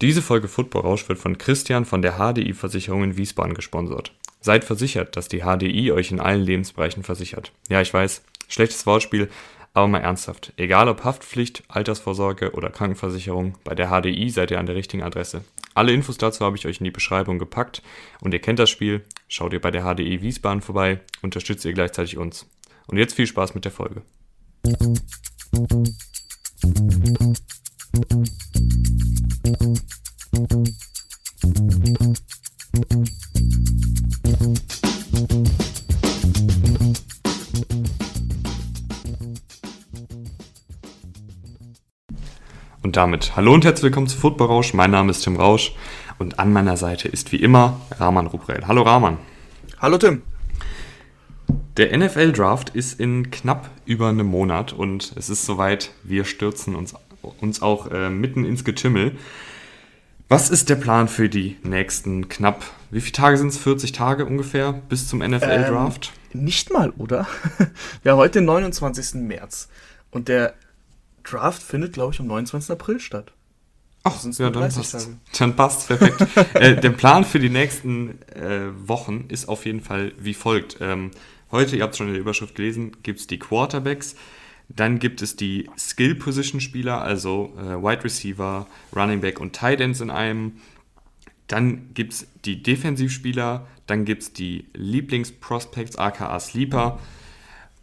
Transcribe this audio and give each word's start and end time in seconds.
Diese 0.00 0.22
Folge 0.22 0.48
Football 0.48 0.82
Rausch 0.82 1.08
wird 1.08 1.18
von 1.18 1.38
Christian 1.38 1.84
von 1.84 2.02
der 2.02 2.18
HDI 2.18 2.52
Versicherung 2.52 3.04
in 3.04 3.16
Wiesbaden 3.16 3.54
gesponsert. 3.54 4.12
Seid 4.40 4.64
versichert, 4.64 5.16
dass 5.16 5.28
die 5.28 5.42
HDI 5.42 5.92
euch 5.92 6.10
in 6.10 6.20
allen 6.20 6.42
Lebensbereichen 6.42 7.02
versichert. 7.02 7.52
Ja, 7.68 7.80
ich 7.80 7.94
weiß, 7.94 8.22
schlechtes 8.48 8.86
Wortspiel, 8.86 9.30
aber 9.72 9.88
mal 9.88 10.00
ernsthaft. 10.00 10.52
Egal 10.56 10.88
ob 10.88 11.04
Haftpflicht, 11.04 11.62
Altersvorsorge 11.68 12.52
oder 12.52 12.70
Krankenversicherung, 12.70 13.56
bei 13.64 13.74
der 13.74 13.88
HDI 13.88 14.30
seid 14.30 14.50
ihr 14.50 14.58
an 14.58 14.66
der 14.66 14.76
richtigen 14.76 15.02
Adresse. 15.02 15.44
Alle 15.74 15.92
Infos 15.92 16.18
dazu 16.18 16.44
habe 16.44 16.56
ich 16.56 16.66
euch 16.66 16.78
in 16.78 16.84
die 16.84 16.90
Beschreibung 16.90 17.38
gepackt 17.38 17.82
und 18.20 18.34
ihr 18.34 18.40
kennt 18.40 18.58
das 18.58 18.70
Spiel. 18.70 19.04
Schaut 19.28 19.52
ihr 19.52 19.60
bei 19.60 19.70
der 19.70 19.82
HDI 19.82 20.22
Wiesbaden 20.22 20.60
vorbei, 20.60 21.00
unterstützt 21.22 21.64
ihr 21.64 21.72
gleichzeitig 21.72 22.16
uns. 22.16 22.46
Und 22.86 22.98
jetzt 22.98 23.14
viel 23.14 23.26
Spaß 23.26 23.54
mit 23.54 23.64
der 23.64 23.72
Folge. 23.72 24.02
Und 42.94 42.98
damit 42.98 43.34
hallo 43.34 43.52
und 43.52 43.64
herzlich 43.64 43.82
willkommen 43.82 44.06
zu 44.06 44.16
Football 44.16 44.46
Rausch. 44.46 44.72
Mein 44.72 44.92
Name 44.92 45.10
ist 45.10 45.22
Tim 45.22 45.34
Rausch 45.34 45.74
und 46.20 46.38
an 46.38 46.52
meiner 46.52 46.76
Seite 46.76 47.08
ist 47.08 47.32
wie 47.32 47.42
immer 47.42 47.80
Rahman 47.98 48.28
Ruprell. 48.28 48.68
Hallo 48.68 48.82
Rahman. 48.82 49.18
Hallo 49.80 49.98
Tim. 49.98 50.22
Der 51.76 51.98
NFL 51.98 52.30
Draft 52.30 52.70
ist 52.70 53.00
in 53.00 53.32
knapp 53.32 53.68
über 53.84 54.10
einem 54.10 54.28
Monat 54.28 54.72
und 54.72 55.12
es 55.16 55.28
ist 55.28 55.44
soweit, 55.44 55.90
wir 56.04 56.24
stürzen 56.24 56.76
uns, 56.76 56.94
uns 57.40 57.62
auch 57.62 57.90
äh, 57.90 58.10
mitten 58.10 58.44
ins 58.44 58.64
Getümmel. 58.64 59.16
Was 60.28 60.48
ist 60.50 60.68
der 60.68 60.76
Plan 60.76 61.08
für 61.08 61.28
die 61.28 61.56
nächsten 61.64 62.28
knapp, 62.28 62.64
wie 62.92 63.00
viele 63.00 63.14
Tage 63.14 63.38
sind 63.38 63.48
es? 63.48 63.58
40 63.58 63.90
Tage 63.90 64.24
ungefähr 64.24 64.72
bis 64.72 65.08
zum 65.08 65.18
NFL 65.18 65.64
Draft? 65.64 66.12
Ähm, 66.32 66.44
nicht 66.44 66.72
mal, 66.72 66.90
oder? 66.90 67.26
Wir 68.04 68.12
haben 68.12 68.18
heute 68.18 68.38
den 68.38 68.44
29. 68.44 69.14
März 69.14 69.68
und 70.12 70.28
der 70.28 70.54
Draft 71.24 71.62
findet, 71.62 71.94
glaube 71.94 72.14
ich, 72.14 72.20
am 72.20 72.26
29. 72.26 72.70
April 72.70 73.00
statt. 73.00 73.32
Ach, 74.06 74.22
ja, 74.22 74.50
dann 74.50 74.70
passt, 74.70 75.08
dann 75.38 75.56
passt 75.56 75.88
perfekt. 75.88 76.26
äh, 76.54 76.78
der 76.78 76.90
Plan 76.90 77.24
für 77.24 77.38
die 77.38 77.48
nächsten 77.48 78.20
äh, 78.32 78.68
Wochen 78.86 79.24
ist 79.28 79.48
auf 79.48 79.64
jeden 79.64 79.80
Fall 79.80 80.12
wie 80.18 80.34
folgt. 80.34 80.76
Ähm, 80.80 81.10
heute, 81.50 81.76
ihr 81.76 81.82
habt 81.82 81.94
es 81.94 81.98
schon 81.98 82.08
in 82.08 82.12
der 82.12 82.20
Überschrift 82.20 82.54
gelesen, 82.54 82.98
gibt 83.02 83.20
es 83.20 83.26
die 83.26 83.38
Quarterbacks. 83.38 84.14
Dann 84.68 84.98
gibt 84.98 85.22
es 85.22 85.36
die 85.36 85.70
Skill-Position-Spieler, 85.78 87.00
also 87.00 87.54
äh, 87.58 87.82
Wide 87.82 88.04
Receiver, 88.04 88.66
Running 88.94 89.22
Back 89.22 89.40
und 89.40 89.54
Tight 89.54 89.80
Ends 89.80 90.02
in 90.02 90.10
einem. 90.10 90.58
Dann 91.46 91.94
gibt 91.94 92.12
es 92.12 92.26
die 92.44 92.62
Defensivspieler, 92.62 93.66
dann 93.86 94.04
gibt 94.04 94.22
es 94.22 94.32
die 94.34 94.66
Lieblingsprospects, 94.74 95.96
aka 95.96 96.38
Sleeper. 96.40 96.98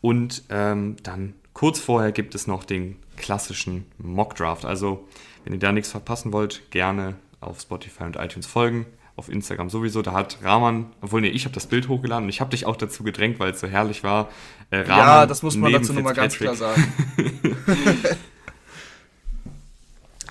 Und 0.01 0.43
ähm, 0.49 0.97
dann 1.01 1.33
kurz 1.53 1.79
vorher 1.79 2.11
gibt 2.11 2.35
es 2.35 2.45
noch 2.45 2.63
den 2.63 2.97
klassischen 3.21 3.85
Mock 3.97 4.35
Draft. 4.35 4.65
Also, 4.65 5.07
wenn 5.43 5.53
ihr 5.53 5.59
da 5.59 5.71
nichts 5.71 5.91
verpassen 5.91 6.33
wollt, 6.33 6.69
gerne 6.71 7.15
auf 7.39 7.61
Spotify 7.61 8.03
und 8.03 8.17
iTunes 8.17 8.47
folgen. 8.47 8.85
Auf 9.15 9.29
Instagram 9.29 9.69
sowieso. 9.69 10.01
Da 10.01 10.13
hat 10.13 10.39
Rahman, 10.41 10.87
obwohl 11.01 11.21
nee, 11.21 11.29
ich 11.29 11.45
habe 11.45 11.53
das 11.53 11.67
Bild 11.67 11.87
hochgeladen 11.87 12.23
und 12.23 12.29
ich 12.29 12.41
habe 12.41 12.49
dich 12.49 12.65
auch 12.65 12.75
dazu 12.75 13.03
gedrängt, 13.03 13.39
weil 13.39 13.51
es 13.51 13.59
so 13.59 13.67
herrlich 13.67 14.03
war. 14.03 14.29
Äh, 14.71 14.79
Rahman 14.79 14.97
ja, 14.97 15.25
das 15.25 15.43
muss 15.43 15.55
man 15.55 15.71
dazu 15.71 15.93
nochmal 15.93 16.13
ganz 16.13 16.35
klar 16.37 16.55
sagen. 16.55 16.83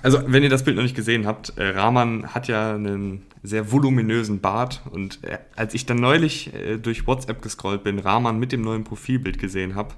also, 0.01 0.21
wenn 0.25 0.43
ihr 0.43 0.49
das 0.49 0.63
Bild 0.63 0.75
noch 0.75 0.83
nicht 0.83 0.95
gesehen 0.95 1.25
habt, 1.25 1.57
äh, 1.57 1.69
Rahman 1.69 2.33
hat 2.33 2.47
ja 2.47 2.75
einen 2.75 3.25
sehr 3.43 3.71
voluminösen 3.71 4.41
Bart 4.41 4.81
und 4.91 5.23
äh, 5.23 5.37
als 5.55 5.73
ich 5.73 5.85
dann 5.85 5.97
neulich 5.97 6.53
äh, 6.53 6.77
durch 6.77 7.07
WhatsApp 7.07 7.41
gescrollt 7.41 7.83
bin, 7.83 7.99
Rahman 7.99 8.39
mit 8.39 8.51
dem 8.51 8.61
neuen 8.61 8.83
Profilbild 8.83 9.39
gesehen 9.39 9.75
habe, 9.75 9.93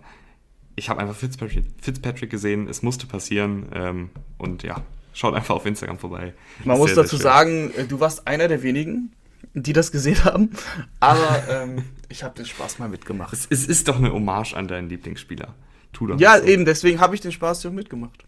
ich 0.76 0.90
habe 0.90 1.02
einfach 1.02 1.16
Fitzpatrick, 1.16 1.66
Fitzpatrick, 1.82 2.30
gesehen, 2.30 2.68
es 2.68 2.82
musste 2.82 3.06
passieren 3.08 3.68
ähm, 3.74 4.10
und 4.38 4.64
ja, 4.64 4.82
schaut 5.14 5.36
einfach 5.36 5.56
auf 5.56 5.66
Instagram 5.66 6.00
vorbei. 6.00 6.34
Man 6.64 6.78
muss 6.78 6.94
dazu 6.94 7.18
sagen, 7.18 7.72
äh, 7.76 7.86
du 7.86 8.00
warst 8.00 8.28
einer 8.28 8.48
der 8.48 8.64
wenigen, 8.64 9.12
die 9.54 9.74
das 9.74 9.92
gesehen 9.92 10.24
haben, 10.26 10.52
aber 11.00 11.44
ähm, 11.50 11.84
ich 12.10 12.24
habe 12.24 12.36
den 12.36 12.46
Spaß 12.46 12.80
mal 12.80 12.90
mitgemacht. 12.90 13.34
Es, 13.34 13.48
es, 13.50 13.66
ist 13.66 13.88
doch 13.88 13.98
eine 13.98 14.12
Hommage 14.12 14.54
an 14.54 14.68
deinen 14.68 14.90
Lieblingsspieler. 14.90 15.54
Tu 15.92 16.08
doch 16.08 16.20
ja, 16.20 16.40
so. 16.40 16.46
eben, 16.46 16.66
deswegen 16.66 17.00
habe 17.00 17.16
ich 17.16 17.22
den 17.22 17.32
Spaß 17.32 17.62
hier 17.62 17.72
mitgemacht. 17.72 18.26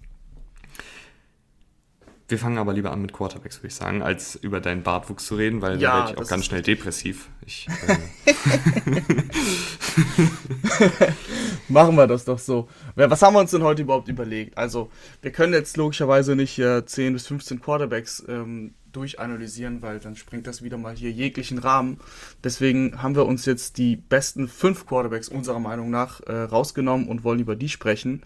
Wir 2.28 2.40
fangen 2.40 2.58
aber 2.58 2.74
lieber 2.74 2.92
an 2.92 3.04
mit 3.04 3.14
Quarterbacks, 3.14 3.60
würde 3.60 3.68
ich 3.68 3.76
sagen, 3.76 4.02
als 4.02 4.36
über 4.36 4.60
deinen 4.60 4.82
Bartwuchs 4.82 5.28
zu 5.28 5.36
reden, 5.36 5.62
weil 5.62 5.80
ja, 5.80 5.92
da 5.92 5.98
werde 5.98 6.12
ich 6.14 6.18
auch 6.18 6.30
ganz 6.30 6.46
schnell 6.46 6.64
depressiv. 6.64 7.30
Ich, 7.46 7.68
äh 7.88 7.98
Machen 11.70 11.96
wir 11.96 12.08
das 12.08 12.26
doch 12.26 12.40
so. 12.40 12.68
Was 12.96 13.22
haben 13.22 13.36
wir 13.36 13.42
uns 13.42 13.52
denn 13.52 13.62
heute 13.62 13.84
überhaupt 13.84 14.08
überlegt? 14.08 14.58
Also, 14.58 14.90
wir 15.22 15.32
können 15.32 15.54
jetzt 15.54 15.78
logischerweise 15.78 16.36
nicht 16.36 16.58
äh, 16.58 16.84
10 16.84 17.14
bis 17.14 17.28
15 17.28 17.62
Quarterbacks 17.62 18.24
ähm, 18.28 18.74
durchanalysieren, 18.92 19.84
weil 19.84 20.00
dann 20.00 20.16
springt 20.16 20.48
das 20.48 20.64
wieder 20.64 20.78
mal 20.78 20.96
hier 20.96 21.12
jeglichen 21.12 21.60
Rahmen. 21.60 22.00
Deswegen 22.44 23.04
haben 23.04 23.16
wir 23.16 23.26
uns 23.26 23.46
jetzt 23.46 23.78
die 23.78 23.98
besten 23.98 24.48
5 24.48 24.88
Quarterbacks 24.88 25.30
unserer 25.30 25.60
Meinung 25.60 25.92
nach 25.92 26.22
äh, 26.22 26.34
rausgenommen 26.34 27.08
und 27.08 27.24
wollen 27.24 27.40
über 27.40 27.56
die 27.56 27.70
sprechen. 27.70 28.24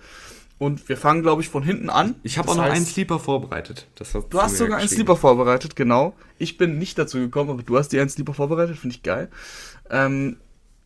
Und 0.59 0.89
wir 0.89 0.97
fangen, 0.97 1.21
glaube 1.21 1.41
ich, 1.41 1.47
von 1.47 1.63
hinten 1.63 1.89
an. 1.89 2.15
Ich 2.21 2.37
habe 2.37 2.49
auch 2.49 2.55
noch 2.55 2.63
heißt, 2.63 2.75
einen 2.75 2.85
Sleeper 2.85 3.17
vorbereitet. 3.17 3.87
du 4.29 4.41
hast 4.41 4.57
sogar 4.57 4.77
einen 4.77 4.89
Sleeper 4.89 5.15
vorbereitet, 5.15 5.77
genau. 5.77 6.13
Ich 6.37 6.57
bin 6.57 6.77
nicht 6.77 6.97
dazu 6.97 7.17
gekommen, 7.17 7.49
aber 7.49 7.63
du 7.63 7.77
hast 7.77 7.89
dir 7.89 8.01
einen 8.01 8.09
Sleeper 8.09 8.33
vorbereitet, 8.33 8.77
finde 8.77 8.95
ich 8.97 9.01
geil. 9.01 9.29
Ähm, 9.89 10.35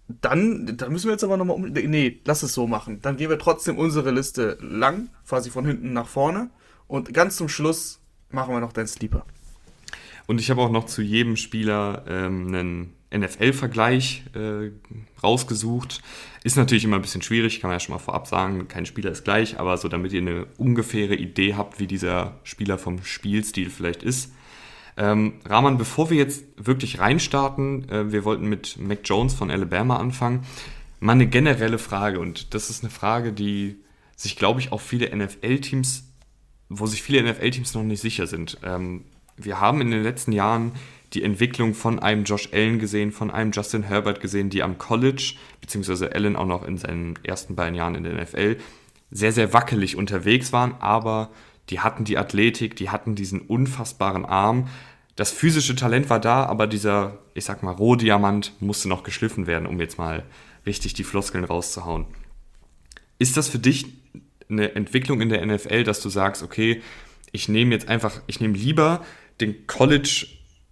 dann, 0.07 0.77
dann 0.77 0.91
müssen 0.91 1.07
wir 1.07 1.13
jetzt 1.13 1.23
aber 1.23 1.37
nochmal 1.37 1.55
um. 1.55 1.63
Nee, 1.63 2.21
lass 2.23 2.43
es 2.43 2.53
so 2.53 2.67
machen. 2.67 3.01
Dann 3.01 3.17
gehen 3.17 3.31
wir 3.31 3.39
trotzdem 3.39 3.79
unsere 3.79 4.11
Liste 4.11 4.59
lang, 4.61 5.09
quasi 5.27 5.49
von 5.49 5.65
hinten 5.65 5.91
nach 5.91 6.07
vorne. 6.07 6.51
Und 6.87 7.11
ganz 7.11 7.37
zum 7.37 7.49
Schluss 7.49 7.99
machen 8.29 8.53
wir 8.53 8.59
noch 8.59 8.73
deinen 8.73 8.87
Sleeper. 8.87 9.25
Und 10.27 10.39
ich 10.39 10.51
habe 10.51 10.61
auch 10.61 10.71
noch 10.71 10.85
zu 10.85 11.01
jedem 11.01 11.35
Spieler 11.35 12.03
ähm, 12.07 12.47
einen 12.47 12.93
NFL-Vergleich 13.17 14.23
äh, 14.33 14.71
rausgesucht. 15.21 16.01
Ist 16.43 16.57
natürlich 16.57 16.83
immer 16.83 16.97
ein 16.97 17.01
bisschen 17.01 17.21
schwierig, 17.21 17.61
kann 17.61 17.69
man 17.69 17.75
ja 17.75 17.79
schon 17.79 17.93
mal 17.93 17.99
vorab 17.99 18.27
sagen, 18.27 18.67
kein 18.67 18.85
Spieler 18.85 19.11
ist 19.11 19.23
gleich, 19.23 19.59
aber 19.59 19.77
so 19.77 19.87
damit 19.87 20.11
ihr 20.11 20.21
eine 20.21 20.45
ungefähre 20.57 21.15
Idee 21.15 21.55
habt, 21.55 21.79
wie 21.79 21.87
dieser 21.87 22.39
Spieler 22.43 22.77
vom 22.77 23.03
Spielstil 23.03 23.69
vielleicht 23.69 24.03
ist. 24.03 24.31
Ähm, 24.95 25.33
Rahman, 25.45 25.77
bevor 25.77 26.09
wir 26.09 26.17
jetzt 26.17 26.45
wirklich 26.57 26.99
reinstarten, 26.99 27.89
äh, 27.89 28.11
wir 28.11 28.25
wollten 28.25 28.47
mit 28.47 28.77
Mac 28.77 28.99
Jones 29.03 29.33
von 29.33 29.49
Alabama 29.49 29.97
anfangen. 29.97 30.45
Mal 30.99 31.13
eine 31.13 31.27
generelle 31.27 31.79
Frage 31.79 32.19
und 32.19 32.53
das 32.53 32.69
ist 32.69 32.83
eine 32.83 32.91
Frage, 32.91 33.33
die 33.33 33.77
sich, 34.15 34.35
glaube 34.35 34.59
ich, 34.59 34.71
auch 34.71 34.81
viele 34.81 35.15
NFL-Teams, 35.15 36.05
wo 36.69 36.85
sich 36.85 37.01
viele 37.01 37.23
NFL-Teams 37.23 37.73
noch 37.73 37.83
nicht 37.83 38.01
sicher 38.01 38.27
sind. 38.27 38.57
Ähm, 38.63 39.05
wir 39.35 39.59
haben 39.59 39.81
in 39.81 39.91
den 39.91 40.03
letzten 40.03 40.31
Jahren 40.31 40.73
die 41.13 41.23
Entwicklung 41.23 41.73
von 41.73 41.99
einem 41.99 42.23
Josh 42.23 42.49
Allen 42.51 42.79
gesehen, 42.79 43.11
von 43.11 43.29
einem 43.29 43.51
Justin 43.51 43.83
Herbert 43.83 44.19
gesehen, 44.19 44.49
die 44.49 44.63
am 44.63 44.77
College, 44.77 45.35
beziehungsweise 45.61 46.13
Allen 46.13 46.35
auch 46.35 46.47
noch 46.47 46.63
in 46.63 46.77
seinen 46.77 47.19
ersten 47.23 47.55
beiden 47.55 47.75
Jahren 47.75 47.95
in 47.95 48.03
der 48.03 48.21
NFL, 48.21 48.57
sehr, 49.11 49.31
sehr 49.31 49.53
wackelig 49.53 49.95
unterwegs 49.95 50.51
waren, 50.51 50.75
aber 50.79 51.29
die 51.69 51.79
hatten 51.79 52.03
die 52.03 52.17
Athletik, 52.17 52.75
die 52.75 52.89
hatten 52.89 53.15
diesen 53.15 53.41
unfassbaren 53.41 54.25
Arm. 54.25 54.67
Das 55.15 55.31
physische 55.31 55.75
Talent 55.75 56.09
war 56.09 56.19
da, 56.19 56.45
aber 56.45 56.65
dieser, 56.65 57.19
ich 57.35 57.45
sag 57.45 57.61
mal, 57.61 57.71
Rohdiamant 57.71 58.53
musste 58.59 58.89
noch 58.89 59.03
geschliffen 59.03 59.45
werden, 59.45 59.67
um 59.67 59.79
jetzt 59.79 59.99
mal 59.99 60.23
richtig 60.65 60.95
die 60.95 61.03
Floskeln 61.03 61.43
rauszuhauen. 61.43 62.05
Ist 63.19 63.37
das 63.37 63.47
für 63.47 63.59
dich 63.59 63.85
eine 64.49 64.75
Entwicklung 64.75 65.21
in 65.21 65.29
der 65.29 65.45
NFL, 65.45 65.83
dass 65.83 66.01
du 66.01 66.09
sagst, 66.09 66.41
okay, 66.41 66.81
ich 67.31 67.47
nehme 67.47 67.73
jetzt 67.73 67.87
einfach, 67.87 68.21
ich 68.27 68.39
nehme 68.39 68.57
lieber 68.57 69.05
den 69.39 69.67
College 69.67 70.27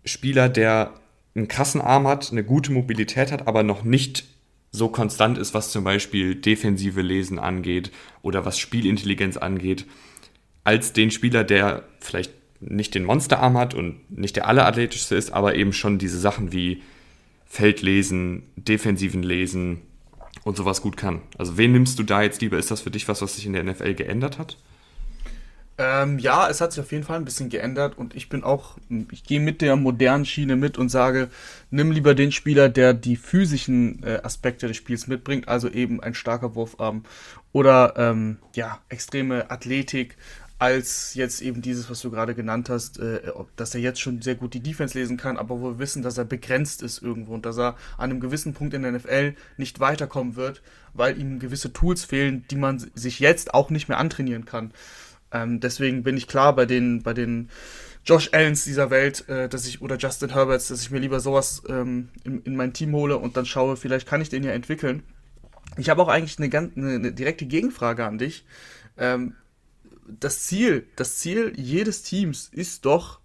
Spieler, 0.05 0.49
der 0.49 0.93
einen 1.35 1.47
krassen 1.47 1.81
Arm 1.81 2.07
hat, 2.07 2.31
eine 2.31 2.43
gute 2.43 2.71
Mobilität 2.71 3.31
hat, 3.31 3.47
aber 3.47 3.63
noch 3.63 3.83
nicht 3.83 4.25
so 4.71 4.87
konstant 4.87 5.37
ist, 5.37 5.53
was 5.53 5.71
zum 5.71 5.83
Beispiel 5.83 6.35
defensive 6.35 7.01
Lesen 7.01 7.39
angeht 7.39 7.91
oder 8.21 8.45
was 8.45 8.57
Spielintelligenz 8.57 9.37
angeht, 9.37 9.85
als 10.63 10.93
den 10.93 11.11
Spieler, 11.11 11.43
der 11.43 11.83
vielleicht 11.99 12.31
nicht 12.61 12.95
den 12.95 13.05
Monsterarm 13.05 13.57
hat 13.57 13.73
und 13.73 14.09
nicht 14.11 14.35
der 14.35 14.47
allerathletischste 14.47 15.15
ist, 15.15 15.31
aber 15.31 15.55
eben 15.55 15.73
schon 15.73 15.97
diese 15.97 16.19
Sachen 16.19 16.51
wie 16.51 16.83
Feldlesen, 17.45 18.43
defensiven 18.55 19.23
Lesen 19.23 19.81
und 20.43 20.55
sowas 20.55 20.81
gut 20.81 20.95
kann. 20.95 21.21
Also 21.37 21.57
wen 21.57 21.71
nimmst 21.73 21.99
du 21.99 22.03
da 22.03 22.21
jetzt 22.21 22.41
lieber? 22.41 22.57
Ist 22.57 22.71
das 22.71 22.81
für 22.81 22.91
dich 22.91 23.07
was, 23.07 23.21
was 23.21 23.35
sich 23.35 23.45
in 23.45 23.53
der 23.53 23.63
NFL 23.63 23.95
geändert 23.95 24.37
hat? 24.37 24.57
Ähm, 25.77 26.19
ja, 26.19 26.49
es 26.49 26.61
hat 26.61 26.73
sich 26.73 26.83
auf 26.83 26.91
jeden 26.91 27.03
Fall 27.03 27.17
ein 27.17 27.25
bisschen 27.25 27.49
geändert 27.49 27.97
und 27.97 28.15
ich 28.15 28.29
bin 28.29 28.43
auch, 28.43 28.77
ich 29.11 29.23
gehe 29.23 29.39
mit 29.39 29.61
der 29.61 29.75
modernen 29.75 30.25
Schiene 30.25 30.55
mit 30.55 30.77
und 30.77 30.89
sage, 30.89 31.29
nimm 31.71 31.91
lieber 31.91 32.13
den 32.13 32.31
Spieler, 32.31 32.69
der 32.69 32.93
die 32.93 33.15
physischen 33.15 34.03
äh, 34.03 34.19
Aspekte 34.21 34.67
des 34.67 34.77
Spiels 34.77 35.07
mitbringt, 35.07 35.47
also 35.47 35.69
eben 35.69 36.01
ein 36.01 36.13
starker 36.13 36.55
Wurfarm 36.55 37.03
oder 37.51 37.93
ähm, 37.97 38.37
ja, 38.53 38.79
extreme 38.89 39.49
Athletik, 39.49 40.17
als 40.61 41.15
jetzt 41.15 41.41
eben 41.41 41.63
dieses, 41.63 41.89
was 41.89 42.01
du 42.01 42.11
gerade 42.11 42.35
genannt 42.35 42.69
hast, 42.69 42.99
äh, 42.99 43.19
dass 43.55 43.73
er 43.73 43.81
jetzt 43.81 43.99
schon 43.99 44.21
sehr 44.21 44.35
gut 44.35 44.53
die 44.53 44.59
Defense 44.59 44.95
lesen 44.95 45.17
kann, 45.17 45.37
aber 45.37 45.59
wo 45.59 45.71
wir 45.71 45.79
wissen, 45.79 46.03
dass 46.03 46.19
er 46.19 46.25
begrenzt 46.25 46.83
ist 46.83 47.01
irgendwo 47.01 47.33
und 47.33 47.47
dass 47.47 47.57
er 47.57 47.75
an 47.97 48.11
einem 48.11 48.19
gewissen 48.19 48.53
Punkt 48.53 48.75
in 48.75 48.83
der 48.83 48.91
NFL 48.91 49.33
nicht 49.57 49.79
weiterkommen 49.79 50.35
wird, 50.35 50.61
weil 50.93 51.19
ihm 51.19 51.39
gewisse 51.39 51.73
Tools 51.73 52.05
fehlen, 52.05 52.45
die 52.51 52.57
man 52.57 52.77
sich 52.93 53.19
jetzt 53.19 53.55
auch 53.55 53.71
nicht 53.71 53.89
mehr 53.89 53.97
antrainieren 53.97 54.45
kann. 54.45 54.71
Ähm, 55.31 55.59
deswegen 55.59 56.03
bin 56.03 56.17
ich 56.17 56.27
klar 56.27 56.55
bei 56.55 56.65
den, 56.65 57.03
bei 57.03 57.13
den 57.13 57.49
Josh 58.03 58.29
Allens 58.33 58.63
dieser 58.63 58.89
Welt, 58.89 59.27
äh, 59.29 59.47
dass 59.47 59.67
ich, 59.67 59.81
oder 59.81 59.97
Justin 59.97 60.29
Herberts, 60.29 60.67
dass 60.69 60.81
ich 60.81 60.91
mir 60.91 60.99
lieber 60.99 61.19
sowas 61.19 61.63
ähm, 61.69 62.09
in, 62.23 62.41
in 62.43 62.55
mein 62.55 62.73
Team 62.73 62.93
hole 62.93 63.17
und 63.17 63.37
dann 63.37 63.45
schaue, 63.45 63.77
vielleicht 63.77 64.07
kann 64.07 64.21
ich 64.21 64.29
den 64.29 64.43
ja 64.43 64.51
entwickeln. 64.51 65.03
Ich 65.77 65.89
habe 65.89 66.01
auch 66.01 66.07
eigentlich 66.07 66.37
eine, 66.37 66.49
ganz, 66.49 66.75
eine, 66.75 66.95
eine 66.95 67.11
direkte 67.13 67.45
Gegenfrage 67.45 68.05
an 68.05 68.17
dich. 68.17 68.45
Ähm, 68.97 69.35
das 70.19 70.43
Ziel, 70.43 70.87
das 70.95 71.17
Ziel 71.17 71.53
jedes 71.55 72.03
Teams 72.03 72.49
ist 72.51 72.85
doch, 72.85 73.19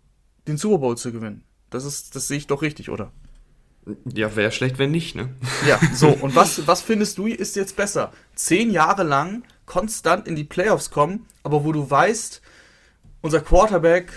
den 0.46 0.58
Super 0.58 0.78
Bowl 0.78 0.96
zu 0.96 1.10
gewinnen. 1.10 1.42
Das 1.70 1.84
ist, 1.84 2.14
das 2.14 2.28
sehe 2.28 2.38
ich 2.38 2.46
doch 2.46 2.62
richtig, 2.62 2.90
oder? 2.90 3.12
Ja, 4.04 4.34
wäre 4.36 4.52
schlecht, 4.52 4.78
wenn 4.78 4.90
nicht, 4.90 5.14
ne? 5.16 5.30
Ja, 5.66 5.80
so, 5.94 6.08
und 6.20 6.36
was, 6.36 6.66
was 6.66 6.82
findest 6.82 7.18
du 7.18 7.26
ist 7.26 7.56
jetzt 7.56 7.76
besser? 7.76 8.12
Zehn 8.34 8.70
Jahre 8.70 9.02
lang 9.02 9.42
konstant 9.66 10.26
in 10.26 10.36
die 10.36 10.44
Playoffs 10.44 10.90
kommen, 10.90 11.26
aber 11.42 11.64
wo 11.64 11.72
du 11.72 11.90
weißt, 11.90 12.40
unser 13.20 13.40
Quarterback, 13.40 14.12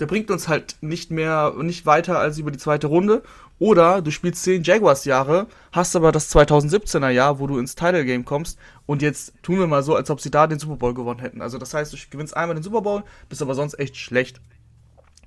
der 0.00 0.06
bringt 0.06 0.30
uns 0.30 0.48
halt 0.48 0.76
nicht 0.80 1.10
mehr, 1.10 1.54
nicht 1.58 1.86
weiter 1.86 2.18
als 2.18 2.38
über 2.38 2.50
die 2.50 2.58
zweite 2.58 2.86
Runde 2.86 3.22
oder 3.58 4.00
du 4.00 4.10
spielst 4.10 4.42
10 4.44 4.62
Jaguars-Jahre, 4.62 5.46
hast 5.70 5.94
aber 5.94 6.10
das 6.10 6.34
2017er 6.34 7.10
Jahr, 7.10 7.38
wo 7.38 7.46
du 7.46 7.58
ins 7.58 7.74
Title 7.74 8.06
Game 8.06 8.24
kommst 8.24 8.58
und 8.86 9.02
jetzt 9.02 9.34
tun 9.42 9.58
wir 9.58 9.66
mal 9.66 9.82
so, 9.82 9.94
als 9.94 10.10
ob 10.10 10.20
sie 10.20 10.30
da 10.30 10.46
den 10.46 10.58
Super 10.58 10.76
Bowl 10.76 10.94
gewonnen 10.94 11.20
hätten. 11.20 11.42
Also 11.42 11.58
das 11.58 11.74
heißt, 11.74 11.92
du 11.92 11.96
gewinnst 12.10 12.34
einmal 12.34 12.56
den 12.56 12.64
Super 12.64 12.80
Bowl, 12.80 13.04
bist 13.28 13.42
aber 13.42 13.54
sonst 13.54 13.78
echt 13.78 13.96
schlecht. 13.96 14.40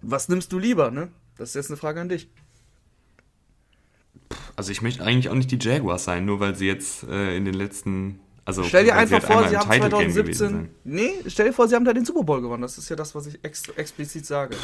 Was 0.01 0.27
nimmst 0.27 0.51
du 0.51 0.59
lieber, 0.59 0.89
ne? 0.91 1.09
Das 1.37 1.49
ist 1.49 1.55
jetzt 1.55 1.69
eine 1.69 1.77
Frage 1.77 2.01
an 2.01 2.09
dich. 2.09 2.27
Also 4.55 4.71
ich 4.71 4.81
möchte 4.81 5.03
eigentlich 5.03 5.29
auch 5.29 5.35
nicht 5.35 5.51
die 5.51 5.59
Jaguars 5.59 6.03
sein, 6.03 6.25
nur 6.25 6.39
weil 6.39 6.55
sie 6.55 6.67
jetzt 6.67 7.03
äh, 7.03 7.37
in 7.37 7.45
den 7.45 7.53
letzten 7.53 8.19
also 8.45 8.63
stell 8.63 8.83
dir 8.83 8.95
einfach 8.95 9.21
vor, 9.21 9.47
sie 9.47 9.57
haben 9.57 9.71
2017. 9.71 10.69
Nee, 10.83 11.13
stell 11.27 11.47
dir 11.47 11.53
vor, 11.53 11.67
sie 11.67 11.75
haben 11.75 11.85
da 11.85 11.93
den 11.93 12.05
Super 12.05 12.23
Bowl 12.23 12.41
gewonnen. 12.41 12.61
Das 12.61 12.77
ist 12.77 12.89
ja 12.89 12.95
das, 12.95 13.15
was 13.15 13.27
ich 13.27 13.39
ex 13.43 13.69
explizit 13.69 14.25
sage. 14.25 14.55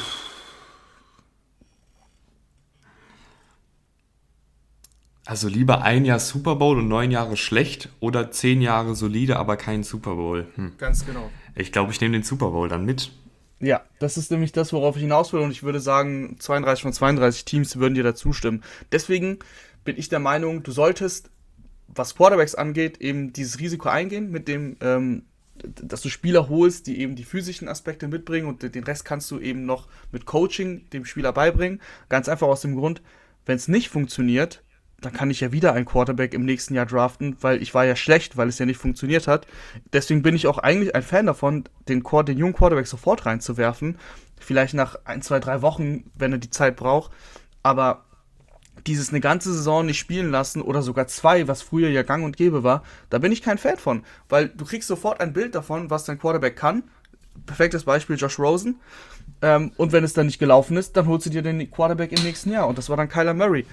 Also 5.26 5.48
lieber 5.48 5.84
ein 5.84 6.06
Jahr 6.06 6.20
Super 6.20 6.56
Bowl 6.56 6.80
und 6.80 6.88
neun 6.88 7.12
Jahre 7.12 7.38
schlecht 7.38 7.90
oder 8.00 8.32
zehn 8.32 8.62
Jahre 8.62 8.96
solide, 8.96 9.38
aber 9.38 9.58
kein 9.58 9.84
Super 9.84 10.16
Bowl. 10.16 10.48
Hm. 10.56 10.72
Ganz 10.80 11.06
genau. 11.06 11.30
Ich 11.56 11.72
glaube, 11.72 11.92
ich 11.92 12.02
nehme 12.02 12.14
den 12.14 12.24
Super 12.24 12.50
Bowl 12.50 12.68
dann 12.68 12.84
mit. 12.84 13.12
Ja, 13.60 13.82
das 14.00 14.18
ist 14.18 14.32
nämlich 14.32 14.54
das, 14.54 14.74
worauf 14.74 14.96
ich 14.96 15.04
hinaus 15.04 15.32
will 15.32 15.42
und 15.42 15.52
ich 15.52 15.64
würde 15.64 15.80
sagen, 15.80 16.38
32 16.40 16.82
von 16.82 16.94
32 16.94 17.46
Teams 17.46 17.78
würden 17.78 17.94
dir 17.94 18.04
da 18.04 18.16
zustimmen. 18.16 18.64
Deswegen 18.92 19.38
bin 19.84 19.98
ich 19.98 20.10
der 20.10 20.20
Meinung, 20.20 20.64
du 20.64 20.72
solltest, 20.72 21.30
was 21.94 22.16
Quarterbacks 22.16 22.56
angeht, 22.56 23.02
eben 23.02 23.34
dieses 23.34 23.60
Risiko 23.60 23.90
eingehen, 23.90 24.32
mit 24.32 24.48
dem, 24.48 24.78
ähm, 24.82 25.24
dass 25.64 26.02
du 26.02 26.10
Spieler 26.10 26.50
holst, 26.50 26.88
die 26.88 27.00
eben 27.00 27.16
die 27.16 27.24
physischen 27.24 27.68
Aspekte 27.68 28.08
mitbringen 28.08 28.48
und 28.48 28.64
den 28.64 28.84
Rest 28.84 29.06
kannst 29.06 29.30
du 29.32 29.40
eben 29.40 29.66
noch 29.66 29.88
mit 30.12 30.26
Coaching 30.26 30.90
dem 30.92 31.06
Spieler 31.06 31.34
beibringen. 31.34 31.82
Ganz 32.08 32.30
einfach 32.30 32.48
aus 32.48 32.62
dem 32.62 32.76
Grund, 32.76 33.02
wenn 33.46 33.58
es 33.58 33.68
nicht 33.68 33.90
funktioniert, 33.90 34.64
dann 35.02 35.14
kann 35.14 35.30
ich 35.32 35.40
ja 35.40 35.52
wieder 35.52 35.74
einen 35.74 35.86
Quarterback 35.86 36.34
im 36.34 36.46
nächsten 36.46 36.74
Jahr 36.74 36.86
draften, 36.86 37.38
weil 37.42 37.62
ich 37.62 37.74
war 37.74 37.86
ja 37.86 37.96
schlecht, 37.96 38.38
weil 38.38 38.50
es 38.50 38.60
ja 38.60 38.66
nicht 38.66 38.78
funktioniert 38.78 39.28
hat. 39.28 39.48
Deswegen 39.94 40.22
bin 40.22 40.36
ich 40.36 40.48
auch 40.48 40.58
eigentlich 40.58 40.96
ein 40.96 41.04
Fan 41.04 41.26
davon, 41.26 41.64
den, 41.88 42.04
den 42.04 42.38
jungen 42.38 42.54
Quarterback 42.54 42.88
sofort 42.88 43.26
reinzuwerfen. 43.26 43.98
Vielleicht 44.40 44.74
nach 44.74 44.98
ein, 45.06 45.22
zwei, 45.22 45.40
drei 45.40 45.62
Wochen, 45.62 46.12
wenn 46.16 46.34
er 46.34 46.38
die 46.38 46.50
Zeit 46.50 46.76
braucht. 46.76 47.12
Aber 47.64 48.06
dieses 48.88 49.10
eine 49.10 49.20
ganze 49.20 49.54
Saison 49.54 49.86
nicht 49.86 50.00
spielen 50.00 50.32
lassen 50.32 50.62
oder 50.62 50.82
sogar 50.82 51.08
zwei, 51.08 51.48
was 51.48 51.62
früher 51.62 51.90
ja 51.90 52.04
gang 52.04 52.24
und 52.24 52.38
gäbe 52.38 52.64
war, 52.64 52.84
da 53.10 53.20
bin 53.20 53.32
ich 53.32 53.42
kein 53.42 53.58
Fan 53.58 53.78
von. 53.78 54.04
Weil 54.28 54.50
du 54.50 54.66
kriegst 54.66 54.88
sofort 54.88 55.22
ein 55.22 55.34
Bild 55.34 55.56
davon, 55.56 55.90
was 55.90 56.06
dein 56.06 56.20
Quarterback 56.20 56.56
kann. 56.56 56.84
Perfektes 57.46 57.84
Beispiel 57.84 58.18
Josh 58.18 58.40
Rosen. 58.40 58.80
Ähm, 59.42 59.72
und 59.78 59.92
wenn 59.92 60.04
es 60.04 60.14
dann 60.14 60.26
nicht 60.26 60.40
gelaufen 60.40 60.78
ist, 60.78 60.98
dann 60.98 61.08
holst 61.08 61.26
du 61.26 61.30
dir 61.30 61.42
den 61.42 61.72
Quarterback 61.72 62.12
im 62.12 62.24
nächsten 62.24 62.52
Jahr. 62.52 62.68
Und 62.68 62.78
das 62.78 62.90
war 62.90 62.98
dann 62.98 63.10
Kyler 63.10 63.34
Murray 63.34 63.66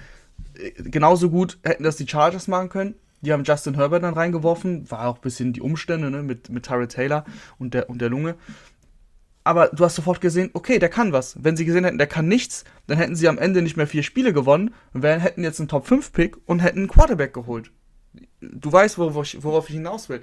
genauso 0.78 1.30
gut 1.30 1.58
hätten 1.62 1.84
das 1.84 1.96
die 1.96 2.08
Chargers 2.08 2.48
machen 2.48 2.68
können. 2.68 2.94
Die 3.22 3.32
haben 3.32 3.44
Justin 3.44 3.74
Herbert 3.74 4.02
dann 4.02 4.14
reingeworfen. 4.14 4.90
War 4.90 5.08
auch 5.08 5.16
ein 5.16 5.22
bisschen 5.22 5.52
die 5.52 5.60
Umstände 5.60 6.10
ne, 6.10 6.22
mit, 6.22 6.50
mit 6.50 6.64
Tyrell 6.64 6.88
Taylor 6.88 7.24
und 7.58 7.74
der, 7.74 7.88
und 7.88 8.00
der 8.00 8.10
Lunge. 8.10 8.34
Aber 9.46 9.68
du 9.68 9.84
hast 9.84 9.94
sofort 9.94 10.20
gesehen, 10.20 10.50
okay, 10.54 10.80
der 10.80 10.88
kann 10.88 11.12
was. 11.12 11.36
Wenn 11.40 11.56
sie 11.56 11.64
gesehen 11.64 11.84
hätten, 11.84 11.98
der 11.98 12.08
kann 12.08 12.26
nichts, 12.26 12.64
dann 12.88 12.98
hätten 12.98 13.14
sie 13.14 13.28
am 13.28 13.38
Ende 13.38 13.62
nicht 13.62 13.76
mehr 13.76 13.86
vier 13.86 14.02
Spiele 14.02 14.32
gewonnen 14.32 14.74
und 14.92 15.04
hätten 15.04 15.44
jetzt 15.44 15.60
einen 15.60 15.68
Top-5-Pick 15.68 16.36
und 16.46 16.58
hätten 16.58 16.80
einen 16.80 16.88
Quarterback 16.88 17.32
geholt. 17.32 17.70
Du 18.40 18.72
weißt, 18.72 18.98
worauf 18.98 19.24
ich, 19.24 19.44
worauf 19.44 19.68
ich 19.68 19.76
hinaus 19.76 20.08
will. 20.08 20.20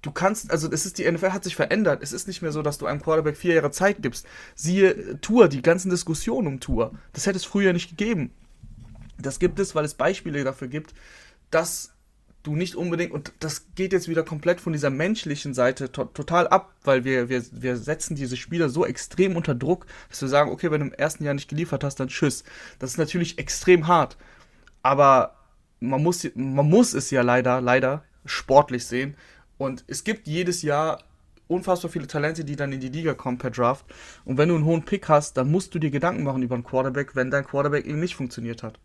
Du 0.00 0.12
kannst, 0.12 0.50
also 0.50 0.72
es 0.72 0.86
ist, 0.86 0.96
die 0.96 1.12
NFL 1.12 1.32
hat 1.32 1.44
sich 1.44 1.54
verändert. 1.54 2.02
Es 2.02 2.14
ist 2.14 2.26
nicht 2.26 2.40
mehr 2.40 2.52
so, 2.52 2.62
dass 2.62 2.78
du 2.78 2.86
einem 2.86 3.02
Quarterback 3.02 3.36
vier 3.36 3.56
Jahre 3.56 3.70
Zeit 3.70 4.00
gibst. 4.00 4.26
Siehe 4.54 5.20
Tour, 5.20 5.48
die 5.48 5.60
ganzen 5.60 5.90
Diskussionen 5.90 6.46
um 6.46 6.58
Tour. 6.58 6.92
Das 7.12 7.26
hätte 7.26 7.36
es 7.36 7.44
früher 7.44 7.74
nicht 7.74 7.90
gegeben. 7.90 8.30
Das 9.18 9.40
gibt 9.40 9.58
es, 9.58 9.74
weil 9.74 9.84
es 9.84 9.92
Beispiele 9.92 10.42
dafür 10.42 10.68
gibt, 10.68 10.94
dass 11.50 11.91
du 12.42 12.56
nicht 12.56 12.74
unbedingt, 12.74 13.12
und 13.12 13.32
das 13.40 13.66
geht 13.74 13.92
jetzt 13.92 14.08
wieder 14.08 14.22
komplett 14.24 14.60
von 14.60 14.72
dieser 14.72 14.90
menschlichen 14.90 15.54
Seite 15.54 15.92
to 15.92 16.04
total 16.06 16.48
ab, 16.48 16.74
weil 16.82 17.04
wir, 17.04 17.28
wir, 17.28 17.42
wir 17.52 17.76
setzen 17.76 18.16
diese 18.16 18.36
Spieler 18.36 18.68
so 18.68 18.84
extrem 18.84 19.36
unter 19.36 19.54
Druck, 19.54 19.86
dass 20.08 20.20
wir 20.22 20.28
sagen, 20.28 20.50
okay, 20.50 20.70
wenn 20.70 20.80
du 20.80 20.86
im 20.88 20.92
ersten 20.92 21.24
Jahr 21.24 21.34
nicht 21.34 21.48
geliefert 21.48 21.84
hast, 21.84 22.00
dann 22.00 22.08
tschüss. 22.08 22.44
Das 22.78 22.90
ist 22.90 22.98
natürlich 22.98 23.38
extrem 23.38 23.86
hart, 23.86 24.16
aber 24.82 25.36
man 25.80 26.02
muss, 26.02 26.28
man 26.34 26.68
muss 26.68 26.94
es 26.94 27.10
ja 27.10 27.22
leider, 27.22 27.60
leider 27.60 28.04
sportlich 28.24 28.86
sehen. 28.86 29.16
Und 29.58 29.84
es 29.86 30.04
gibt 30.04 30.26
jedes 30.26 30.62
Jahr 30.62 31.02
unfassbar 31.48 31.90
viele 31.90 32.06
Talente, 32.06 32.44
die 32.44 32.56
dann 32.56 32.72
in 32.72 32.80
die 32.80 32.88
Liga 32.88 33.14
kommen 33.14 33.38
per 33.38 33.50
Draft. 33.50 33.84
Und 34.24 34.38
wenn 34.38 34.48
du 34.48 34.54
einen 34.54 34.64
hohen 34.64 34.84
Pick 34.84 35.08
hast, 35.08 35.36
dann 35.36 35.50
musst 35.50 35.74
du 35.74 35.78
dir 35.78 35.90
Gedanken 35.90 36.24
machen 36.24 36.42
über 36.42 36.54
einen 36.54 36.64
Quarterback, 36.64 37.14
wenn 37.14 37.30
dein 37.30 37.44
Quarterback 37.44 37.84
eben 37.84 38.00
nicht 38.00 38.16
funktioniert 38.16 38.62
hat. 38.62 38.78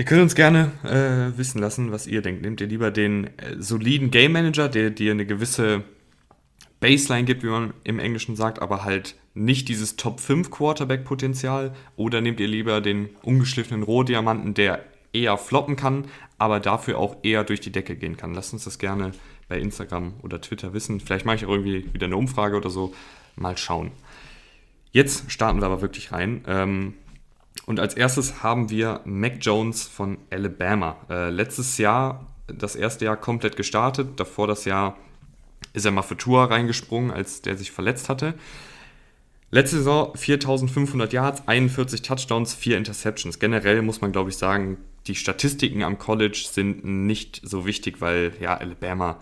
Ihr 0.00 0.06
könnt 0.06 0.22
uns 0.22 0.34
gerne 0.34 0.72
äh, 0.82 1.36
wissen 1.36 1.58
lassen, 1.58 1.92
was 1.92 2.06
ihr 2.06 2.22
denkt. 2.22 2.40
Nehmt 2.40 2.62
ihr 2.62 2.68
lieber 2.68 2.90
den 2.90 3.26
äh, 3.36 3.56
soliden 3.58 4.10
Game 4.10 4.32
Manager, 4.32 4.70
der 4.70 4.88
dir 4.88 5.12
eine 5.12 5.26
gewisse 5.26 5.84
Baseline 6.80 7.24
gibt, 7.24 7.42
wie 7.42 7.48
man 7.48 7.74
im 7.84 7.98
Englischen 7.98 8.34
sagt, 8.34 8.62
aber 8.62 8.82
halt 8.82 9.14
nicht 9.34 9.68
dieses 9.68 9.96
Top 9.96 10.20
5 10.20 10.50
Quarterback-Potenzial? 10.50 11.74
Oder 11.96 12.22
nehmt 12.22 12.40
ihr 12.40 12.48
lieber 12.48 12.80
den 12.80 13.10
ungeschliffenen 13.20 13.82
Rohdiamanten, 13.82 14.54
der 14.54 14.82
eher 15.12 15.36
floppen 15.36 15.76
kann, 15.76 16.06
aber 16.38 16.60
dafür 16.60 16.96
auch 16.96 17.18
eher 17.22 17.44
durch 17.44 17.60
die 17.60 17.70
Decke 17.70 17.94
gehen 17.94 18.16
kann? 18.16 18.32
Lasst 18.32 18.54
uns 18.54 18.64
das 18.64 18.78
gerne 18.78 19.12
bei 19.50 19.58
Instagram 19.60 20.14
oder 20.22 20.40
Twitter 20.40 20.72
wissen. 20.72 21.00
Vielleicht 21.00 21.26
mache 21.26 21.36
ich 21.36 21.44
auch 21.44 21.50
irgendwie 21.50 21.92
wieder 21.92 22.06
eine 22.06 22.16
Umfrage 22.16 22.56
oder 22.56 22.70
so. 22.70 22.94
Mal 23.36 23.58
schauen. 23.58 23.90
Jetzt 24.92 25.30
starten 25.30 25.60
wir 25.60 25.66
aber 25.66 25.82
wirklich 25.82 26.10
rein. 26.10 26.42
Ähm, 26.46 26.94
und 27.66 27.80
als 27.80 27.94
erstes 27.94 28.42
haben 28.42 28.70
wir 28.70 29.00
Mac 29.04 29.38
Jones 29.40 29.84
von 29.84 30.18
Alabama. 30.30 30.96
Äh, 31.08 31.30
letztes 31.30 31.78
Jahr, 31.78 32.26
das 32.46 32.76
erste 32.76 33.04
Jahr 33.04 33.16
komplett 33.16 33.56
gestartet. 33.56 34.18
Davor 34.18 34.46
das 34.46 34.64
Jahr 34.64 34.96
ist 35.72 35.84
er 35.84 35.92
mal 35.92 36.02
für 36.02 36.16
Tour 36.16 36.44
reingesprungen, 36.44 37.10
als 37.10 37.42
der 37.42 37.56
sich 37.56 37.70
verletzt 37.70 38.08
hatte. 38.08 38.34
Letzte 39.52 39.78
Saison 39.78 40.16
4500 40.16 41.12
Yards, 41.12 41.42
41 41.46 42.02
Touchdowns, 42.02 42.54
4 42.54 42.76
Interceptions. 42.78 43.38
Generell 43.38 43.82
muss 43.82 44.00
man, 44.00 44.12
glaube 44.12 44.30
ich, 44.30 44.36
sagen, 44.36 44.78
die 45.06 45.16
Statistiken 45.16 45.82
am 45.82 45.98
College 45.98 46.44
sind 46.50 46.84
nicht 46.84 47.40
so 47.42 47.66
wichtig, 47.66 48.00
weil 48.00 48.32
ja, 48.40 48.56
Alabama 48.56 49.20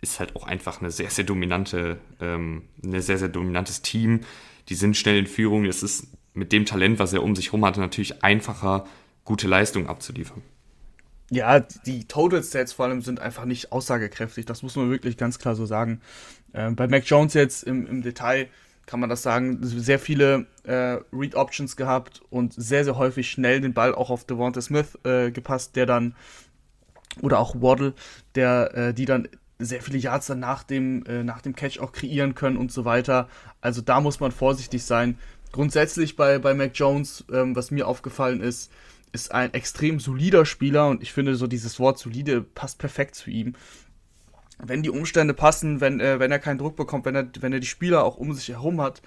ist 0.00 0.20
halt 0.20 0.34
auch 0.36 0.44
einfach 0.44 0.80
eine 0.80 0.90
sehr, 0.90 1.10
sehr 1.10 1.24
dominante, 1.24 1.98
ähm, 2.20 2.62
ein 2.82 3.00
sehr, 3.00 3.18
sehr 3.18 3.28
dominantes 3.28 3.82
Team. 3.82 4.20
Die 4.68 4.74
sind 4.74 4.96
schnell 4.96 5.18
in 5.18 5.26
Führung. 5.26 5.64
Es 5.64 5.82
ist 5.82 6.08
mit 6.34 6.52
dem 6.52 6.66
Talent, 6.66 6.98
was 6.98 7.12
er 7.12 7.22
um 7.22 7.34
sich 7.34 7.46
herum 7.46 7.64
hatte, 7.64 7.80
natürlich 7.80 8.22
einfacher, 8.22 8.86
gute 9.24 9.48
Leistung 9.48 9.88
abzuliefern. 9.88 10.42
Ja, 11.30 11.60
die 11.60 12.06
Total 12.06 12.42
Stats 12.42 12.72
vor 12.72 12.86
allem 12.86 13.02
sind 13.02 13.20
einfach 13.20 13.44
nicht 13.44 13.70
aussagekräftig. 13.70 14.46
Das 14.46 14.62
muss 14.62 14.76
man 14.76 14.90
wirklich 14.90 15.18
ganz 15.18 15.38
klar 15.38 15.54
so 15.54 15.66
sagen. 15.66 16.00
Ähm, 16.54 16.74
bei 16.74 16.88
Mac 16.88 17.04
Jones 17.04 17.34
jetzt 17.34 17.64
im, 17.64 17.86
im 17.86 18.02
Detail 18.02 18.48
kann 18.86 19.00
man 19.00 19.10
das 19.10 19.22
sagen, 19.22 19.58
sehr 19.60 19.98
viele 19.98 20.46
äh, 20.64 20.96
Read 21.12 21.34
Options 21.34 21.76
gehabt 21.76 22.22
und 22.30 22.54
sehr, 22.54 22.84
sehr 22.84 22.96
häufig 22.96 23.30
schnell 23.30 23.60
den 23.60 23.74
Ball 23.74 23.94
auch 23.94 24.08
auf 24.08 24.24
Devonta 24.24 24.62
Smith 24.62 24.98
äh, 25.04 25.30
gepasst, 25.30 25.76
der 25.76 25.84
dann, 25.84 26.14
oder 27.20 27.38
auch 27.38 27.54
Waddle, 27.60 27.92
der, 28.34 28.74
äh, 28.74 28.94
die 28.94 29.04
dann 29.04 29.28
sehr 29.58 29.82
viele 29.82 29.98
Yards 29.98 30.28
dann 30.28 30.40
nach 30.40 30.62
dem, 30.62 31.04
äh, 31.04 31.22
nach 31.22 31.42
dem 31.42 31.54
Catch 31.54 31.80
auch 31.80 31.92
kreieren 31.92 32.34
können 32.34 32.56
und 32.56 32.72
so 32.72 32.86
weiter. 32.86 33.28
Also 33.60 33.82
da 33.82 34.00
muss 34.00 34.20
man 34.20 34.32
vorsichtig 34.32 34.84
sein 34.84 35.18
grundsätzlich 35.52 36.16
bei, 36.16 36.38
bei 36.38 36.54
Mac 36.54 36.72
Jones, 36.74 37.24
ähm, 37.32 37.56
was 37.56 37.70
mir 37.70 37.86
aufgefallen 37.86 38.40
ist, 38.40 38.70
ist 39.12 39.32
ein 39.32 39.54
extrem 39.54 40.00
solider 40.00 40.44
Spieler 40.44 40.88
und 40.88 41.02
ich 41.02 41.12
finde 41.12 41.34
so 41.34 41.46
dieses 41.46 41.78
Wort 41.80 41.98
solide 41.98 42.42
passt 42.42 42.78
perfekt 42.78 43.14
zu 43.14 43.30
ihm. 43.30 43.54
wenn 44.60 44.82
die 44.82 44.90
Umstände 44.90 45.34
passen, 45.34 45.80
wenn, 45.80 46.00
äh, 46.00 46.18
wenn 46.18 46.32
er 46.32 46.40
keinen 46.40 46.58
Druck 46.58 46.74
bekommt, 46.76 47.04
wenn 47.04 47.14
er, 47.14 47.28
wenn 47.40 47.52
er 47.52 47.60
die 47.60 47.66
Spieler 47.66 48.04
auch 48.04 48.16
um 48.16 48.34
sich 48.34 48.48
herum 48.48 48.80
hat, 48.80 49.02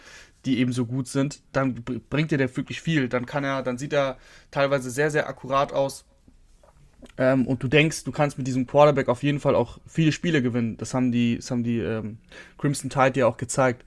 die 0.45 0.59
eben 0.59 0.71
so 0.71 0.85
gut 0.85 1.07
sind, 1.07 1.41
dann 1.51 1.83
bringt 2.09 2.31
er 2.31 2.37
der 2.37 2.55
wirklich 2.55 2.81
viel. 2.81 3.09
Dann 3.09 3.25
kann 3.25 3.43
er, 3.43 3.61
dann 3.61 3.77
sieht 3.77 3.93
er 3.93 4.17
teilweise 4.49 4.89
sehr, 4.89 5.11
sehr 5.11 5.27
akkurat 5.27 5.73
aus. 5.73 6.05
Ähm, 7.17 7.47
und 7.47 7.61
du 7.63 7.67
denkst, 7.67 8.03
du 8.03 8.11
kannst 8.11 8.37
mit 8.37 8.47
diesem 8.47 8.67
Quarterback 8.67 9.09
auf 9.09 9.23
jeden 9.23 9.39
Fall 9.39 9.55
auch 9.55 9.79
viele 9.85 10.11
Spiele 10.11 10.41
gewinnen. 10.41 10.77
Das 10.77 10.93
haben 10.93 11.11
die, 11.11 11.37
das 11.37 11.51
haben 11.51 11.63
die 11.63 11.79
ähm, 11.79 12.17
Crimson 12.57 12.89
Tide 12.89 13.19
ja 13.19 13.27
auch 13.27 13.37
gezeigt. 13.37 13.83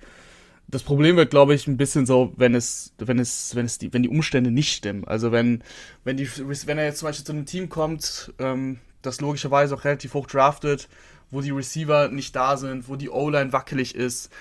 Das 0.74 0.82
Problem 0.82 1.14
wird, 1.14 1.30
glaube 1.30 1.54
ich, 1.54 1.68
ein 1.68 1.76
bisschen 1.76 2.04
so, 2.04 2.32
wenn 2.36 2.56
es, 2.56 2.94
wenn 2.98 3.20
es, 3.20 3.54
wenn 3.54 3.64
es 3.64 3.78
die, 3.78 3.92
wenn 3.92 4.02
die 4.02 4.08
Umstände 4.08 4.50
nicht 4.50 4.74
stimmen. 4.74 5.04
Also 5.04 5.30
wenn, 5.30 5.62
wenn 6.02 6.16
die, 6.16 6.28
wenn 6.28 6.78
er 6.78 6.86
jetzt 6.86 6.98
zum 6.98 7.06
Beispiel 7.06 7.24
zu 7.24 7.30
einem 7.30 7.46
Team 7.46 7.68
kommt, 7.68 8.34
ähm, 8.40 8.80
das 9.00 9.20
logischerweise 9.20 9.76
auch 9.76 9.84
relativ 9.84 10.14
hoch 10.14 10.26
draftet, 10.26 10.88
wo 11.30 11.42
die 11.42 11.52
Receiver 11.52 12.08
nicht 12.08 12.34
da 12.34 12.56
sind, 12.56 12.88
wo 12.88 12.96
die 12.96 13.08
O-Line 13.08 13.52
wackelig 13.52 13.94
ist, 13.94 14.32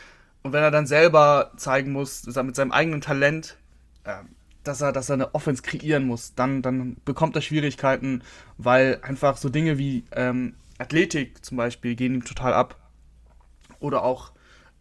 und 0.41 0.53
wenn 0.53 0.63
er 0.63 0.71
dann 0.71 0.87
selber 0.87 1.51
zeigen 1.55 1.91
muss, 1.91 2.23
dass 2.23 2.35
er 2.35 2.41
mit 2.41 2.55
seinem 2.55 2.71
eigenen 2.71 3.01
Talent, 3.01 3.57
äh, 4.03 4.15
dass 4.63 4.81
er, 4.81 4.91
dass 4.91 5.09
er 5.09 5.13
eine 5.13 5.35
Offense 5.35 5.61
kreieren 5.61 6.07
muss, 6.07 6.33
dann, 6.33 6.63
dann 6.63 6.97
bekommt 7.05 7.35
er 7.35 7.43
Schwierigkeiten, 7.43 8.23
weil 8.57 8.97
einfach 9.03 9.37
so 9.37 9.49
Dinge 9.49 9.77
wie 9.77 10.03
ähm, 10.15 10.55
Athletik 10.79 11.45
zum 11.45 11.57
Beispiel 11.57 11.93
gehen 11.93 12.15
ihm 12.15 12.25
total 12.25 12.53
ab. 12.53 12.79
Oder 13.79 14.03
auch 14.03 14.31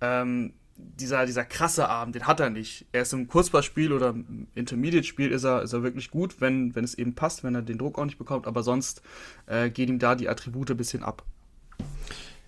ähm, 0.01 0.55
dieser, 0.77 1.27
dieser 1.27 1.45
krasse 1.45 1.89
Arm, 1.89 2.13
den 2.13 2.27
hat 2.27 2.41
er 2.41 2.51
nicht. 2.51 2.87
Er 2.93 3.03
ist 3.03 3.13
im 3.13 3.29
Kurzballspiel 3.29 3.93
oder 3.93 4.15
Intermediate-Spiel 4.55 5.31
ist 5.31 5.45
er, 5.45 5.63
ist 5.63 5.73
er 5.73 5.83
wirklich 5.83 6.11
gut, 6.11 6.41
wenn, 6.41 6.75
wenn 6.75 6.85
es 6.85 6.95
eben 6.95 7.15
passt, 7.15 7.45
wenn 7.45 7.55
er 7.55 7.63
den 7.63 7.79
Druck 7.79 7.99
auch 7.99 8.05
nicht 8.05 8.19
bekommt, 8.19 8.47
aber 8.47 8.63
sonst 8.63 9.03
äh, 9.47 9.71
gehen 9.71 9.89
ihm 9.89 9.99
da 9.99 10.15
die 10.15 10.29
Attribute 10.29 10.71
ein 10.71 10.77
bisschen 10.77 11.03
ab. 11.03 11.25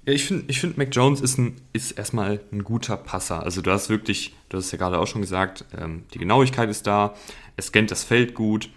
Ja, 0.07 0.13
ich 0.13 0.25
finde, 0.25 0.45
ich 0.49 0.61
find, 0.61 0.77
Mac 0.77 0.89
Jones 0.93 1.21
ist, 1.21 1.39
ein, 1.39 1.57
ist 1.73 1.93
erstmal 1.93 2.41
ein 2.53 2.63
guter 2.63 2.97
Passer. 2.97 3.43
Also 3.43 3.63
du 3.63 3.71
hast 3.71 3.89
wirklich, 3.89 4.35
du 4.51 4.59
hast 4.59 4.71
ja 4.71 4.79
gerade 4.79 4.99
auch 4.99 5.07
schon 5.07 5.23
gesagt, 5.23 5.65
ähm, 5.79 6.05
die 6.13 6.19
Genauigkeit 6.19 6.69
ist 6.69 6.87
da, 6.87 7.15
er 7.57 7.63
scannt 7.63 7.91
das 7.91 8.05
Feld 8.05 8.35
gut, 8.35 8.69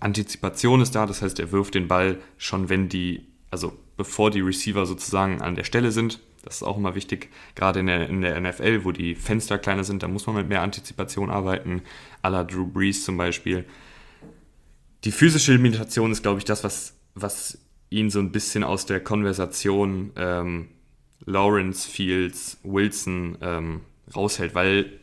Antizipation 0.00 0.80
ist 0.80 0.94
da, 0.94 1.06
das 1.06 1.22
heißt, 1.22 1.38
er 1.40 1.52
wirft 1.52 1.74
den 1.74 1.88
Ball 1.88 2.18
schon, 2.38 2.68
wenn 2.68 2.88
die, 2.88 3.26
also 3.50 3.76
bevor 3.96 4.30
die 4.30 4.40
Receiver 4.40 4.86
sozusagen 4.86 5.42
an 5.42 5.54
der 5.54 5.64
Stelle 5.64 5.92
sind. 5.92 6.20
Das 6.46 6.56
ist 6.56 6.62
auch 6.62 6.76
immer 6.76 6.94
wichtig, 6.94 7.28
gerade 7.56 7.80
in 7.80 7.88
der, 7.88 8.08
in 8.08 8.20
der 8.20 8.40
NFL, 8.40 8.84
wo 8.84 8.92
die 8.92 9.16
Fenster 9.16 9.58
kleiner 9.58 9.82
sind, 9.82 10.04
da 10.04 10.08
muss 10.08 10.26
man 10.28 10.36
mit 10.36 10.48
mehr 10.48 10.62
Antizipation 10.62 11.28
arbeiten, 11.28 11.82
à 12.22 12.30
la 12.30 12.44
Drew 12.44 12.66
Brees 12.66 13.04
zum 13.04 13.16
Beispiel. 13.16 13.64
Die 15.02 15.10
physische 15.10 15.52
Limitation 15.52 16.12
ist, 16.12 16.22
glaube 16.22 16.38
ich, 16.38 16.44
das, 16.44 16.62
was, 16.62 16.94
was 17.16 17.58
ihn 17.90 18.10
so 18.10 18.20
ein 18.20 18.30
bisschen 18.30 18.62
aus 18.62 18.86
der 18.86 19.00
Konversation 19.00 20.12
ähm, 20.14 20.68
Lawrence, 21.24 21.90
Fields, 21.90 22.58
Wilson 22.62 23.38
ähm, 23.40 23.80
raushält, 24.14 24.54
weil 24.54 25.00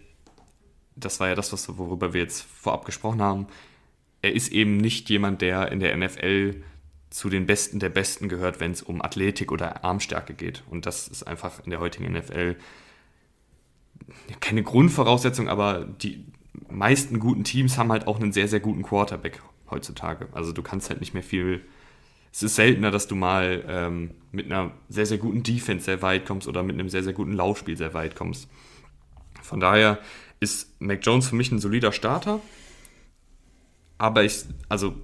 das 0.96 1.20
war 1.20 1.28
ja 1.28 1.36
das, 1.36 1.52
was, 1.52 1.78
worüber 1.78 2.14
wir 2.14 2.22
jetzt 2.22 2.42
vorab 2.42 2.86
gesprochen 2.86 3.22
haben. 3.22 3.48
Er 4.22 4.34
ist 4.34 4.50
eben 4.54 4.78
nicht 4.78 5.10
jemand, 5.10 5.42
der 5.42 5.74
in 5.74 5.82
der 5.82 5.98
NFL 5.98 6.64
zu 7.14 7.30
den 7.30 7.46
Besten 7.46 7.80
der 7.80 7.90
Besten 7.90 8.28
gehört, 8.28 8.60
wenn 8.60 8.72
es 8.72 8.82
um 8.82 9.02
Athletik 9.02 9.52
oder 9.52 9.84
Armstärke 9.84 10.34
geht. 10.34 10.64
Und 10.70 10.86
das 10.86 11.08
ist 11.08 11.24
einfach 11.24 11.64
in 11.64 11.70
der 11.70 11.80
heutigen 11.80 12.12
NFL 12.12 12.56
keine 14.40 14.64
Grundvoraussetzung, 14.64 15.48
aber 15.48 15.86
die 15.86 16.26
meisten 16.70 17.20
guten 17.20 17.44
Teams 17.44 17.78
haben 17.78 17.92
halt 17.92 18.08
auch 18.08 18.20
einen 18.20 18.34
sehr, 18.34 18.48
sehr 18.48 18.60
guten 18.60 18.82
Quarterback 18.82 19.42
heutzutage. 19.70 20.28
Also 20.32 20.52
du 20.52 20.64
kannst 20.64 20.90
halt 20.90 21.02
nicht 21.02 21.14
mehr 21.14 21.24
viel 21.24 21.64
es 22.34 22.42
ist 22.42 22.56
seltener, 22.56 22.90
dass 22.90 23.08
du 23.08 23.16
mal 23.16 23.64
ähm, 23.68 24.12
mit 24.32 24.48
einer 24.48 24.72
sehr, 24.90 25.06
sehr 25.06 25.20
guten 25.20 25.44
Defense 25.44 25.86
sehr 25.86 26.02
weit 26.02 26.26
kommst 26.26 26.48
oder 26.48 26.64
mit 26.64 26.74
einem 26.74 26.90
sehr, 26.90 27.04
sehr 27.04 27.14
guten 27.14 27.34
Laufspiel 27.34 27.78
sehr 27.78 27.94
weit 27.94 28.16
kommst. 28.16 28.50
Von 29.44 29.60
daher 29.60 30.00
ist 30.40 30.82
Mac 30.82 31.06
Jones 31.06 31.28
für 31.28 31.36
mich 31.36 31.52
ein 31.52 31.60
solider 31.60 31.92
Starter. 31.92 32.40
Aber 34.00 34.24
ich, 34.24 34.46
also, 34.68 34.96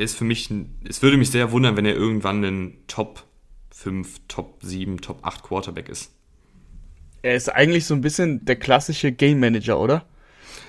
er 0.00 0.04
ist 0.04 0.16
für 0.16 0.24
mich, 0.24 0.48
es 0.88 1.02
würde 1.02 1.18
mich 1.18 1.30
sehr 1.30 1.52
wundern, 1.52 1.76
wenn 1.76 1.84
er 1.84 1.94
irgendwann 1.94 2.42
ein 2.42 2.78
Top 2.86 3.24
5, 3.74 4.22
Top 4.28 4.60
7, 4.62 5.02
Top 5.02 5.18
8 5.26 5.42
Quarterback 5.42 5.90
ist. 5.90 6.10
Er 7.20 7.34
ist 7.34 7.50
eigentlich 7.50 7.84
so 7.84 7.92
ein 7.92 8.00
bisschen 8.00 8.42
der 8.46 8.56
klassische 8.56 9.12
Game 9.12 9.40
Manager, 9.40 9.78
oder? 9.78 10.06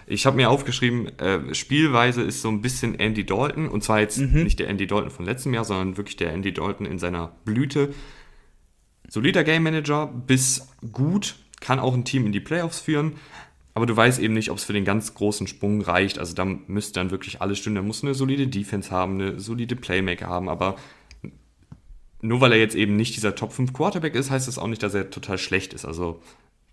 Ich 0.05 0.25
habe 0.25 0.35
mir 0.35 0.50
aufgeschrieben, 0.50 1.17
äh, 1.17 1.55
Spielweise 1.55 2.23
ist 2.23 2.41
so 2.41 2.50
ein 2.50 2.59
bisschen 2.59 3.00
Andy 3.00 3.25
Dalton. 3.25 3.69
Und 3.69 3.85
zwar 3.85 4.01
jetzt 4.01 4.17
mhm. 4.17 4.43
nicht 4.43 4.59
der 4.59 4.67
Andy 4.67 4.85
Dalton 4.85 5.11
von 5.11 5.23
letztem 5.23 5.53
Jahr, 5.53 5.63
sondern 5.63 5.95
wirklich 5.95 6.17
der 6.17 6.33
Andy 6.33 6.53
Dalton 6.53 6.85
in 6.85 7.00
seiner 7.00 7.31
Blüte. 7.45 7.93
Solider 9.07 9.45
Game 9.45 9.63
Manager 9.63 10.07
bis 10.07 10.67
gut, 10.91 11.35
kann 11.61 11.79
auch 11.79 11.93
ein 11.93 12.03
Team 12.03 12.25
in 12.25 12.33
die 12.33 12.41
Playoffs 12.41 12.81
führen. 12.81 13.13
Aber 13.74 13.86
du 13.86 13.96
weißt 13.96 14.20
eben 14.20 14.34
nicht, 14.34 14.51
ob 14.51 14.58
es 14.58 14.66
für 14.66 14.74
den 14.74 14.86
ganz 14.86 15.13
großen 15.13 15.48
Sprung 15.48 15.82
reicht. 15.82 16.20
Also 16.20 16.34
da 16.34 16.46
müsste 16.46 16.94
dann 16.94 17.12
wirklich 17.12 17.42
alles 17.42 17.60
stimmen. 17.60 17.78
Da 17.78 17.82
muss 17.82 18.04
eine 18.04 18.13
solide 18.13 18.48
Defense 18.48 18.92
haben, 18.92 19.13
eine 19.13 19.40
solide 19.40 19.75
Playmaker 19.75 20.28
haben. 20.28 20.50
Aber 20.50 20.75
nur 22.22 22.42
weil 22.42 22.51
er 22.51 22.60
jetzt 22.60 22.75
eben 22.75 22.96
nicht 22.96 23.16
dieser 23.16 23.36
Top 23.36 23.54
5 23.54 23.74
Quarterback 23.74 24.16
ist, 24.16 24.30
heißt 24.30 24.48
das 24.48 24.58
auch 24.58 24.68
nicht, 24.68 24.84
dass 24.84 24.94
er 24.94 25.10
total 25.10 25.38
schlecht 25.38 25.74
ist. 25.74 25.86
Also 25.86 26.22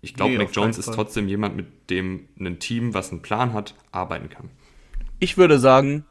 ich 0.01 0.13
glaube, 0.13 0.33
nee, 0.33 0.37
Mac 0.37 0.49
Jones 0.53 0.77
ist 0.77 0.93
trotzdem 0.93 1.27
jemand, 1.27 1.55
mit 1.55 1.89
dem 1.89 2.27
ein 2.39 2.59
Team, 2.59 2.93
was 2.93 3.11
einen 3.11 3.21
Plan 3.21 3.53
hat, 3.53 3.75
arbeiten 3.91 4.29
kann. 4.29 4.49
Ich 5.19 5.37
würde 5.37 5.59
sagen, 5.59 6.05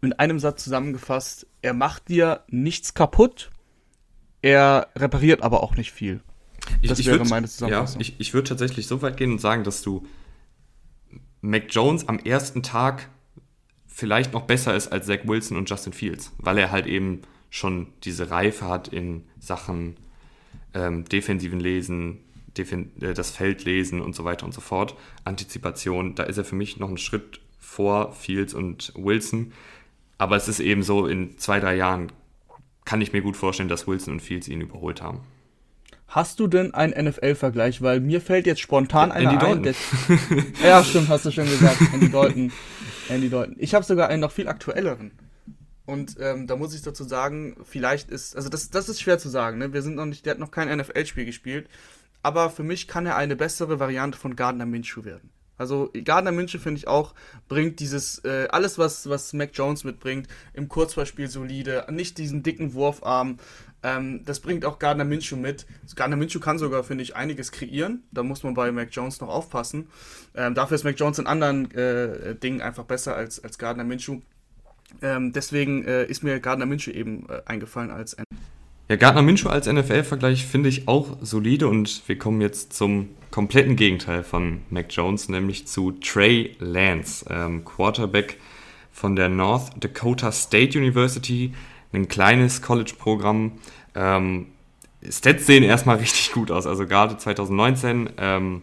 in 0.00 0.12
einem 0.14 0.38
Satz 0.38 0.64
zusammengefasst, 0.64 1.46
er 1.62 1.74
macht 1.74 2.08
dir 2.08 2.44
nichts 2.48 2.94
kaputt, 2.94 3.50
er 4.40 4.88
repariert 4.96 5.42
aber 5.42 5.62
auch 5.62 5.76
nicht 5.76 5.92
viel. 5.92 6.22
Das 6.82 6.98
ich, 6.98 7.06
wäre 7.06 7.18
würd, 7.18 7.30
meine 7.30 7.48
Zusammenfassung. 7.48 8.00
Ja, 8.00 8.06
ich, 8.06 8.14
ich 8.18 8.34
würde 8.34 8.48
tatsächlich 8.48 8.86
so 8.86 9.02
weit 9.02 9.16
gehen 9.16 9.32
und 9.32 9.40
sagen, 9.40 9.64
dass 9.64 9.82
du 9.82 10.06
Mac 11.40 11.64
Jones 11.70 12.08
am 12.08 12.18
ersten 12.18 12.62
Tag 12.62 13.08
vielleicht 13.86 14.32
noch 14.32 14.42
besser 14.42 14.74
ist 14.74 14.88
als 14.88 15.06
Zach 15.06 15.20
Wilson 15.24 15.56
und 15.56 15.68
Justin 15.68 15.92
Fields, 15.92 16.32
weil 16.38 16.58
er 16.58 16.70
halt 16.70 16.86
eben 16.86 17.22
schon 17.50 17.88
diese 18.04 18.30
Reife 18.30 18.66
hat 18.66 18.88
in 18.88 19.24
Sachen 19.38 19.96
ähm, 20.74 21.04
defensiven 21.04 21.60
Lesen, 21.60 22.20
äh, 22.56 23.14
das 23.14 23.30
Feld 23.30 23.64
lesen 23.64 24.00
und 24.00 24.14
so 24.14 24.24
weiter 24.24 24.46
und 24.46 24.54
so 24.54 24.60
fort. 24.60 24.96
Antizipation, 25.24 26.14
da 26.14 26.22
ist 26.22 26.38
er 26.38 26.44
für 26.44 26.56
mich 26.56 26.78
noch 26.78 26.88
einen 26.88 26.98
Schritt 26.98 27.40
vor 27.58 28.12
Fields 28.12 28.54
und 28.54 28.92
Wilson. 28.96 29.52
Aber 30.18 30.36
es 30.36 30.48
ist 30.48 30.60
eben 30.60 30.82
so, 30.82 31.06
in 31.06 31.38
zwei, 31.38 31.60
drei 31.60 31.76
Jahren 31.76 32.12
kann 32.84 33.00
ich 33.00 33.12
mir 33.12 33.22
gut 33.22 33.36
vorstellen, 33.36 33.68
dass 33.68 33.86
Wilson 33.86 34.14
und 34.14 34.20
Fields 34.20 34.48
ihn 34.48 34.60
überholt 34.60 35.02
haben. 35.02 35.20
Hast 36.10 36.38
du 36.38 36.46
denn 36.46 36.74
einen 36.74 37.08
NFL-Vergleich? 37.08 37.82
Weil 37.82 38.00
mir 38.00 38.20
fällt 38.20 38.46
jetzt 38.46 38.60
spontan 38.60 39.10
einer 39.10 39.32
Andy 39.32 39.46
ein. 39.46 39.62
Der, 39.62 39.74
ja, 40.62 40.84
stimmt, 40.84 41.08
hast 41.08 41.24
du 41.24 41.30
schon 41.30 41.46
gesagt. 41.46 41.80
Andy 41.92 42.10
Dalton. 42.10 42.52
Andy 43.08 43.30
Dalton. 43.30 43.56
Ich 43.58 43.74
habe 43.74 43.84
sogar 43.84 44.08
einen 44.08 44.20
noch 44.20 44.32
viel 44.32 44.48
aktuelleren. 44.48 45.12
Und 45.86 46.16
ähm, 46.20 46.46
da 46.46 46.56
muss 46.56 46.74
ich 46.74 46.82
dazu 46.82 47.04
sagen, 47.04 47.56
vielleicht 47.64 48.10
ist, 48.10 48.36
also 48.36 48.48
das, 48.48 48.70
das 48.70 48.88
ist 48.88 49.00
schwer 49.00 49.18
zu 49.18 49.28
sagen. 49.28 49.58
Ne? 49.58 49.72
Wir 49.72 49.82
sind 49.82 49.96
noch 49.96 50.04
nicht, 50.04 50.26
der 50.26 50.32
hat 50.32 50.38
noch 50.38 50.50
kein 50.50 50.68
NFL-Spiel 50.76 51.24
gespielt 51.24 51.68
aber 52.22 52.50
für 52.50 52.62
mich 52.62 52.88
kann 52.88 53.06
er 53.06 53.16
eine 53.16 53.36
bessere 53.36 53.80
Variante 53.80 54.18
von 54.18 54.36
Gardner 54.36 54.66
Minshew 54.66 55.04
werden. 55.04 55.30
Also 55.56 55.90
Gardner 56.04 56.32
Minshew 56.32 56.58
finde 56.58 56.78
ich 56.78 56.88
auch 56.88 57.14
bringt 57.46 57.80
dieses 57.80 58.18
äh, 58.24 58.48
alles 58.50 58.78
was 58.78 59.08
was 59.10 59.34
Mac 59.34 59.50
Jones 59.52 59.84
mitbringt 59.84 60.26
im 60.54 60.68
Kurzballspiel 60.68 61.28
solide, 61.28 61.86
nicht 61.90 62.16
diesen 62.16 62.42
dicken 62.42 62.72
Wurfarm. 62.72 63.38
Ähm, 63.82 64.24
das 64.24 64.40
bringt 64.40 64.64
auch 64.64 64.78
Gardner 64.78 65.04
Minshew 65.04 65.36
mit. 65.36 65.66
Gardner 65.94 66.16
Minshew 66.16 66.40
kann 66.40 66.58
sogar 66.58 66.84
finde 66.84 67.02
ich 67.02 67.16
einiges 67.16 67.52
kreieren. 67.52 68.02
Da 68.12 68.22
muss 68.22 68.42
man 68.42 68.54
bei 68.54 68.70
Mac 68.72 68.88
Jones 68.92 69.20
noch 69.20 69.28
aufpassen. 69.28 69.88
Ähm, 70.34 70.54
dafür 70.54 70.74
ist 70.74 70.84
Mac 70.84 70.98
Jones 70.98 71.18
in 71.18 71.26
anderen 71.26 71.70
äh, 71.72 72.34
Dingen 72.36 72.60
einfach 72.60 72.84
besser 72.84 73.16
als 73.16 73.42
als 73.42 73.58
Gardner 73.58 73.84
Minshew. 73.84 74.20
Ähm, 75.02 75.32
deswegen 75.32 75.84
äh, 75.84 76.04
ist 76.04 76.22
mir 76.22 76.40
Gardner 76.40 76.66
Minshew 76.66 76.90
eben 76.90 77.26
äh, 77.28 77.42
eingefallen 77.46 77.90
als 77.90 78.18
ein 78.18 78.24
ja, 78.90 78.96
Gardner 78.96 79.22
Minshew 79.22 79.48
als 79.48 79.68
NFL-Vergleich 79.68 80.44
finde 80.46 80.68
ich 80.68 80.88
auch 80.88 81.16
solide 81.20 81.68
und 81.68 82.02
wir 82.08 82.18
kommen 82.18 82.40
jetzt 82.40 82.72
zum 82.72 83.10
kompletten 83.30 83.76
Gegenteil 83.76 84.24
von 84.24 84.62
Mac 84.68 84.86
Jones, 84.90 85.28
nämlich 85.28 85.68
zu 85.68 85.92
Trey 85.92 86.56
Lance, 86.58 87.24
ähm, 87.30 87.64
Quarterback 87.64 88.38
von 88.90 89.14
der 89.14 89.28
North 89.28 89.70
Dakota 89.78 90.32
State 90.32 90.76
University, 90.76 91.54
ein 91.92 92.08
kleines 92.08 92.62
College-Programm. 92.62 93.52
Ähm, 93.94 94.46
Stats 95.08 95.46
sehen 95.46 95.62
erstmal 95.62 95.96
richtig 95.98 96.32
gut 96.32 96.50
aus, 96.50 96.66
also 96.66 96.86
gerade 96.86 97.16
2019 97.16 98.10
ähm, 98.18 98.62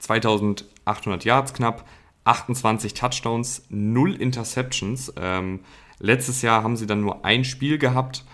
2800 0.00 1.24
Yards 1.24 1.52
knapp, 1.52 1.84
28 2.24 2.94
Touchdowns, 2.94 3.64
0 3.70 4.14
Interceptions. 4.14 5.12
Ähm, 5.20 5.60
letztes 5.98 6.42
Jahr 6.42 6.62
haben 6.62 6.76
sie 6.76 6.86
dann 6.86 7.00
nur 7.00 7.24
ein 7.24 7.44
Spiel 7.44 7.78
gehabt 7.78 8.24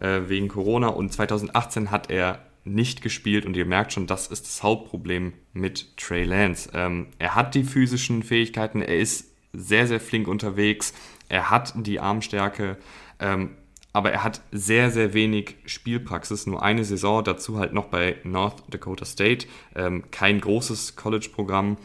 äh, 0.00 0.20
wegen 0.26 0.48
Corona 0.48 0.88
und 0.88 1.12
2018 1.12 1.90
hat 1.90 2.10
er 2.10 2.40
nicht 2.64 3.00
gespielt 3.00 3.46
und 3.46 3.56
ihr 3.56 3.64
merkt 3.64 3.92
schon, 3.92 4.06
das 4.06 4.26
ist 4.26 4.44
das 4.44 4.62
Hauptproblem 4.62 5.34
mit 5.52 5.96
Trey 5.96 6.24
Lance. 6.24 6.70
Ähm, 6.74 7.08
er 7.18 7.34
hat 7.34 7.54
die 7.54 7.62
physischen 7.62 8.22
Fähigkeiten, 8.22 8.82
er 8.82 8.98
ist 8.98 9.30
sehr, 9.52 9.86
sehr 9.86 10.00
flink 10.00 10.26
unterwegs, 10.26 10.92
er 11.28 11.50
hat 11.50 11.74
die 11.76 12.00
Armstärke, 12.00 12.76
ähm, 13.18 13.50
aber 13.92 14.12
er 14.12 14.24
hat 14.24 14.42
sehr, 14.52 14.90
sehr 14.90 15.14
wenig 15.14 15.56
Spielpraxis, 15.64 16.46
nur 16.46 16.62
eine 16.62 16.84
Saison, 16.84 17.24
dazu 17.24 17.58
halt 17.58 17.72
noch 17.72 17.86
bei 17.86 18.16
North 18.24 18.62
Dakota 18.68 19.04
State, 19.04 19.46
ähm, 19.74 20.04
kein 20.10 20.40
großes 20.40 20.96
College-Programm, 20.96 21.78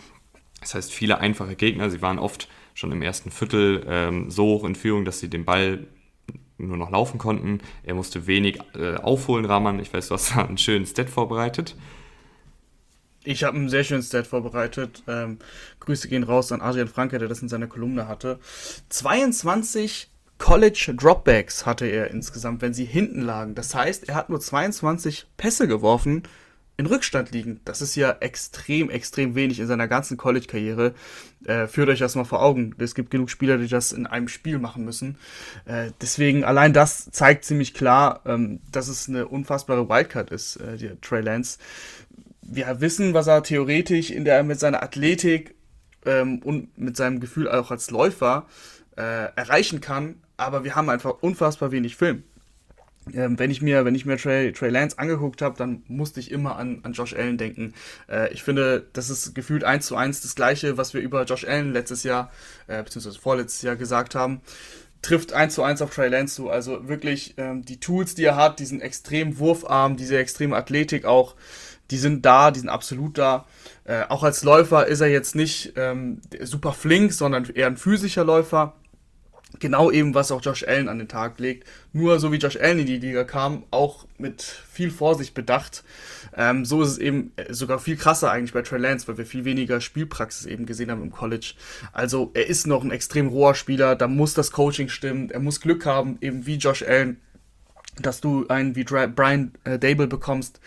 das 0.60 0.76
heißt 0.76 0.92
viele 0.92 1.20
einfache 1.20 1.56
Gegner, 1.56 1.90
sie 1.90 2.02
waren 2.02 2.20
oft 2.20 2.50
schon 2.74 2.92
im 2.92 3.02
ersten 3.02 3.32
Viertel 3.32 3.86
ähm, 3.88 4.30
so 4.30 4.46
hoch 4.46 4.64
in 4.66 4.76
Führung, 4.76 5.06
dass 5.06 5.20
sie 5.20 5.30
den 5.30 5.46
Ball 5.46 5.88
nur 6.58 6.78
noch 6.78 6.92
laufen 6.92 7.18
konnten. 7.18 7.60
Er 7.84 7.96
musste 7.96 8.28
wenig 8.28 8.60
äh, 8.76 8.96
aufholen, 8.96 9.46
Rahman. 9.46 9.80
Ich 9.80 9.94
weiß, 9.94 10.10
du 10.10 10.14
hast 10.14 10.36
da 10.36 10.46
einen 10.46 10.58
schönen 10.58 10.86
Stat 10.86 11.10
vorbereitet. 11.10 11.76
Ich 13.24 13.44
habe 13.44 13.56
einen 13.58 13.70
sehr 13.70 13.84
schönen 13.84 14.02
Stat 14.02 14.26
vorbereitet. 14.26 15.04
Ähm, 15.08 15.38
Grüße 15.80 16.08
gehen 16.08 16.24
raus 16.24 16.52
an 16.52 16.62
Adrian 16.62 16.88
Franke, 16.88 17.20
der 17.20 17.28
das 17.28 17.42
in 17.42 17.50
seiner 17.50 17.68
Kolumne 17.68 18.08
hatte. 18.08 18.40
22 18.90 20.10
College 20.40 20.94
Dropbacks 20.98 21.68
hatte 21.68 21.86
er 21.86 22.10
insgesamt, 22.10 22.64
wenn 22.64 22.74
sie 22.74 22.86
hinten 22.86 23.22
lagen. 23.22 23.54
Das 23.54 23.76
heißt, 23.76 24.10
er 24.10 24.16
hat 24.16 24.30
nur 24.30 24.40
22 24.40 25.28
Pässe 25.38 25.68
geworfen, 25.68 26.24
in 26.78 26.88
Rückstand 26.88 27.30
liegen. 27.32 27.60
Das 27.64 27.80
ist 27.82 27.96
ja 27.96 28.12
extrem, 28.22 28.90
extrem 28.90 29.36
wenig 29.36 29.60
in 29.60 29.68
seiner 29.68 29.88
ganzen 29.88 30.18
College-Karriere. 30.18 30.96
Äh, 31.46 31.68
führt 31.68 31.90
euch 31.90 32.00
das 32.00 32.16
mal 32.16 32.24
vor 32.24 32.42
Augen. 32.42 32.74
Es 32.80 32.96
gibt 32.96 33.12
genug 33.12 33.30
Spieler, 33.30 33.60
die 33.60 33.68
das 33.68 33.92
in 33.92 34.08
einem 34.08 34.28
Spiel 34.28 34.58
machen 34.58 34.84
müssen. 34.84 35.18
Äh, 35.66 35.92
deswegen, 36.02 36.44
allein 36.44 36.74
das 36.74 37.12
zeigt 37.12 37.46
ziemlich 37.46 37.76
klar, 37.76 38.22
ähm, 38.26 38.62
dass 38.72 38.88
es 38.88 39.08
eine 39.08 39.28
unfassbare 39.28 39.88
Wildcard 39.88 40.32
ist, 40.32 40.56
äh, 40.56 40.78
der 40.78 41.00
Trey 41.02 41.22
Lance. 41.22 41.60
Wir 42.42 42.82
wissen, 42.82 43.14
was 43.14 43.28
er 43.28 43.44
theoretisch 43.44 44.10
in 44.10 44.26
der, 44.26 44.44
mit 44.44 44.60
seiner 44.60 44.84
Athletik 44.84 45.56
ähm, 46.06 46.40
und 46.40 46.78
mit 46.78 46.98
seinem 46.98 47.20
Gefühl 47.20 47.50
auch 47.50 47.72
als 47.72 47.92
Läufer 47.92 48.48
äh, 48.98 49.34
erreichen 49.36 49.82
kann, 49.82 50.16
aber 50.38 50.64
wir 50.64 50.76
haben 50.76 50.90
einfach 50.90 51.22
unfassbar 51.22 51.72
wenig 51.72 51.96
Film 51.96 52.24
ähm, 53.14 53.40
wenn 53.40 53.52
ich 53.52 53.62
mir, 53.62 53.86
wenn 53.86 53.96
ich 53.96 54.06
mir 54.06 54.18
Trey, 54.18 54.52
Trey 54.52 54.70
Lance 54.70 55.00
angeguckt 55.00 55.42
habe, 55.42 55.58
dann 55.58 55.84
musste 55.88 56.20
ich 56.20 56.32
immer 56.32 56.58
an, 56.58 56.82
an 56.84 56.94
Josh 56.94 57.14
Allen 57.14 57.38
denken. 57.38 57.74
Äh, 58.08 58.32
ich 58.34 58.44
finde, 58.44 58.88
das 58.94 59.10
ist 59.10 59.34
gefühlt 59.34 59.64
eins 59.64 59.88
zu 59.88 59.96
eins 59.96 60.22
das 60.22 60.36
Gleiche, 60.36 60.78
was 60.78 60.94
wir 60.94 61.02
über 61.02 61.24
Josh 61.24 61.46
Allen 61.46 61.74
letztes 61.74 62.04
Jahr, 62.04 62.32
äh, 62.68 62.84
beziehungsweise 62.84 63.20
vorletztes 63.20 63.62
Jahr 63.64 63.76
gesagt 63.76 64.16
haben. 64.16 64.42
Trifft 65.02 65.34
eins 65.34 65.56
zu 65.56 65.64
eins 65.64 65.82
auf 65.82 65.94
Trey 65.94 66.10
Lance 66.10 66.36
zu. 66.36 66.50
Also 66.50 66.88
wirklich 66.88 67.34
ähm, 67.38 67.64
die 67.64 67.80
Tools, 67.80 68.16
die 68.16 68.24
er 68.24 68.36
hat, 68.36 68.60
diesen 68.60 68.82
extremen 68.82 69.40
Wurfarm, 69.40 69.98
diese 69.98 70.18
extreme 70.18 70.56
Athletik 70.56 71.06
auch, 71.06 71.36
die 71.90 71.98
sind 71.98 72.26
da, 72.26 72.52
die 72.52 72.60
sind 72.60 72.70
absolut 72.70 73.18
da. 73.18 73.46
Äh, 73.84 74.04
auch 74.10 74.24
als 74.24 74.44
Läufer 74.44 74.88
ist 74.88 75.02
er 75.02 75.08
jetzt 75.08 75.36
nicht 75.36 75.74
ähm, 75.76 76.22
super 76.42 76.74
flink, 76.74 77.14
sondern 77.14 77.46
eher 77.46 77.68
ein 77.68 77.78
physischer 77.78 78.24
Läufer 78.24 78.76
genau 79.60 79.92
eben, 79.92 80.14
was 80.14 80.32
auch 80.32 80.42
Josh 80.42 80.64
Allen 80.68 80.88
an 80.88 81.00
den 81.00 81.08
Tag 81.08 81.40
legt. 81.40 81.68
Nur 81.94 82.20
so 82.20 82.32
wie 82.32 82.38
Josh 82.38 82.58
Allen 82.58 82.80
in 82.80 82.86
die 82.86 82.98
Liga 82.98 83.24
kam, 83.24 83.64
auch 83.72 84.06
mit 84.18 84.42
viel 84.42 84.92
Vorsicht 84.92 85.34
bedacht. 85.34 85.84
Ähm, 86.36 86.66
so 86.66 86.82
ist 86.82 86.90
es 86.90 86.98
eben 86.98 87.32
sogar 87.50 87.80
viel 87.80 87.98
krasser 87.98 88.32
eigentlich 88.32 88.54
bei 88.54 88.62
Trey 88.62 88.80
Lance, 88.80 89.08
weil 89.08 89.18
wir 89.18 89.26
viel 89.26 89.46
weniger 89.46 89.82
Spielpraxis 89.82 90.46
eben 90.46 90.66
gesehen 90.66 90.92
haben 90.92 91.04
im 91.04 91.12
College. 91.12 91.54
Also 91.92 92.32
er 92.34 92.48
ist 92.48 92.68
noch 92.68 92.84
ein 92.84 92.92
extrem 92.92 93.28
roher 93.28 93.56
Spieler, 93.56 93.96
da 93.96 94.08
muss 94.08 94.34
das 94.34 94.52
Coaching 94.52 94.90
stimmen, 94.90 95.30
er 95.30 95.40
muss 95.40 95.62
Glück 95.62 95.86
haben, 95.86 96.18
eben 96.22 96.46
wie 96.46 96.56
Josh 96.56 96.84
Allen, 96.84 97.20
dass 98.02 98.22
du 98.22 98.48
einen 98.48 98.76
wie 98.76 98.84
Brian 98.84 99.52
äh, 99.64 99.78
Dable 99.78 100.08
bekommst, 100.08 100.60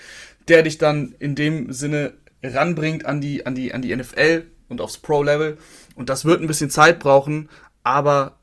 der 0.48 0.62
dich 0.62 0.78
dann 0.78 1.14
in 1.18 1.34
dem 1.34 1.72
Sinne 1.72 2.14
ranbringt 2.42 3.06
an 3.06 3.20
die, 3.20 3.46
an 3.46 3.54
die, 3.54 3.72
an 3.72 3.80
die 3.80 3.96
NFL 3.96 4.44
und 4.68 4.80
aufs 4.80 4.98
Pro-Level. 4.98 5.56
Und 5.94 6.10
das 6.10 6.24
wird 6.24 6.42
ein 6.42 6.46
bisschen 6.46 6.70
Zeit 6.70 6.98
brauchen, 6.98 7.48
aber 7.82 8.36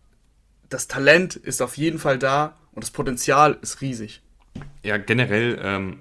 das 0.71 0.87
Talent 0.87 1.35
ist 1.35 1.61
auf 1.61 1.77
jeden 1.77 1.99
Fall 1.99 2.17
da 2.17 2.57
und 2.71 2.83
das 2.83 2.91
Potenzial 2.91 3.57
ist 3.61 3.81
riesig. 3.81 4.21
Ja, 4.83 4.97
generell, 4.97 5.59
ähm, 5.61 5.99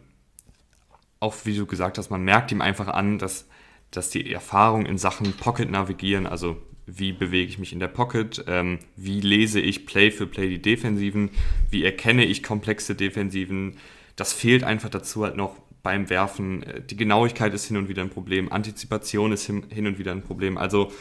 auch 1.18 1.34
wie 1.44 1.56
du 1.56 1.66
gesagt 1.66 1.98
hast, 1.98 2.10
man 2.10 2.22
merkt 2.22 2.50
ihm 2.52 2.62
einfach 2.62 2.88
an, 2.88 3.18
dass, 3.18 3.46
dass 3.90 4.10
die 4.10 4.32
Erfahrung 4.32 4.86
in 4.86 4.96
Sachen 4.96 5.32
Pocket 5.34 5.70
navigieren, 5.70 6.26
also 6.26 6.56
wie 6.86 7.12
bewege 7.12 7.48
ich 7.48 7.58
mich 7.58 7.72
in 7.72 7.80
der 7.80 7.88
Pocket, 7.88 8.44
ähm, 8.48 8.78
wie 8.96 9.20
lese 9.20 9.60
ich 9.60 9.86
Play 9.86 10.10
für 10.10 10.26
Play 10.26 10.48
die 10.48 10.62
Defensiven, 10.62 11.30
wie 11.68 11.84
erkenne 11.84 12.24
ich 12.24 12.42
komplexe 12.42 12.94
Defensiven, 12.94 13.76
das 14.16 14.32
fehlt 14.32 14.64
einfach 14.64 14.88
dazu 14.88 15.24
halt 15.24 15.36
noch 15.36 15.56
beim 15.82 16.10
Werfen. 16.10 16.64
Die 16.88 16.96
Genauigkeit 16.96 17.54
ist 17.54 17.66
hin 17.66 17.76
und 17.76 17.88
wieder 17.88 18.02
ein 18.02 18.10
Problem, 18.10 18.52
Antizipation 18.52 19.32
ist 19.32 19.46
hin, 19.46 19.66
hin 19.70 19.86
und 19.86 19.98
wieder 19.98 20.12
ein 20.12 20.22
Problem. 20.22 20.58
Also 20.58 20.92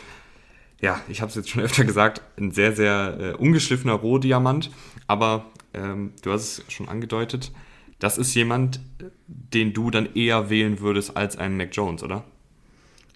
ja, 0.82 1.02
ich 1.08 1.22
habe 1.22 1.30
es 1.30 1.36
jetzt 1.36 1.50
schon 1.50 1.62
öfter 1.64 1.84
gesagt, 1.84 2.22
ein 2.38 2.52
sehr, 2.52 2.76
sehr 2.76 3.18
äh, 3.20 3.34
ungeschliffener 3.34 3.94
Rohdiamant. 3.94 4.72
Aber 5.08 5.46
ähm, 5.74 6.14
du 6.22 6.32
hast 6.32 6.60
es 6.60 6.74
schon 6.74 6.90
angedeutet, 6.90 7.52
das 8.00 8.18
ist 8.18 8.34
jemand, 8.34 8.80
den 9.28 9.74
du 9.74 9.92
dann 9.92 10.14
eher 10.16 10.50
wählen 10.50 10.80
würdest 10.80 11.18
als 11.18 11.38
einen 11.38 11.58
Mac 11.58 11.70
Jones, 11.74 12.02
oder? 12.02 12.24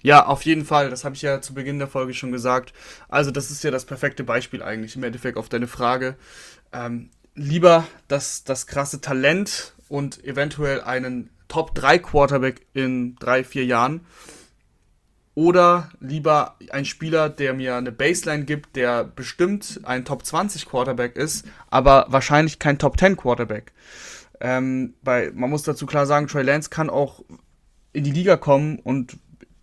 Ja, 0.01 0.25
auf 0.25 0.43
jeden 0.43 0.65
Fall. 0.65 0.89
Das 0.89 1.05
habe 1.05 1.15
ich 1.15 1.21
ja 1.21 1.41
zu 1.41 1.53
Beginn 1.53 1.79
der 1.79 1.87
Folge 1.87 2.13
schon 2.13 2.33
gesagt. 2.33 2.73
Also 3.07 3.31
das 3.31 3.49
ist 3.49 3.63
ja 3.63 3.71
das 3.71 3.85
perfekte 3.85 4.25
Beispiel 4.25 4.61
eigentlich 4.61 4.97
im 4.97 5.03
Endeffekt 5.03 5.37
auf 5.37 5.47
deine 5.47 5.67
Frage. 5.67 6.17
Ähm, 6.73 7.09
lieber 7.35 7.87
das, 8.09 8.43
das 8.43 8.67
krasse 8.67 8.99
Talent 8.99 9.73
und 9.87 10.21
eventuell 10.25 10.81
einen 10.81 11.29
Top 11.47 11.73
3 11.73 11.99
Quarterback 11.99 12.65
in 12.73 13.15
drei, 13.15 13.45
vier 13.45 13.63
Jahren 13.63 14.01
oder 15.35 15.89
lieber 15.99 16.55
ein 16.71 16.85
Spieler, 16.85 17.29
der 17.29 17.53
mir 17.53 17.75
eine 17.75 17.91
Baseline 17.91 18.45
gibt, 18.45 18.75
der 18.75 19.03
bestimmt 19.03 19.81
ein 19.83 20.05
Top 20.05 20.25
20 20.25 20.67
Quarterback 20.67 21.15
ist, 21.15 21.45
aber 21.69 22.05
wahrscheinlich 22.09 22.59
kein 22.59 22.77
Top 22.77 22.99
10 22.99 23.17
Quarterback. 23.17 23.73
Ähm, 24.39 24.93
weil 25.01 25.31
man 25.33 25.49
muss 25.49 25.63
dazu 25.63 25.85
klar 25.85 26.05
sagen, 26.05 26.27
Trey 26.27 26.43
Lance 26.43 26.69
kann 26.69 26.89
auch 26.89 27.23
in 27.93 28.03
die 28.03 28.11
Liga 28.11 28.37
kommen 28.37 28.79
und 28.79 29.17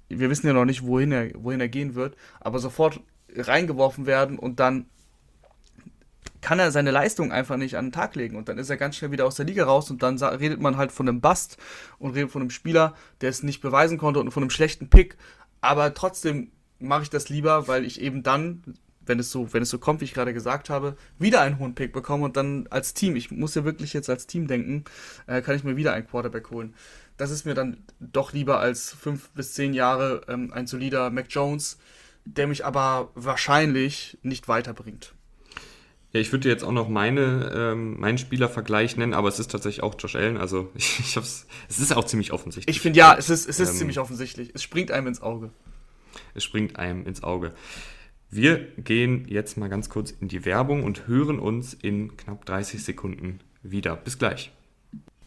wir 0.08 0.30
wissen 0.30 0.46
ja 0.46 0.52
noch 0.52 0.64
nicht, 0.64 0.84
wohin 0.84 1.12
er, 1.12 1.30
wohin 1.34 1.60
er 1.60 1.68
gehen 1.68 1.94
wird, 1.94 2.16
aber 2.40 2.58
sofort 2.58 3.00
reingeworfen 3.34 4.06
werden 4.06 4.38
und 4.38 4.58
dann 4.58 4.86
kann 6.40 6.58
er 6.58 6.70
seine 6.70 6.90
Leistung 6.90 7.32
einfach 7.32 7.56
nicht 7.56 7.76
an 7.76 7.86
den 7.86 7.92
Tag 7.92 8.14
legen 8.14 8.36
und 8.36 8.48
dann 8.48 8.58
ist 8.58 8.70
er 8.70 8.76
ganz 8.76 8.96
schnell 8.96 9.10
wieder 9.10 9.26
aus 9.26 9.34
der 9.34 9.44
Liga 9.44 9.64
raus 9.64 9.90
und 9.90 10.02
dann 10.02 10.16
redet 10.18 10.60
man 10.60 10.76
halt 10.76 10.90
von 10.90 11.08
einem 11.08 11.20
Bust 11.20 11.58
und 11.98 12.12
redet 12.12 12.30
von 12.30 12.42
einem 12.42 12.50
Spieler, 12.50 12.94
der 13.20 13.30
es 13.30 13.42
nicht 13.42 13.60
beweisen 13.60 13.98
konnte 13.98 14.20
und 14.20 14.30
von 14.30 14.42
einem 14.42 14.50
schlechten 14.50 14.88
Pick 14.88 15.16
aber 15.60 15.94
trotzdem 15.94 16.50
mache 16.78 17.02
ich 17.02 17.10
das 17.10 17.28
lieber, 17.28 17.68
weil 17.68 17.84
ich 17.84 18.00
eben 18.00 18.22
dann, 18.22 18.62
wenn 19.04 19.18
es 19.18 19.30
so, 19.30 19.52
wenn 19.52 19.62
es 19.62 19.70
so 19.70 19.78
kommt, 19.78 20.00
wie 20.00 20.04
ich 20.04 20.14
gerade 20.14 20.32
gesagt 20.32 20.70
habe, 20.70 20.96
wieder 21.18 21.40
einen 21.42 21.58
hohen 21.58 21.74
Pick 21.74 21.92
bekomme 21.92 22.24
und 22.24 22.36
dann 22.36 22.66
als 22.68 22.94
Team, 22.94 23.16
ich 23.16 23.30
muss 23.30 23.54
ja 23.54 23.64
wirklich 23.64 23.92
jetzt 23.92 24.08
als 24.10 24.26
Team 24.26 24.46
denken, 24.46 24.84
äh, 25.26 25.42
kann 25.42 25.56
ich 25.56 25.64
mir 25.64 25.76
wieder 25.76 25.92
einen 25.92 26.06
Quarterback 26.06 26.50
holen. 26.50 26.74
Das 27.16 27.30
ist 27.30 27.44
mir 27.44 27.54
dann 27.54 27.84
doch 27.98 28.32
lieber 28.32 28.60
als 28.60 28.92
fünf 28.92 29.30
bis 29.30 29.52
zehn 29.52 29.74
Jahre 29.74 30.22
ähm, 30.28 30.52
ein 30.52 30.66
solider 30.66 31.10
Mac 31.10 31.26
Jones, 31.28 31.78
der 32.24 32.46
mich 32.46 32.64
aber 32.64 33.10
wahrscheinlich 33.14 34.18
nicht 34.22 34.48
weiterbringt. 34.48 35.14
Ja, 36.12 36.20
ich 36.20 36.32
würde 36.32 36.48
jetzt 36.48 36.64
auch 36.64 36.72
noch 36.72 36.88
meine, 36.88 37.52
ähm, 37.54 38.00
meinen 38.00 38.18
Spielervergleich 38.18 38.96
nennen, 38.96 39.14
aber 39.14 39.28
es 39.28 39.38
ist 39.38 39.50
tatsächlich 39.50 39.82
auch 39.82 39.94
Josh 39.98 40.16
Allen. 40.16 40.38
Also 40.38 40.70
ich, 40.74 40.98
ich 41.00 41.16
hab's, 41.16 41.46
es 41.68 41.78
ist 41.78 41.96
auch 41.96 42.04
ziemlich 42.04 42.32
offensichtlich. 42.32 42.74
Ich 42.74 42.82
finde 42.82 42.98
ja, 42.98 43.14
es 43.16 43.30
ist, 43.30 43.48
es 43.48 43.60
ist 43.60 43.70
ähm, 43.70 43.76
ziemlich 43.76 43.98
offensichtlich. 43.98 44.50
Es 44.54 44.62
springt 44.62 44.90
einem 44.90 45.06
ins 45.06 45.22
Auge. 45.22 45.50
Es 46.34 46.42
springt 46.42 46.76
einem 46.76 47.06
ins 47.06 47.22
Auge. 47.22 47.52
Wir 48.28 48.58
gehen 48.76 49.26
jetzt 49.28 49.56
mal 49.56 49.68
ganz 49.68 49.88
kurz 49.88 50.10
in 50.12 50.28
die 50.28 50.44
Werbung 50.44 50.84
und 50.84 51.06
hören 51.06 51.38
uns 51.38 51.74
in 51.74 52.16
knapp 52.16 52.44
30 52.44 52.82
Sekunden 52.82 53.40
wieder. 53.62 53.96
Bis 53.96 54.18
gleich. 54.18 54.52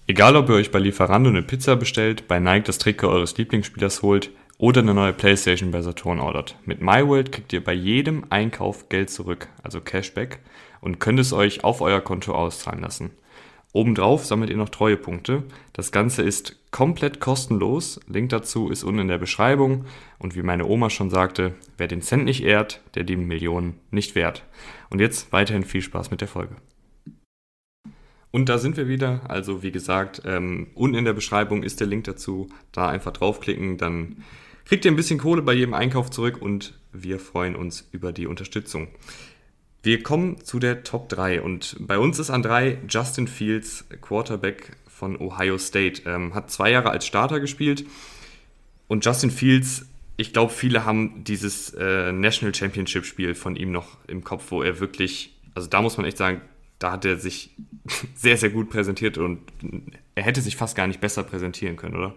Egal, 0.07 0.35
ob 0.35 0.49
ihr 0.49 0.55
euch 0.55 0.71
bei 0.71 0.79
Lieferando 0.79 1.29
eine 1.29 1.43
Pizza 1.43 1.77
bestellt, 1.77 2.27
bei 2.27 2.39
Nike 2.39 2.65
das 2.65 2.77
Trikot 2.77 3.07
eures 3.07 3.37
Lieblingsspielers 3.37 4.01
holt 4.01 4.31
oder 4.57 4.81
eine 4.81 4.93
neue 4.93 5.13
Playstation 5.13 5.71
bei 5.71 5.81
Saturn 5.81 6.19
ordert. 6.19 6.57
Mit 6.65 6.81
MyWorld 6.81 7.31
kriegt 7.31 7.53
ihr 7.53 7.63
bei 7.63 7.73
jedem 7.73 8.25
Einkauf 8.29 8.89
Geld 8.89 9.09
zurück, 9.09 9.47
also 9.63 9.79
Cashback 9.81 10.39
und 10.83 10.99
könnt 10.99 11.19
es 11.19 11.33
euch 11.33 11.63
auf 11.63 11.81
euer 11.81 12.01
Konto 12.01 12.33
auszahlen 12.33 12.81
lassen. 12.81 13.11
Obendrauf 13.71 14.23
sammelt 14.23 14.51
ihr 14.51 14.57
noch 14.57 14.69
Treuepunkte. 14.69 15.43
Das 15.73 15.91
Ganze 15.91 16.21
ist 16.21 16.57
komplett 16.69 17.19
kostenlos. 17.19 17.99
Link 18.07 18.29
dazu 18.29 18.69
ist 18.69 18.83
unten 18.83 18.99
in 18.99 19.07
der 19.07 19.17
Beschreibung. 19.17 19.85
Und 20.19 20.35
wie 20.35 20.43
meine 20.43 20.67
Oma 20.67 20.91
schon 20.91 21.09
sagte, 21.09 21.55
wer 21.77 21.87
den 21.87 22.03
Cent 22.03 22.25
nicht 22.25 22.43
ehrt, 22.43 22.81
der 22.93 23.03
die 23.03 23.15
Millionen 23.15 23.79
nicht 23.89 24.13
wert. 24.13 24.43
Und 24.91 24.99
jetzt 24.99 25.31
weiterhin 25.31 25.63
viel 25.63 25.81
Spaß 25.81 26.11
mit 26.11 26.21
der 26.21 26.27
Folge. 26.27 26.55
Und 28.29 28.49
da 28.49 28.59
sind 28.59 28.77
wir 28.77 28.87
wieder. 28.87 29.21
Also 29.27 29.63
wie 29.63 29.71
gesagt, 29.71 30.21
ähm, 30.25 30.67
unten 30.75 30.97
in 30.97 31.05
der 31.05 31.13
Beschreibung 31.13 31.63
ist 31.63 31.79
der 31.79 31.87
Link 31.87 32.03
dazu. 32.03 32.49
Da 32.71 32.89
einfach 32.89 33.13
draufklicken, 33.13 33.77
dann 33.77 34.23
kriegt 34.65 34.85
ihr 34.85 34.91
ein 34.91 34.95
bisschen 34.95 35.19
Kohle 35.19 35.41
bei 35.41 35.53
jedem 35.53 35.73
Einkauf 35.73 36.11
zurück 36.11 36.39
und 36.39 36.77
wir 36.91 37.19
freuen 37.19 37.55
uns 37.55 37.87
über 37.91 38.11
die 38.11 38.27
Unterstützung. 38.27 38.89
Wir 39.83 40.01
kommen 40.01 40.41
zu 40.41 40.59
der 40.59 40.83
Top 40.83 41.09
3 41.09 41.41
und 41.41 41.75
bei 41.77 41.99
uns 41.99 42.17
ist 42.17 42.29
an 42.29 42.41
3 42.41 42.79
Justin 42.87 43.27
Fields, 43.27 43.83
Quarterback 44.01 44.77
von 44.87 45.19
Ohio 45.19 45.57
State. 45.57 46.03
Ähm, 46.05 46.33
hat 46.33 46.49
zwei 46.49 46.71
Jahre 46.71 46.89
als 46.89 47.05
Starter 47.05 47.41
gespielt 47.41 47.85
und 48.87 49.05
Justin 49.05 49.29
Fields, 49.29 49.85
ich 50.15 50.31
glaube, 50.31 50.53
viele 50.53 50.85
haben 50.85 51.25
dieses 51.25 51.73
äh, 51.73 52.13
National 52.13 52.55
Championship 52.55 53.03
Spiel 53.03 53.35
von 53.35 53.57
ihm 53.57 53.73
noch 53.73 53.97
im 54.07 54.23
Kopf, 54.23 54.51
wo 54.51 54.63
er 54.63 54.79
wirklich, 54.79 55.35
also 55.53 55.67
da 55.67 55.81
muss 55.81 55.97
man 55.97 56.05
echt 56.05 56.17
sagen, 56.17 56.39
da 56.79 56.93
hat 56.93 57.03
er 57.03 57.17
sich 57.17 57.49
sehr, 58.15 58.37
sehr 58.37 58.51
gut 58.51 58.69
präsentiert 58.69 59.17
und 59.17 59.39
er 60.15 60.23
hätte 60.23 60.39
sich 60.39 60.55
fast 60.55 60.77
gar 60.77 60.87
nicht 60.87 61.01
besser 61.01 61.23
präsentieren 61.23 61.75
können, 61.75 61.97
oder? 61.97 62.15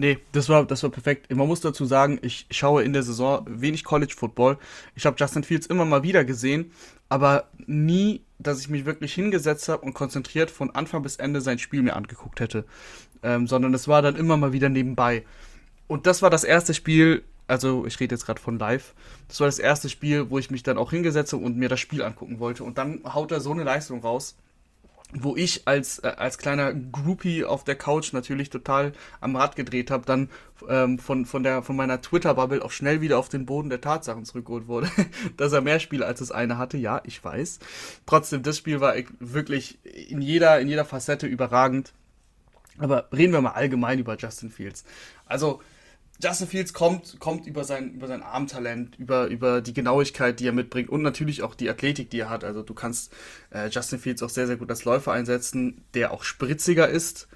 Nee, 0.00 0.16
das 0.32 0.48
war, 0.48 0.64
das 0.64 0.82
war 0.82 0.88
perfekt. 0.88 1.30
Man 1.30 1.46
muss 1.46 1.60
dazu 1.60 1.84
sagen, 1.84 2.18
ich 2.22 2.46
schaue 2.50 2.82
in 2.82 2.94
der 2.94 3.02
Saison 3.02 3.44
wenig 3.46 3.84
College 3.84 4.14
Football. 4.16 4.56
Ich 4.94 5.04
habe 5.04 5.16
Justin 5.18 5.44
Fields 5.44 5.66
immer 5.66 5.84
mal 5.84 6.02
wieder 6.02 6.24
gesehen, 6.24 6.72
aber 7.10 7.50
nie, 7.66 8.22
dass 8.38 8.62
ich 8.62 8.70
mich 8.70 8.86
wirklich 8.86 9.12
hingesetzt 9.12 9.68
habe 9.68 9.84
und 9.84 9.92
konzentriert 9.92 10.50
von 10.50 10.70
Anfang 10.70 11.02
bis 11.02 11.16
Ende 11.16 11.42
sein 11.42 11.58
Spiel 11.58 11.82
mir 11.82 11.96
angeguckt 11.96 12.40
hätte. 12.40 12.64
Ähm, 13.22 13.46
sondern 13.46 13.74
es 13.74 13.88
war 13.88 14.00
dann 14.00 14.16
immer 14.16 14.38
mal 14.38 14.54
wieder 14.54 14.70
nebenbei. 14.70 15.22
Und 15.86 16.06
das 16.06 16.22
war 16.22 16.30
das 16.30 16.44
erste 16.44 16.72
Spiel, 16.72 17.22
also 17.46 17.84
ich 17.84 18.00
rede 18.00 18.14
jetzt 18.14 18.24
gerade 18.24 18.40
von 18.40 18.58
live, 18.58 18.94
das 19.28 19.38
war 19.40 19.48
das 19.48 19.58
erste 19.58 19.90
Spiel, 19.90 20.30
wo 20.30 20.38
ich 20.38 20.50
mich 20.50 20.62
dann 20.62 20.78
auch 20.78 20.92
hingesetzt 20.92 21.34
habe 21.34 21.44
und 21.44 21.58
mir 21.58 21.68
das 21.68 21.80
Spiel 21.80 22.02
angucken 22.02 22.38
wollte. 22.38 22.64
Und 22.64 22.78
dann 22.78 23.02
haut 23.04 23.32
er 23.32 23.40
so 23.40 23.52
eine 23.52 23.64
Leistung 23.64 24.00
raus 24.00 24.34
wo 25.12 25.36
ich 25.36 25.66
als, 25.66 25.98
äh, 26.00 26.12
als 26.16 26.38
kleiner 26.38 26.72
Groupie 26.72 27.44
auf 27.44 27.64
der 27.64 27.76
Couch 27.76 28.12
natürlich 28.12 28.50
total 28.50 28.92
am 29.20 29.36
Rad 29.36 29.56
gedreht 29.56 29.90
habe, 29.90 30.04
dann 30.06 30.28
ähm, 30.68 30.98
von, 30.98 31.26
von, 31.26 31.42
der, 31.42 31.62
von 31.62 31.76
meiner 31.76 32.00
Twitter-Bubble 32.00 32.64
auch 32.64 32.70
schnell 32.70 33.00
wieder 33.00 33.18
auf 33.18 33.28
den 33.28 33.46
Boden 33.46 33.70
der 33.70 33.80
Tatsachen 33.80 34.24
zurückgeholt 34.24 34.68
wurde, 34.68 34.90
dass 35.36 35.52
er 35.52 35.60
mehr 35.60 35.80
Spiele 35.80 36.06
als 36.06 36.20
das 36.20 36.30
eine 36.30 36.58
hatte. 36.58 36.76
Ja, 36.76 37.00
ich 37.04 37.22
weiß. 37.22 37.58
Trotzdem, 38.06 38.42
das 38.42 38.58
Spiel 38.58 38.80
war 38.80 38.94
wirklich 39.18 39.78
in 39.84 40.22
jeder, 40.22 40.60
in 40.60 40.68
jeder 40.68 40.84
Facette 40.84 41.26
überragend. 41.26 41.92
Aber 42.78 43.08
reden 43.12 43.32
wir 43.32 43.40
mal 43.40 43.50
allgemein 43.50 43.98
über 43.98 44.16
Justin 44.16 44.50
Fields. 44.50 44.84
Also, 45.26 45.60
Justin 46.22 46.48
Fields 46.48 46.72
kommt, 46.72 47.18
kommt 47.18 47.46
über, 47.46 47.64
sein, 47.64 47.94
über 47.94 48.06
sein 48.06 48.22
Armtalent, 48.22 48.98
über, 48.98 49.26
über 49.26 49.60
die 49.60 49.72
Genauigkeit, 49.72 50.38
die 50.40 50.46
er 50.46 50.52
mitbringt 50.52 50.88
und 50.88 51.02
natürlich 51.02 51.42
auch 51.42 51.54
die 51.54 51.70
Athletik, 51.70 52.10
die 52.10 52.20
er 52.20 52.30
hat. 52.30 52.44
Also 52.44 52.62
du 52.62 52.74
kannst 52.74 53.12
äh, 53.50 53.68
Justin 53.68 53.98
Fields 53.98 54.22
auch 54.22 54.28
sehr, 54.28 54.46
sehr 54.46 54.56
gut 54.56 54.70
als 54.70 54.84
Läufer 54.84 55.12
einsetzen, 55.12 55.84
der 55.94 56.12
auch 56.12 56.24
spritziger 56.24 56.88
ist 56.88 57.28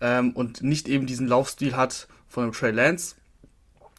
ähm, 0.00 0.32
und 0.32 0.62
nicht 0.62 0.88
eben 0.88 1.06
diesen 1.06 1.26
Laufstil 1.26 1.76
hat 1.76 2.08
von 2.28 2.44
einem 2.44 2.52
Trey 2.52 2.70
Lance, 2.70 3.16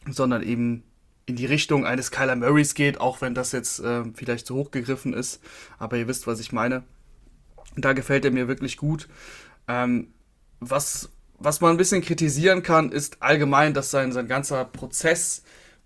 sondern 0.08 0.42
eben 0.42 0.84
in 1.26 1.36
die 1.36 1.46
Richtung 1.46 1.84
eines 1.84 2.10
Kyler 2.10 2.36
Murrays 2.36 2.74
geht, 2.74 3.00
auch 3.00 3.20
wenn 3.20 3.34
das 3.34 3.52
jetzt 3.52 3.80
äh, 3.80 4.04
vielleicht 4.14 4.46
zu 4.46 4.54
hoch 4.54 4.70
gegriffen 4.70 5.12
ist. 5.12 5.40
Aber 5.78 5.96
ihr 5.96 6.08
wisst, 6.08 6.26
was 6.26 6.40
ich 6.40 6.52
meine. 6.52 6.82
Da 7.76 7.92
gefällt 7.92 8.24
er 8.24 8.32
mir 8.32 8.48
wirklich 8.48 8.76
gut. 8.76 9.08
Ähm, 9.68 10.08
was 10.58 11.10
was 11.40 11.60
man 11.60 11.72
ein 11.72 11.76
bisschen 11.78 12.02
kritisieren 12.02 12.62
kann, 12.62 12.92
ist 12.92 13.22
allgemein, 13.22 13.74
dass 13.74 13.90
sein, 13.90 14.12
sein 14.12 14.28
ganzer 14.28 14.64
Prozess, 14.66 15.42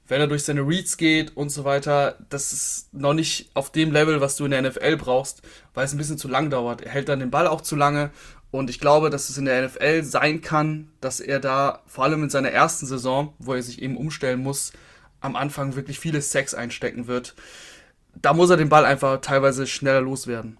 wenn 0.09 0.21
er 0.21 0.27
durch 0.27 0.43
seine 0.43 0.67
Reads 0.67 0.97
geht 0.97 1.37
und 1.37 1.49
so 1.49 1.65
weiter, 1.65 2.19
das 2.29 2.53
ist 2.53 2.93
noch 2.93 3.15
nicht 3.15 3.51
auf 3.55 3.71
dem 3.71 3.93
Level, 3.93 4.21
was 4.21 4.37
du 4.37 4.45
in 4.45 4.51
der 4.51 4.63
NFL 4.63 4.97
brauchst, 4.97 5.43
weil 5.73 5.85
es 5.85 5.95
ein 5.95 5.99
bisschen 5.99 6.19
zu 6.19 6.29
lang 6.29 6.51
dauert. 6.51 6.83
Er 6.83 6.91
hält 6.91 7.09
dann 7.09 7.21
den 7.21 7.31
Ball 7.31 7.47
auch 7.47 7.61
zu 7.61 7.77
lange 7.77 8.11
und 8.51 8.69
ich 8.69 8.81
glaube, 8.81 9.11
dass 9.11 9.31
es 9.31 9.39
in 9.39 9.47
der 9.47 9.67
NFL 9.67 10.03
sein 10.03 10.41
kann, 10.41 10.91
dass 11.01 11.21
er 11.21 11.39
da 11.39 11.83
vor 11.87 12.05
allem 12.05 12.25
in 12.25 12.31
seiner 12.31 12.51
ersten 12.51 12.87
Saison, 12.87 13.33
wo 13.39 13.55
er 13.55 13.63
sich 13.63 13.81
eben 13.81 13.97
umstellen 13.97 14.41
muss, 14.43 14.73
am 15.21 15.37
Anfang 15.37 15.77
wirklich 15.77 15.99
viele 15.99 16.21
Sex 16.21 16.53
einstecken 16.53 17.07
wird. 17.07 17.35
Da 18.15 18.33
muss 18.33 18.51
er 18.51 18.57
den 18.57 18.69
Ball 18.69 18.85
einfach 18.85 19.21
teilweise 19.21 19.67
schneller 19.67 20.01
loswerden. 20.01 20.59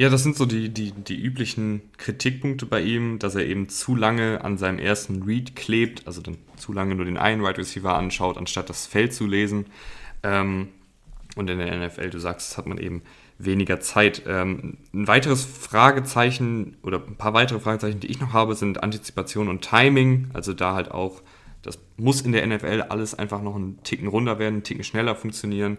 Ja, 0.00 0.08
das 0.08 0.22
sind 0.22 0.34
so 0.34 0.46
die, 0.46 0.70
die, 0.70 0.92
die 0.92 1.20
üblichen 1.20 1.82
Kritikpunkte 1.98 2.64
bei 2.64 2.80
ihm, 2.80 3.18
dass 3.18 3.34
er 3.34 3.44
eben 3.44 3.68
zu 3.68 3.94
lange 3.94 4.42
an 4.42 4.56
seinem 4.56 4.78
ersten 4.78 5.24
Read 5.24 5.54
klebt, 5.54 6.06
also 6.06 6.22
dann 6.22 6.38
zu 6.56 6.72
lange 6.72 6.94
nur 6.94 7.04
den 7.04 7.18
einen 7.18 7.42
Wide 7.42 7.48
right 7.48 7.58
Receiver 7.58 7.94
anschaut, 7.94 8.38
anstatt 8.38 8.70
das 8.70 8.86
Feld 8.86 9.12
zu 9.12 9.26
lesen. 9.26 9.66
Ähm, 10.22 10.68
und 11.36 11.50
in 11.50 11.58
der 11.58 11.86
NFL, 11.86 12.08
du 12.08 12.18
sagst, 12.18 12.56
hat 12.56 12.64
man 12.64 12.78
eben 12.78 13.02
weniger 13.36 13.80
Zeit. 13.80 14.22
Ähm, 14.26 14.78
ein 14.94 15.06
weiteres 15.06 15.44
Fragezeichen 15.44 16.78
oder 16.82 17.04
ein 17.06 17.16
paar 17.16 17.34
weitere 17.34 17.60
Fragezeichen, 17.60 18.00
die 18.00 18.06
ich 18.06 18.20
noch 18.20 18.32
habe, 18.32 18.54
sind 18.54 18.82
Antizipation 18.82 19.48
und 19.48 19.60
Timing. 19.60 20.30
Also 20.32 20.54
da 20.54 20.72
halt 20.72 20.90
auch, 20.90 21.20
das 21.60 21.78
muss 21.98 22.22
in 22.22 22.32
der 22.32 22.46
NFL 22.46 22.86
alles 22.88 23.14
einfach 23.14 23.42
noch 23.42 23.54
einen 23.54 23.82
Ticken 23.82 24.08
runter 24.08 24.38
werden, 24.38 24.54
einen 24.54 24.62
Ticken 24.62 24.82
schneller 24.82 25.14
funktionieren. 25.14 25.76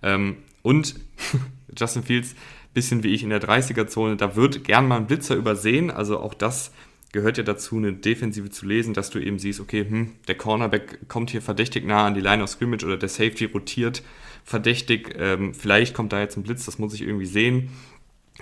Ähm, 0.00 0.36
und 0.62 0.94
Justin 1.76 2.04
Fields 2.04 2.36
bisschen 2.74 3.02
wie 3.02 3.14
ich 3.14 3.22
in 3.22 3.30
der 3.30 3.40
30er-Zone, 3.40 4.16
da 4.16 4.36
wird 4.36 4.64
gern 4.64 4.86
mal 4.86 4.96
ein 4.96 5.06
Blitzer 5.06 5.36
übersehen. 5.36 5.90
Also 5.90 6.18
auch 6.18 6.34
das 6.34 6.72
gehört 7.12 7.38
ja 7.38 7.44
dazu, 7.44 7.76
eine 7.76 7.92
Defensive 7.92 8.50
zu 8.50 8.66
lesen, 8.66 8.92
dass 8.92 9.10
du 9.10 9.20
eben 9.20 9.38
siehst, 9.38 9.60
okay, 9.60 9.86
hm, 9.88 10.12
der 10.26 10.34
Cornerback 10.34 11.08
kommt 11.08 11.30
hier 11.30 11.40
verdächtig 11.40 11.86
nah 11.86 12.06
an 12.06 12.14
die 12.14 12.20
Line 12.20 12.42
of 12.42 12.50
Scrimmage 12.50 12.84
oder 12.84 12.96
der 12.96 13.08
Safety 13.08 13.44
rotiert 13.46 14.02
verdächtig. 14.44 15.14
Ähm, 15.16 15.54
vielleicht 15.54 15.94
kommt 15.94 16.12
da 16.12 16.20
jetzt 16.20 16.36
ein 16.36 16.42
Blitz, 16.42 16.66
das 16.66 16.78
muss 16.78 16.92
ich 16.92 17.02
irgendwie 17.02 17.26
sehen 17.26 17.70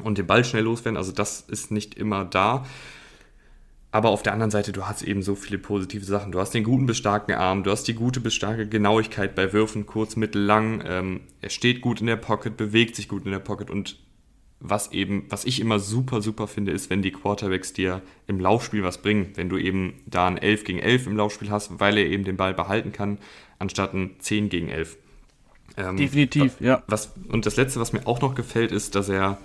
und 0.02 0.18
den 0.18 0.26
Ball 0.26 0.44
schnell 0.44 0.64
loswerden. 0.64 0.96
Also 0.96 1.12
das 1.12 1.42
ist 1.42 1.70
nicht 1.70 1.94
immer 1.94 2.24
da. 2.24 2.64
Aber 3.90 4.08
auf 4.08 4.22
der 4.22 4.32
anderen 4.32 4.50
Seite, 4.50 4.72
du 4.72 4.86
hast 4.86 5.02
eben 5.02 5.20
so 5.20 5.34
viele 5.34 5.58
positive 5.58 6.06
Sachen. 6.06 6.32
Du 6.32 6.40
hast 6.40 6.54
den 6.54 6.64
guten 6.64 6.86
bis 6.86 6.96
starken 6.96 7.32
Arm, 7.32 7.62
du 7.62 7.70
hast 7.70 7.84
die 7.84 7.94
gute 7.94 8.20
bis 8.20 8.32
starke 8.32 8.66
Genauigkeit 8.66 9.34
bei 9.34 9.52
Würfen, 9.52 9.84
kurz, 9.84 10.16
mittel, 10.16 10.42
lang. 10.42 10.82
Ähm, 10.86 11.20
er 11.42 11.50
steht 11.50 11.82
gut 11.82 12.00
in 12.00 12.06
der 12.06 12.16
Pocket, 12.16 12.56
bewegt 12.56 12.96
sich 12.96 13.06
gut 13.06 13.26
in 13.26 13.32
der 13.32 13.38
Pocket 13.38 13.70
und 13.70 13.98
was 14.62 14.92
eben, 14.92 15.24
was 15.28 15.44
ich 15.44 15.60
immer 15.60 15.80
super, 15.80 16.22
super 16.22 16.46
finde, 16.46 16.70
ist, 16.70 16.88
wenn 16.88 17.02
die 17.02 17.10
Quarterbacks 17.10 17.72
dir 17.72 18.00
im 18.28 18.38
Laufspiel 18.38 18.84
was 18.84 18.98
bringen. 18.98 19.32
Wenn 19.34 19.48
du 19.48 19.58
eben 19.58 19.94
da 20.06 20.28
ein 20.28 20.38
11 20.38 20.64
gegen 20.64 20.78
11 20.78 21.08
im 21.08 21.16
Laufspiel 21.16 21.50
hast, 21.50 21.80
weil 21.80 21.98
er 21.98 22.06
eben 22.06 22.24
den 22.24 22.36
Ball 22.36 22.54
behalten 22.54 22.92
kann, 22.92 23.18
anstatt 23.58 23.92
ein 23.92 24.14
10 24.20 24.48
gegen 24.48 24.68
11. 24.68 24.96
Ähm, 25.76 25.96
Definitiv, 25.96 26.60
ja. 26.60 26.82
Was, 26.86 27.12
und 27.28 27.44
das 27.44 27.56
Letzte, 27.56 27.80
was 27.80 27.92
mir 27.92 28.06
auch 28.06 28.20
noch 28.20 28.34
gefällt, 28.34 28.70
ist, 28.70 28.94
dass 28.94 29.08
er, 29.08 29.38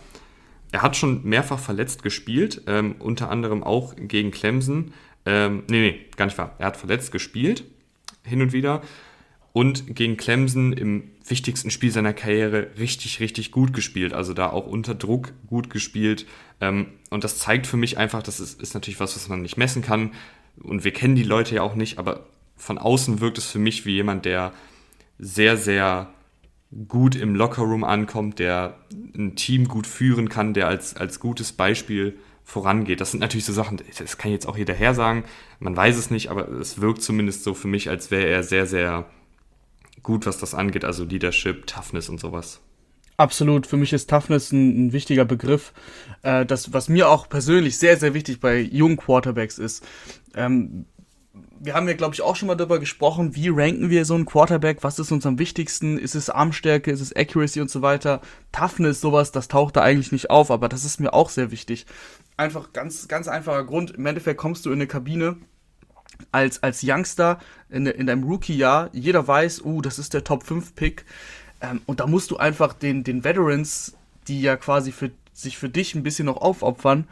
er 0.72 0.82
hat 0.84 0.96
schon 0.96 1.24
mehrfach 1.24 1.60
verletzt 1.60 2.04
gespielt, 2.04 2.62
ähm, 2.68 2.96
unter 3.00 3.32
anderem 3.32 3.64
auch 3.64 3.96
gegen 3.96 4.30
Clemson. 4.30 4.94
Ähm, 5.26 5.64
nee, 5.68 5.80
nee, 5.80 6.06
gar 6.16 6.26
nicht 6.26 6.38
wahr. 6.38 6.56
Er 6.60 6.68
hat 6.68 6.78
verletzt 6.78 7.12
gespielt, 7.12 7.64
hin 8.24 8.42
und 8.42 8.54
wieder 8.54 8.82
und 9.58 9.96
gegen 9.96 10.18
Clemson 10.18 10.72
im 10.72 11.10
wichtigsten 11.28 11.72
Spiel 11.72 11.90
seiner 11.90 12.14
Karriere 12.14 12.68
richtig, 12.78 13.20
richtig 13.20 13.52
gut 13.52 13.74
gespielt. 13.74 14.14
Also 14.14 14.36
da 14.36 14.52
auch 14.52 14.68
unter 14.68 14.94
Druck 14.94 15.34
gut 15.48 15.72
gespielt. 15.72 16.28
Ähm, 16.62 16.86
und 17.10 17.24
das 17.24 17.40
zeigt 17.40 17.66
für 17.66 17.76
mich 17.76 17.98
einfach, 17.98 18.22
das 18.22 18.40
ist, 18.40 18.62
ist 18.62 18.76
natürlich 18.76 19.00
was, 19.00 19.16
was 19.16 19.30
man 19.30 19.42
nicht 19.42 19.58
messen 19.58 19.82
kann. 19.82 20.12
Und 20.62 20.84
wir 20.84 20.94
kennen 20.94 21.16
die 21.16 21.24
Leute 21.24 21.56
ja 21.56 21.64
auch 21.64 21.74
nicht, 21.74 21.98
aber 21.98 22.28
von 22.56 22.78
außen 22.78 23.20
wirkt 23.20 23.40
es 23.40 23.48
für 23.50 23.58
mich 23.58 23.84
wie 23.88 23.94
jemand, 23.94 24.26
der 24.26 24.54
sehr, 25.18 25.58
sehr 25.58 26.14
gut 26.88 27.16
im 27.16 27.34
Lockerroom 27.34 27.84
ankommt, 27.84 28.38
der 28.38 28.78
ein 29.16 29.36
Team 29.36 29.68
gut 29.68 29.88
führen 29.88 30.30
kann, 30.30 30.54
der 30.54 30.68
als, 30.68 30.96
als 30.96 31.20
gutes 31.20 31.52
Beispiel 31.52 32.20
vorangeht. 32.44 33.02
Das 33.02 33.10
sind 33.10 33.22
natürlich 33.22 33.46
so 33.46 33.54
Sachen, 33.54 33.82
das 33.98 34.20
kann 34.20 34.30
jetzt 34.30 34.46
auch 34.46 34.56
jeder 34.56 34.76
her 34.76 34.94
sagen, 34.94 35.24
man 35.60 35.76
weiß 35.76 35.98
es 35.98 36.12
nicht, 36.12 36.30
aber 36.30 36.48
es 36.48 36.80
wirkt 36.80 37.02
zumindest 37.02 37.44
so 37.44 37.56
für 37.56 37.68
mich, 37.68 37.90
als 37.90 38.12
wäre 38.12 38.28
er 38.28 38.44
sehr, 38.44 38.68
sehr 38.68 39.08
gut, 40.04 40.26
was 40.26 40.38
das 40.38 40.54
angeht, 40.54 40.86
also 40.86 41.04
Leadership, 41.04 41.68
Toughness 41.68 42.10
und 42.10 42.20
sowas. 42.20 42.62
Absolut, 43.18 43.66
für 43.66 43.78
mich 43.78 43.94
ist 43.94 44.10
Toughness 44.10 44.52
ein, 44.52 44.88
ein 44.88 44.94
wichtiger 44.94 45.26
Begriff. 45.26 45.74
Äh, 46.22 46.46
das, 46.46 46.72
was 46.72 46.88
mir 46.88 47.10
auch 47.10 47.28
persönlich 47.28 47.80
sehr, 47.80 47.98
sehr 47.98 48.14
wichtig 48.14 48.40
bei 48.40 48.60
jungen 48.60 48.98
Quarterbacks 48.98 49.58
ist. 49.58 49.84
Ähm, 50.36 50.86
wir 51.60 51.74
haben 51.74 51.88
ja, 51.88 51.96
glaube 51.96 52.14
ich, 52.14 52.22
auch 52.22 52.36
schon 52.36 52.48
mal 52.48 52.56
darüber 52.56 52.80
gesprochen, 52.80 53.36
wie 53.36 53.50
ranken 53.50 53.90
wir 53.90 54.06
so 54.06 54.14
einen 54.14 54.26
Quarterback, 54.26 54.84
was 54.84 55.00
ist 55.00 55.12
uns 55.12 55.26
am 55.26 55.40
wichtigsten, 55.40 55.98
ist 55.98 56.14
es 56.14 56.30
Armstärke, 56.30 56.92
ist 56.92 57.02
es 57.02 57.16
Accuracy 57.16 57.62
und 57.62 57.72
so 57.72 57.82
weiter. 57.82 58.22
Toughness, 58.52 59.02
sowas, 59.02 59.32
das 59.32 59.48
taucht 59.48 59.76
da 59.76 59.82
eigentlich 59.82 60.12
nicht 60.12 60.30
auf, 60.30 60.52
aber 60.52 60.70
das 60.70 60.86
ist 60.86 61.00
mir 61.00 61.14
auch 61.14 61.30
sehr 61.30 61.52
wichtig. 61.52 61.88
Einfach 62.38 62.72
ganz, 62.74 63.08
ganz 63.08 63.28
einfacher 63.28 63.64
Grund, 63.64 63.92
im 63.92 64.06
Endeffekt 64.06 64.40
kommst 64.40 64.66
du 64.66 64.70
in 64.70 64.76
eine 64.76 64.88
Kabine 64.88 65.38
als, 66.32 66.64
als 66.64 66.82
Youngster 66.84 67.40
in, 67.70 67.86
in 67.86 68.08
deinem 68.08 68.24
Rookie-Jahr, 68.24 68.90
jeder 68.94 69.28
weiß, 69.28 69.64
uh, 69.64 69.82
das 69.82 70.00
ist 70.00 70.14
der 70.14 70.24
Top-5-Pick. 70.24 71.06
Ähm, 71.62 71.82
und 71.86 72.00
da 72.00 72.08
musst 72.08 72.32
du 72.32 72.38
einfach 72.38 72.74
den, 72.74 73.04
den 73.04 73.24
Veterans, 73.24 73.96
die 74.28 74.42
ja 74.42 74.56
quasi 74.58 74.92
für, 74.92 75.12
sich 75.34 75.58
für 75.58 75.70
dich 75.70 75.96
ein 75.96 76.04
bisschen 76.04 76.26
noch 76.26 76.38
aufopfern, 76.38 77.08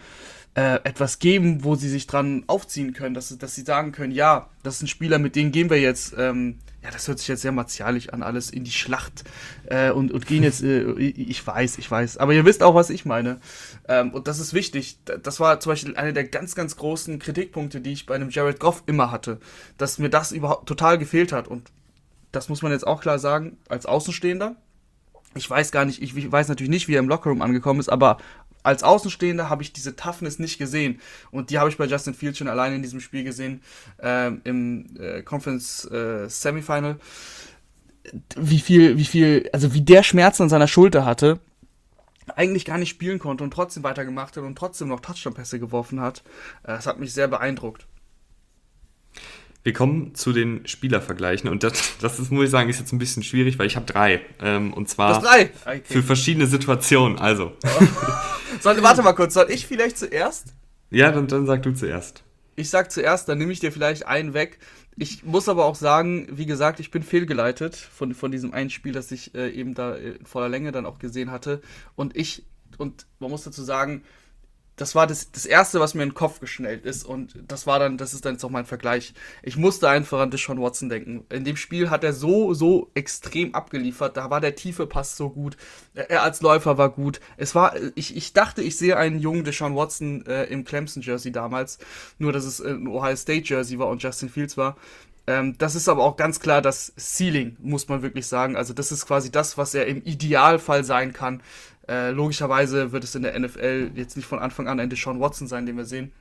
äh, 0.56 0.76
etwas 0.84 1.20
geben, 1.20 1.64
wo 1.64 1.76
sie 1.76 1.90
sich 1.90 2.08
dran 2.08 2.44
aufziehen 2.48 2.94
können, 2.94 3.14
dass, 3.14 3.38
dass 3.38 3.56
sie 3.56 3.64
sagen 3.64 3.92
können, 3.92 4.12
ja, 4.12 4.50
das 4.64 4.76
ist 4.76 4.84
ein 4.84 4.88
Spieler, 4.88 5.20
mit 5.20 5.36
dem 5.36 5.52
gehen 5.52 5.70
wir 5.70 5.80
jetzt 5.80 6.16
ähm, 6.18 6.60
ja, 6.86 6.92
das 6.92 7.08
hört 7.08 7.18
sich 7.18 7.28
jetzt 7.28 7.42
sehr 7.42 7.52
martialisch 7.52 8.10
an, 8.10 8.22
alles 8.22 8.52
in 8.52 8.64
die 8.64 8.72
Schlacht 8.72 9.24
äh, 9.66 9.90
und, 9.90 10.12
und 10.12 10.28
gehen 10.28 10.44
jetzt, 10.44 10.62
äh, 10.62 10.84
ich 10.92 11.46
weiß, 11.46 11.80
ich 11.80 11.90
weiß, 11.90 12.18
aber 12.18 12.34
ihr 12.34 12.46
wisst 12.46 12.62
auch, 12.62 12.76
was 12.76 12.92
ich 12.92 13.06
meine. 13.06 13.40
Ähm, 13.88 14.14
und 14.14 14.28
das 14.28 14.38
ist 14.38 14.54
wichtig. 14.54 15.00
Das 15.24 15.40
war 15.40 15.60
zum 15.60 15.72
Beispiel 15.72 15.96
einer 15.96 16.12
der 16.12 16.26
ganz, 16.26 16.54
ganz 16.54 16.76
großen 16.76 17.18
Kritikpunkte, 17.18 17.82
die 17.82 17.92
ich 17.92 18.06
bei 18.06 18.14
einem 18.14 18.30
Jared 18.30 18.60
Goff 18.60 18.84
immer 18.86 19.10
hatte, 19.10 19.40
dass 19.80 19.98
mir 19.98 20.10
das 20.10 20.32
überhaupt 20.32 20.68
total 20.68 21.00
gefehlt 21.00 21.32
hat. 21.32 21.48
Und 21.48 21.72
das 22.32 22.50
muss 22.50 22.62
man 22.62 22.72
jetzt 22.72 22.86
auch 22.86 23.02
klar 23.02 23.18
sagen, 23.18 23.58
als 23.68 23.88
Außenstehender. 23.88 24.56
Ich 25.34 25.50
weiß 25.50 25.72
gar 25.72 25.86
nicht, 25.86 26.04
ich 26.04 26.32
weiß 26.32 26.48
natürlich 26.50 26.70
nicht, 26.70 26.88
wie 26.88 26.94
er 26.94 27.00
im 27.00 27.10
Lockerroom 27.10 27.42
angekommen 27.42 27.80
ist, 27.80 27.90
aber 27.90 28.18
als 28.66 28.84
Außenstehender 28.84 29.50
habe 29.50 29.62
ich 29.62 29.74
diese 29.74 29.96
Toughness 29.96 30.40
nicht 30.40 30.58
gesehen. 30.58 31.00
Und 31.32 31.50
die 31.50 31.60
habe 31.60 31.70
ich 31.70 31.78
bei 31.78 31.86
Justin 31.86 32.16
Fields 32.16 32.40
schon 32.40 32.48
alleine 32.48 32.76
in 32.76 32.82
diesem 32.82 33.00
Spiel 33.00 33.24
gesehen, 33.24 33.62
äh, 34.02 34.32
im 34.44 34.88
äh, 35.00 35.22
Conference 35.22 35.86
äh, 35.86 36.28
Semifinal. 36.28 36.98
Wie 38.36 38.60
viel, 38.60 38.98
wie 38.98 39.06
viel, 39.06 39.50
also 39.54 39.74
wie 39.74 39.82
der 39.82 40.04
Schmerzen 40.04 40.44
an 40.44 40.50
seiner 40.50 40.68
Schulter 40.68 41.06
hatte, 41.06 41.40
eigentlich 42.36 42.66
gar 42.66 42.78
nicht 42.80 42.90
spielen 42.90 43.20
konnte 43.20 43.44
und 43.44 43.52
trotzdem 43.52 43.84
weitergemacht 43.84 44.36
hat 44.36 44.44
und 44.44 44.58
trotzdem 44.58 44.88
noch 44.88 45.00
Touchdown-Pässe 45.00 45.60
geworfen 45.60 46.02
hat. 46.02 46.24
Äh, 46.64 46.74
das 46.74 46.88
hat 46.88 47.00
mich 47.00 47.14
sehr 47.14 47.28
beeindruckt. 47.28 47.86
Wir 49.62 49.74
kommen 49.74 50.14
zu 50.14 50.32
den 50.32 50.68
Spielervergleichen 50.68 51.50
und 51.50 51.64
das, 51.64 51.98
das 52.02 52.20
ist, 52.20 52.32
muss 52.32 52.46
ich 52.46 52.52
sagen, 52.52 52.70
ist 52.70 52.80
jetzt 52.80 52.94
ein 52.94 53.00
bisschen 53.00 53.22
schwierig, 53.22 53.60
weil 53.60 53.68
ich 53.68 53.76
habe 53.76 53.86
drei. 53.86 54.22
Ähm, 54.42 54.74
und 54.74 54.90
zwar 54.90 55.22
drei. 55.22 55.52
Okay. 55.66 55.82
für 55.84 56.02
verschiedene 56.04 56.48
Situationen. 56.48 57.20
Also. 57.20 57.54
soll, 58.62 58.82
warte 58.84 59.04
mal 59.04 59.14
kurz, 59.14 59.34
soll 59.34 59.50
ich 59.50 59.68
vielleicht 59.68 59.98
zuerst? 59.98 60.54
Ja, 60.90 61.12
dann, 61.12 61.28
dann 61.28 61.46
sag 61.46 61.64
du 61.64 61.74
zuerst. 61.74 62.24
Ich 62.56 62.70
sag 62.70 62.92
zuerst, 62.92 63.28
dann 63.28 63.38
nehme 63.38 63.52
ich 63.52 63.60
dir 63.60 63.72
vielleicht 63.72 64.06
einen 64.06 64.34
weg. 64.34 64.60
Ich 64.98 65.24
muss 65.24 65.50
aber 65.50 65.66
auch 65.66 65.76
sagen, 65.76 66.28
wie 66.32 66.46
gesagt, 66.46 66.80
ich 66.80 66.90
bin 66.90 67.04
fehlgeleitet 67.04 67.76
von, 67.76 68.14
von 68.14 68.32
diesem 68.32 68.54
einen 68.54 68.70
Spiel, 68.70 68.94
das 68.94 69.12
ich 69.12 69.36
äh, 69.36 69.50
eben 69.50 69.74
da 69.74 69.96
in 69.96 70.26
voller 70.26 70.48
Länge 70.48 70.72
dann 70.72 70.86
auch 70.86 71.00
gesehen 71.00 71.32
hatte. 71.32 71.62
Und 71.96 72.16
ich, 72.16 72.46
und 72.78 73.06
man 73.20 73.30
muss 73.30 73.44
dazu 73.44 73.62
sagen, 73.62 74.04
das 74.76 74.94
war 74.94 75.08
das, 75.08 75.32
das 75.32 75.46
erste, 75.46 75.80
was 75.80 75.94
mir 75.94 76.04
in 76.04 76.10
den 76.10 76.16
Kopf 76.16 76.40
geschnellt 76.40 76.86
ist. 76.86 77.06
Und 77.06 77.36
das 77.48 77.66
war 77.66 77.80
dann, 77.80 77.98
das 77.98 78.14
ist 78.14 78.26
dann 78.26 78.34
jetzt 78.34 78.44
auch 78.44 78.50
mein 78.50 78.66
Vergleich. 78.66 79.14
Ich 79.42 79.56
musste 79.56 79.88
einfach 79.90 80.20
an 80.20 80.32
Deshaun 80.32 80.62
Watson 80.62 80.90
denken. 80.90 81.26
In 81.30 81.46
dem 81.46 81.56
Spiel 81.56 81.90
hat 81.90 82.04
er 82.04 82.14
so, 82.14 82.54
so 82.54 82.92
extrem 82.94 83.56
abgeliefert. 83.56 84.18
Da 84.18 84.30
war 84.30 84.42
der 84.42 84.56
tiefe 84.56 84.86
Pass 84.86 85.16
so 85.16 85.30
gut. 85.30 85.56
Er 85.94 86.24
als 86.24 86.42
Läufer 86.42 86.78
war 86.78 86.90
gut. 86.90 87.22
Es 87.38 87.56
war, 87.56 87.74
ich, 87.96 88.16
ich 88.18 88.34
dachte, 88.34 88.62
ich 88.62 88.78
sehe 88.78 88.98
einen 88.98 89.20
jungen 89.20 89.46
Deshaun 89.46 89.76
Watson 89.76 90.26
äh, 90.26 90.44
im 90.46 90.66
Clemson-Jersey 90.66 91.32
damals. 91.32 91.80
Nur, 92.20 92.34
dass 92.34 92.44
es 92.44 92.60
ein 92.60 92.88
Ohio 92.88 93.16
State-Jersey 93.16 93.80
war 93.80 93.88
und 93.88 94.04
Justin 94.04 94.30
Fields 94.30 94.58
war. 94.58 94.76
Ähm, 95.28 95.58
das 95.58 95.76
ist 95.76 95.90
aber 95.90 96.04
auch 96.04 96.18
ganz 96.18 96.40
klar 96.40 96.62
das 96.62 96.94
Ceiling, 96.98 97.58
muss 97.60 97.88
man 97.88 98.02
wirklich 98.02 98.28
sagen. 98.28 98.56
Also, 98.56 98.74
das 98.74 98.92
ist 98.92 99.08
quasi 99.08 99.32
das, 99.32 99.58
was 99.58 99.74
er 99.74 99.88
im 99.88 100.04
Idealfall 100.04 100.84
sein 100.84 101.14
kann. 101.14 101.42
Äh, 101.88 102.12
logischerweise 102.12 102.92
wird 102.92 103.04
es 103.04 103.16
in 103.16 103.24
der 103.24 103.40
NFL 103.40 103.92
jetzt 103.96 104.16
nicht 104.18 104.26
von 104.26 104.40
Anfang 104.40 104.68
an 104.68 104.80
ein 104.80 104.90
Deshaun 104.90 105.20
Watson 105.20 105.48
sein, 105.48 105.66
den 105.66 105.78
wir 105.78 105.86
sehen. 105.86 106.12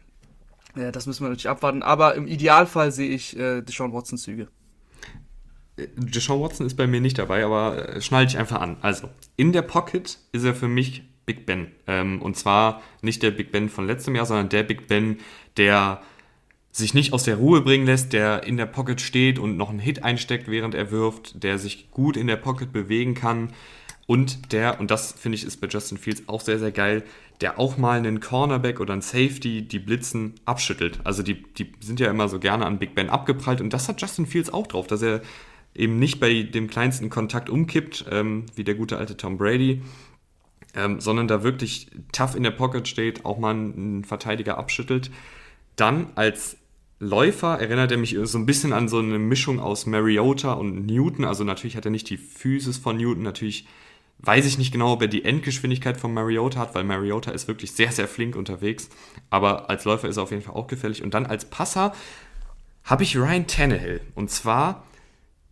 Äh, 0.76 0.92
das 0.92 1.06
müssen 1.06 1.24
wir 1.24 1.28
natürlich 1.28 1.48
abwarten. 1.48 1.82
Aber 1.82 2.14
im 2.14 2.26
Idealfall 2.26 2.92
sehe 2.92 3.10
ich 3.10 3.38
äh, 3.38 3.62
Deshaun 3.62 3.92
Watson-Züge. 3.92 4.48
Äh, 5.76 5.86
Deshaun 5.96 6.40
Watson 6.40 6.66
ist 6.66 6.76
bei 6.76 6.86
mir 6.86 7.00
nicht 7.00 7.18
dabei, 7.18 7.44
aber 7.44 7.88
äh, 7.88 8.00
schneide 8.00 8.30
ich 8.30 8.38
einfach 8.38 8.60
an. 8.60 8.76
Also, 8.82 9.08
in 9.36 9.52
der 9.52 9.62
Pocket 9.62 10.18
ist 10.32 10.44
er 10.44 10.54
für 10.54 10.68
mich 10.68 11.02
Big 11.26 11.46
Ben. 11.46 11.68
Ähm, 11.86 12.20
und 12.20 12.36
zwar 12.36 12.82
nicht 13.02 13.22
der 13.22 13.30
Big 13.30 13.50
Ben 13.50 13.68
von 13.68 13.86
letztem 13.86 14.14
Jahr, 14.14 14.26
sondern 14.26 14.48
der 14.48 14.62
Big 14.62 14.88
Ben, 14.88 15.18
der 15.56 16.02
sich 16.70 16.92
nicht 16.92 17.12
aus 17.12 17.22
der 17.22 17.36
Ruhe 17.36 17.60
bringen 17.60 17.86
lässt, 17.86 18.12
der 18.12 18.42
in 18.42 18.56
der 18.56 18.66
Pocket 18.66 19.00
steht 19.00 19.38
und 19.38 19.56
noch 19.56 19.70
einen 19.70 19.78
Hit 19.78 20.02
einsteckt, 20.02 20.48
während 20.48 20.74
er 20.74 20.90
wirft, 20.90 21.42
der 21.42 21.58
sich 21.58 21.90
gut 21.92 22.16
in 22.16 22.26
der 22.26 22.36
Pocket 22.36 22.72
bewegen 22.72 23.14
kann, 23.14 23.52
und 24.06 24.52
der, 24.52 24.80
und 24.80 24.90
das 24.90 25.12
finde 25.12 25.36
ich 25.36 25.44
ist 25.44 25.60
bei 25.60 25.66
Justin 25.66 25.98
Fields 25.98 26.24
auch 26.26 26.40
sehr, 26.40 26.58
sehr 26.58 26.72
geil, 26.72 27.04
der 27.40 27.58
auch 27.58 27.78
mal 27.78 27.98
einen 27.98 28.20
Cornerback 28.20 28.80
oder 28.80 28.92
einen 28.92 29.02
Safety, 29.02 29.62
die 29.62 29.78
Blitzen 29.78 30.34
abschüttelt. 30.44 31.00
Also 31.04 31.22
die, 31.22 31.42
die 31.42 31.72
sind 31.80 32.00
ja 32.00 32.10
immer 32.10 32.28
so 32.28 32.38
gerne 32.38 32.66
an 32.66 32.78
Big 32.78 32.94
Ben 32.94 33.10
abgeprallt 33.10 33.60
und 33.60 33.72
das 33.72 33.88
hat 33.88 34.00
Justin 34.00 34.26
Fields 34.26 34.52
auch 34.52 34.66
drauf, 34.66 34.86
dass 34.86 35.02
er 35.02 35.22
eben 35.74 35.98
nicht 35.98 36.20
bei 36.20 36.42
dem 36.42 36.68
kleinsten 36.68 37.10
Kontakt 37.10 37.50
umkippt, 37.50 38.04
ähm, 38.10 38.46
wie 38.54 38.64
der 38.64 38.74
gute 38.74 38.98
alte 38.98 39.16
Tom 39.16 39.38
Brady, 39.38 39.82
ähm, 40.76 41.00
sondern 41.00 41.26
da 41.26 41.42
wirklich 41.42 41.90
tough 42.12 42.36
in 42.36 42.42
der 42.42 42.52
Pocket 42.52 42.86
steht, 42.86 43.24
auch 43.24 43.38
mal 43.38 43.50
einen 43.50 44.04
Verteidiger 44.04 44.58
abschüttelt. 44.58 45.10
Dann 45.76 46.08
als 46.14 46.56
Läufer 47.00 47.58
erinnert 47.58 47.90
er 47.90 47.98
mich 47.98 48.16
so 48.22 48.38
ein 48.38 48.46
bisschen 48.46 48.72
an 48.72 48.88
so 48.88 48.98
eine 48.98 49.18
Mischung 49.18 49.58
aus 49.58 49.86
Mariota 49.86 50.52
und 50.52 50.86
Newton. 50.86 51.24
Also 51.24 51.42
natürlich 51.42 51.76
hat 51.76 51.84
er 51.84 51.90
nicht 51.90 52.08
die 52.08 52.16
Physis 52.16 52.78
von 52.78 52.96
Newton, 52.96 53.22
natürlich 53.22 53.66
Weiß 54.26 54.46
ich 54.46 54.56
nicht 54.56 54.72
genau, 54.72 54.94
ob 54.94 55.02
er 55.02 55.08
die 55.08 55.26
Endgeschwindigkeit 55.26 55.98
von 55.98 56.14
Mariota 56.14 56.58
hat, 56.58 56.74
weil 56.74 56.84
Mariota 56.84 57.30
ist 57.30 57.46
wirklich 57.46 57.72
sehr, 57.72 57.92
sehr 57.92 58.08
flink 58.08 58.36
unterwegs. 58.36 58.88
Aber 59.28 59.68
als 59.68 59.84
Läufer 59.84 60.08
ist 60.08 60.16
er 60.16 60.22
auf 60.22 60.30
jeden 60.30 60.42
Fall 60.42 60.54
auch 60.54 60.66
gefährlich. 60.66 61.02
Und 61.02 61.12
dann 61.12 61.26
als 61.26 61.44
Passer 61.44 61.94
habe 62.84 63.02
ich 63.02 63.18
Ryan 63.18 63.46
Tannehill. 63.46 64.00
Und 64.14 64.30
zwar, 64.30 64.86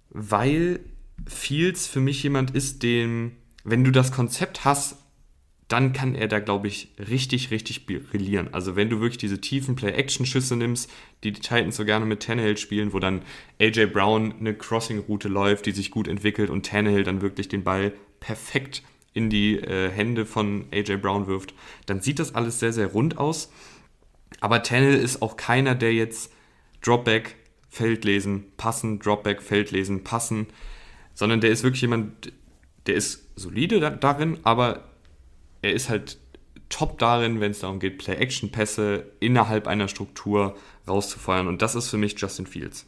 weil 0.08 0.80
Fields 1.26 1.87
für 1.87 2.00
mich 2.00 2.22
jemand 2.22 2.52
ist, 2.52 2.82
dem, 2.82 3.32
wenn 3.62 3.85
du 3.85 3.90
das 3.90 4.11
Konzept 4.11 4.64
hast, 4.64 4.96
dann 5.68 5.92
kann 5.92 6.14
er 6.14 6.28
da, 6.28 6.38
glaube 6.38 6.68
ich, 6.68 6.88
richtig, 6.98 7.50
richtig 7.50 7.85
brillieren. 7.87 8.52
Also 8.52 8.74
wenn 8.74 8.88
du 8.88 9.00
wirklich 9.00 9.18
diese 9.18 9.40
tiefen 9.40 9.76
Play-Action-Schüsse 9.76 10.56
nimmst, 10.56 10.90
die 11.24 11.32
die 11.32 11.40
Titans 11.40 11.76
so 11.76 11.85
gerne 11.85 12.06
mit 12.06 12.22
Tannehill 12.22 12.56
spielen, 12.56 12.94
wo 12.94 13.00
dann 13.00 13.22
AJ 13.61 13.87
Brown 13.87 14.35
eine 14.40 14.54
Crossing-Route 14.54 15.28
läuft, 15.28 15.66
die 15.66 15.72
sich 15.72 15.90
gut 15.90 16.08
entwickelt 16.08 16.48
und 16.48 16.64
Tannehill 16.66 17.04
dann 17.04 17.20
wirklich 17.20 17.48
den 17.48 17.64
Ball 17.64 17.92
perfekt 18.22 18.82
in 19.12 19.28
die 19.28 19.58
äh, 19.58 19.90
Hände 19.90 20.24
von 20.24 20.66
AJ 20.72 20.96
Brown 20.96 21.26
wirft, 21.26 21.54
dann 21.87 22.00
sieht 22.00 22.18
das 22.18 22.35
alles 22.35 22.61
sehr, 22.61 22.72
sehr 22.72 22.87
rund 22.87 23.18
aus. 23.18 23.52
Aber 24.40 24.62
Tannehill 24.62 24.98
ist 24.98 25.20
auch 25.20 25.37
keiner, 25.37 25.74
der 25.74 25.92
jetzt 25.92 26.32
Dropback, 26.80 27.37
Feld 27.68 28.04
lesen, 28.04 28.44
passen, 28.56 28.98
Dropback, 28.98 29.42
Feld 29.42 29.70
lesen, 29.70 30.04
passen, 30.04 30.46
sondern 31.14 31.40
der 31.40 31.50
ist 31.50 31.62
wirklich 31.62 31.82
jemand, 31.82 32.32
der 32.87 32.94
ist 32.94 33.28
solide 33.37 33.80
da, 33.80 33.90
darin, 33.90 34.38
aber 34.44 34.85
er 35.61 35.72
ist 35.72 35.88
halt 35.88 36.18
top 36.68 36.98
darin, 36.98 37.40
wenn 37.40 37.50
es 37.50 37.61
darum 37.61 37.80
geht, 37.80 37.98
Play-Action-Pässe 37.98 39.06
innerhalb 39.20 39.66
einer 39.66 39.88
Struktur 39.88 40.56
rauszufeuern. 40.88 41.48
Und 41.48 41.61
das 41.61 41.74
ist 41.74 41.90
für 41.90 41.98
mich 41.98 42.18
Justin 42.18 42.46
Fields. 42.46 42.87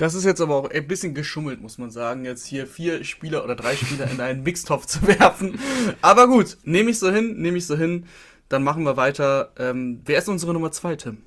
Das 0.00 0.14
ist 0.14 0.24
jetzt 0.24 0.40
aber 0.40 0.56
auch 0.56 0.70
ein 0.70 0.86
bisschen 0.86 1.12
geschummelt, 1.12 1.60
muss 1.60 1.76
man 1.76 1.90
sagen, 1.90 2.24
jetzt 2.24 2.46
hier 2.46 2.66
vier 2.66 3.04
Spieler 3.04 3.44
oder 3.44 3.54
drei 3.54 3.76
Spieler 3.76 4.10
in 4.10 4.18
einen 4.18 4.42
Mixtopf 4.42 4.86
zu 4.86 5.06
werfen. 5.06 5.58
Aber 6.00 6.26
gut, 6.26 6.56
nehme 6.64 6.88
ich 6.88 6.98
so 6.98 7.12
hin, 7.12 7.36
nehme 7.36 7.58
ich 7.58 7.66
so 7.66 7.76
hin. 7.76 8.06
Dann 8.48 8.64
machen 8.64 8.84
wir 8.84 8.96
weiter. 8.96 9.52
Ähm, 9.58 10.00
wer 10.06 10.16
ist 10.16 10.30
unsere 10.30 10.54
Nummer 10.54 10.72
zwei, 10.72 10.96
Tim? 10.96 11.18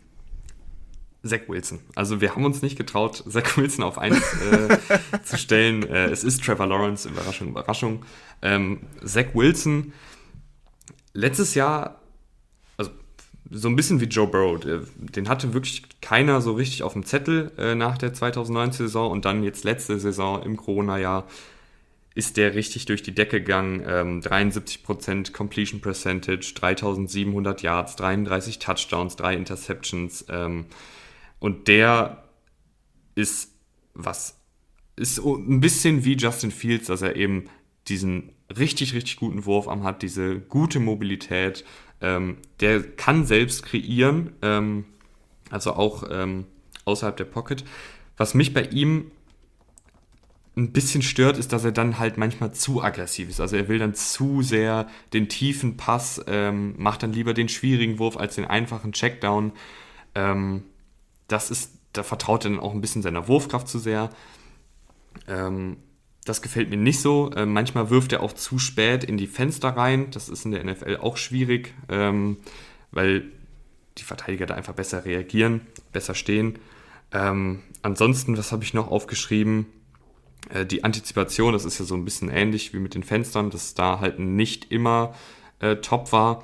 Zach 1.23 1.41
Wilson. 1.47 1.81
Also 1.93 2.19
wir 2.19 2.33
haben 2.33 2.45
uns 2.45 2.63
nicht 2.63 2.75
getraut, 2.75 3.23
Zach 3.29 3.57
Wilson 3.57 3.83
auf 3.83 3.99
eins 3.99 4.17
äh, 4.41 4.79
zu 5.23 5.37
stellen. 5.37 5.87
Äh, 5.87 6.07
es 6.07 6.23
ist 6.23 6.43
Trevor 6.43 6.65
Lawrence, 6.65 7.07
Überraschung, 7.07 7.49
Überraschung. 7.49 8.03
Ähm, 8.41 8.79
Zach 9.05 9.35
Wilson, 9.35 9.93
letztes 11.13 11.53
Jahr 11.53 12.01
so 13.53 13.67
ein 13.67 13.75
bisschen 13.75 14.01
wie 14.01 14.05
Joe 14.05 14.27
Burrow. 14.27 14.59
Den 14.95 15.29
hatte 15.29 15.53
wirklich 15.53 15.83
keiner 16.01 16.41
so 16.41 16.53
richtig 16.53 16.83
auf 16.83 16.93
dem 16.93 17.05
Zettel 17.05 17.51
äh, 17.57 17.75
nach 17.75 17.97
der 17.97 18.13
2019-Saison 18.13 19.11
und 19.11 19.25
dann 19.25 19.43
jetzt 19.43 19.63
letzte 19.63 19.99
Saison 19.99 20.41
im 20.43 20.57
Corona-Jahr 20.57 21.27
ist 22.15 22.37
der 22.37 22.53
richtig 22.53 22.85
durch 22.85 23.01
die 23.01 23.15
Decke 23.15 23.39
gegangen. 23.39 23.83
Ähm, 23.87 24.21
73% 24.21 25.31
Completion 25.31 25.81
Percentage, 25.81 26.53
3700 26.55 27.61
Yards, 27.61 27.95
33 27.95 28.59
Touchdowns, 28.59 29.15
3 29.15 29.35
Interceptions. 29.35 30.25
Ähm, 30.29 30.65
und 31.39 31.67
der 31.67 32.23
ist 33.15 33.51
was, 33.93 34.39
ist 34.95 35.19
ein 35.19 35.59
bisschen 35.59 36.05
wie 36.05 36.15
Justin 36.15 36.51
Fields, 36.51 36.87
dass 36.87 37.01
er 37.01 37.15
eben 37.15 37.45
diesen 37.87 38.31
richtig, 38.55 38.93
richtig 38.93 39.17
guten 39.17 39.45
Wurfarm 39.45 39.83
hat, 39.83 40.01
diese 40.01 40.39
gute 40.39 40.79
Mobilität, 40.79 41.65
ähm, 42.03 42.37
der 42.59 42.83
kann 42.83 43.25
selbst 43.25 43.63
kreieren, 43.65 44.33
ähm, 44.43 44.85
also 45.49 45.73
auch 45.73 46.03
ähm, 46.11 46.45
außerhalb 46.85 47.17
der 47.17 47.25
Pocket. 47.25 47.63
Was 48.17 48.35
mich 48.35 48.53
bei 48.53 48.63
ihm 48.63 49.11
ein 50.55 50.71
bisschen 50.71 51.01
stört, 51.01 51.37
ist, 51.37 51.51
dass 51.51 51.63
er 51.63 51.71
dann 51.71 51.97
halt 51.97 52.17
manchmal 52.17 52.53
zu 52.53 52.83
aggressiv 52.83 53.29
ist. 53.29 53.39
Also 53.39 53.55
er 53.55 53.69
will 53.69 53.79
dann 53.79 53.95
zu 53.95 54.43
sehr 54.43 54.87
den 55.13 55.27
tiefen 55.27 55.77
Pass, 55.77 56.23
ähm, 56.27 56.75
macht 56.77 57.01
dann 57.01 57.13
lieber 57.13 57.33
den 57.33 57.49
schwierigen 57.49 57.97
Wurf 57.97 58.17
als 58.17 58.35
den 58.35 58.45
einfachen 58.45 58.91
Checkdown. 58.91 59.53
Ähm, 60.13 60.63
das 61.27 61.49
ist, 61.49 61.71
da 61.93 62.03
vertraut 62.03 62.45
er 62.45 62.51
dann 62.51 62.59
auch 62.59 62.73
ein 62.73 62.81
bisschen 62.81 63.01
seiner 63.01 63.27
Wurfkraft 63.27 63.67
zu 63.67 63.79
sehr. 63.79 64.11
Ähm, 65.27 65.77
das 66.23 66.41
gefällt 66.41 66.69
mir 66.69 66.77
nicht 66.77 66.99
so. 67.01 67.31
Äh, 67.31 67.45
manchmal 67.45 67.89
wirft 67.89 68.13
er 68.13 68.23
auch 68.23 68.33
zu 68.33 68.59
spät 68.59 69.03
in 69.03 69.17
die 69.17 69.27
Fenster 69.27 69.69
rein. 69.69 70.11
Das 70.11 70.29
ist 70.29 70.45
in 70.45 70.51
der 70.51 70.63
NFL 70.63 70.97
auch 70.97 71.17
schwierig, 71.17 71.73
ähm, 71.89 72.37
weil 72.91 73.25
die 73.97 74.03
Verteidiger 74.03 74.45
da 74.45 74.55
einfach 74.55 74.73
besser 74.73 75.05
reagieren, 75.05 75.61
besser 75.91 76.15
stehen. 76.15 76.59
Ähm, 77.11 77.61
ansonsten, 77.81 78.37
was 78.37 78.51
habe 78.51 78.63
ich 78.63 78.73
noch 78.73 78.89
aufgeschrieben? 78.89 79.67
Äh, 80.49 80.65
die 80.65 80.83
Antizipation, 80.83 81.53
das 81.53 81.65
ist 81.65 81.79
ja 81.79 81.85
so 81.85 81.95
ein 81.95 82.05
bisschen 82.05 82.29
ähnlich 82.29 82.73
wie 82.73 82.79
mit 82.79 82.95
den 82.95 83.03
Fenstern, 83.03 83.49
dass 83.49 83.73
da 83.73 83.99
halt 83.99 84.19
nicht 84.19 84.71
immer 84.71 85.13
äh, 85.59 85.77
top 85.77 86.11
war. 86.11 86.43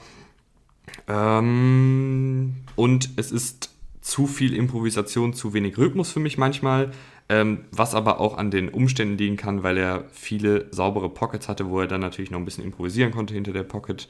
Ähm, 1.08 2.56
und 2.76 3.10
es 3.16 3.32
ist 3.32 3.72
zu 4.02 4.28
viel 4.28 4.54
Improvisation, 4.54 5.34
zu 5.34 5.54
wenig 5.54 5.78
Rhythmus 5.78 6.12
für 6.12 6.20
mich 6.20 6.38
manchmal 6.38 6.92
ähm, 7.30 7.66
was 7.72 7.94
aber 7.94 8.20
auch 8.20 8.38
an 8.38 8.52
den 8.52 8.70
Umständen 8.70 9.18
liegen 9.18 9.38
kann, 9.38 9.62
weil 9.64 9.78
er 9.78 10.06
viele 10.12 10.68
saubere 10.72 11.10
Pockets 11.10 11.48
hatte, 11.48 11.70
wo 11.70 11.80
er 11.80 11.88
dann 11.88 12.02
natürlich 12.02 12.32
noch 12.32 12.40
ein 12.40 12.46
bisschen 12.46 12.64
improvisieren 12.64 13.12
konnte 13.12 13.36
hinter 13.36 13.54
der 13.54 13.64
Pocket. 13.64 14.10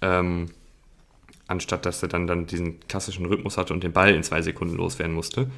Ähm, 0.00 0.46
anstatt 1.46 1.84
dass 1.84 2.02
er 2.02 2.08
dann, 2.08 2.26
dann 2.26 2.46
diesen 2.46 2.80
klassischen 2.88 3.26
Rhythmus 3.26 3.58
hatte 3.58 3.74
und 3.74 3.82
den 3.82 3.92
Ball 3.92 4.14
in 4.14 4.22
zwei 4.22 4.40
Sekunden 4.40 4.76
loswerden 4.76 5.14
musste. 5.14 5.50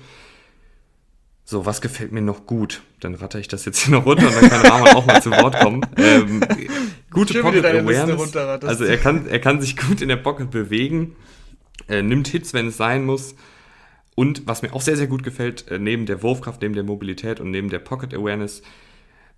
So, 1.45 1.65
was 1.65 1.81
gefällt 1.81 2.11
mir 2.11 2.23
noch 2.23 2.47
gut? 2.47 2.83
Dann 2.99 3.15
ratter 3.15 3.39
ich 3.39 3.47
das 3.47 3.67
jetzt 3.67 3.79
hier 3.79 3.95
noch 3.95 4.05
runter 4.05 4.27
und 4.27 4.35
dann 4.35 4.51
kann 4.51 4.67
Rahman 4.67 4.97
auch 4.97 5.07
mal 5.07 5.23
zu 5.23 5.31
Wort 5.31 5.61
kommen. 5.61 5.87
Ähm, 5.97 6.41
gute 7.11 7.41
Pocket 7.41 7.65
Awareness. 7.65 8.37
Also 8.65 8.85
er 8.85 8.97
kann, 8.97 9.29
er 9.29 9.39
kann 9.39 9.61
sich 9.61 9.77
gut 9.77 10.01
in 10.01 10.09
der 10.09 10.17
Pocket 10.17 10.51
bewegen, 10.51 11.15
er 11.87 12.03
nimmt 12.03 12.27
Hits, 12.29 12.53
wenn 12.53 12.69
es 12.69 12.77
sein 12.77 13.05
muss. 13.05 13.37
Und 14.17 14.49
was 14.49 14.63
mir 14.63 14.73
auch 14.73 14.81
sehr, 14.81 14.97
sehr 14.97 15.07
gut 15.07 15.23
gefällt, 15.23 15.71
äh, 15.71 15.79
neben 15.79 16.07
der 16.07 16.23
Wurfkraft, 16.23 16.63
neben 16.63 16.75
der 16.75 16.83
Mobilität 16.83 17.39
und 17.39 17.53
neben 17.53 17.69
der 17.69 17.79
Pocket 17.79 18.13
Awareness, 18.13 18.63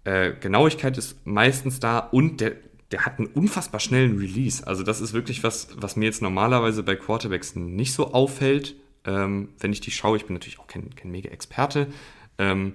äh, 0.05 0.33
Genauigkeit 0.41 0.97
ist 0.97 1.27
meistens 1.27 1.81
da 1.81 1.99
und 1.99 2.41
der, 2.41 2.53
der 2.93 3.05
hat 3.05 3.19
einen 3.19 3.27
unfassbar 3.27 3.81
schnellen 3.81 4.17
Release. 4.19 4.67
Also 4.67 4.85
das 4.85 5.01
ist 5.01 5.13
wirklich 5.13 5.43
was, 5.43 5.69
was 5.77 5.97
mir 5.97 6.07
jetzt 6.07 6.23
normalerweise 6.23 6.85
bei 6.85 6.95
Quarterbacks 6.95 7.57
nicht 7.57 7.93
so 7.93 8.15
auffällt. 8.15 8.77
Ähm, 9.05 9.49
wenn 9.59 9.73
ich 9.73 9.81
die 9.81 9.91
schaue, 9.91 10.17
ich 10.17 10.27
bin 10.27 10.35
natürlich 10.35 10.61
auch 10.61 10.69
kein, 10.69 10.95
kein 10.95 11.11
Mega-Experte, 11.11 11.89
ähm, 12.39 12.75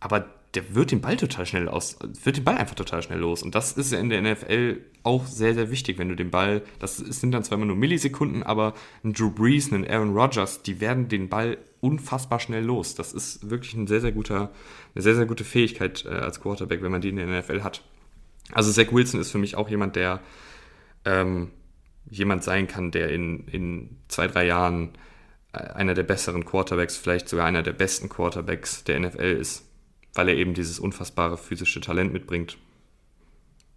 aber 0.00 0.28
der 0.54 0.74
wird 0.74 0.90
den 0.90 1.00
Ball 1.00 1.16
total 1.16 1.46
schnell 1.46 1.68
aus, 1.68 1.96
wird 2.24 2.38
den 2.38 2.44
Ball 2.44 2.56
einfach 2.56 2.74
total 2.74 3.02
schnell 3.02 3.20
los. 3.20 3.42
Und 3.42 3.54
das 3.54 3.72
ist 3.72 3.92
in 3.92 4.08
der 4.08 4.20
NFL 4.20 4.80
auch 5.04 5.26
sehr, 5.26 5.54
sehr 5.54 5.70
wichtig, 5.70 5.98
wenn 5.98 6.08
du 6.08 6.16
den 6.16 6.30
Ball, 6.30 6.62
das 6.78 6.96
sind 6.96 7.32
dann 7.32 7.44
zwar 7.44 7.56
immer 7.56 7.66
nur 7.66 7.76
Millisekunden, 7.76 8.42
aber 8.42 8.74
ein 9.04 9.12
Drew 9.12 9.30
Brees, 9.30 9.70
ein 9.70 9.88
Aaron 9.88 10.16
Rodgers, 10.16 10.62
die 10.62 10.80
werden 10.80 11.08
den 11.08 11.28
Ball 11.28 11.58
unfassbar 11.80 12.40
schnell 12.40 12.64
los. 12.64 12.94
Das 12.94 13.12
ist 13.12 13.48
wirklich 13.50 13.74
ein 13.74 13.86
sehr, 13.86 14.00
sehr 14.00 14.12
guter, 14.12 14.50
eine 14.94 15.02
sehr, 15.02 15.14
sehr 15.14 15.26
gute 15.26 15.44
Fähigkeit 15.44 16.04
äh, 16.04 16.08
als 16.08 16.40
Quarterback, 16.40 16.82
wenn 16.82 16.90
man 16.90 17.00
die 17.00 17.10
in 17.10 17.16
der 17.16 17.26
NFL 17.26 17.62
hat. 17.62 17.82
Also 18.52 18.72
Zach 18.72 18.92
Wilson 18.92 19.20
ist 19.20 19.30
für 19.30 19.38
mich 19.38 19.56
auch 19.56 19.68
jemand, 19.68 19.96
der 19.96 20.20
ähm, 21.04 21.50
jemand 22.10 22.42
sein 22.42 22.66
kann, 22.66 22.90
der 22.90 23.10
in, 23.10 23.46
in 23.48 23.96
zwei, 24.08 24.26
drei 24.26 24.46
Jahren 24.46 24.90
äh, 25.52 25.58
einer 25.58 25.94
der 25.94 26.02
besseren 26.02 26.44
Quarterbacks, 26.44 26.96
vielleicht 26.96 27.28
sogar 27.28 27.46
einer 27.46 27.62
der 27.62 27.72
besten 27.72 28.08
Quarterbacks 28.08 28.84
der 28.84 29.00
NFL 29.00 29.36
ist 29.38 29.64
weil 30.14 30.28
er 30.28 30.36
eben 30.36 30.54
dieses 30.54 30.78
unfassbare 30.78 31.36
physische 31.36 31.80
Talent 31.80 32.12
mitbringt. 32.12 32.56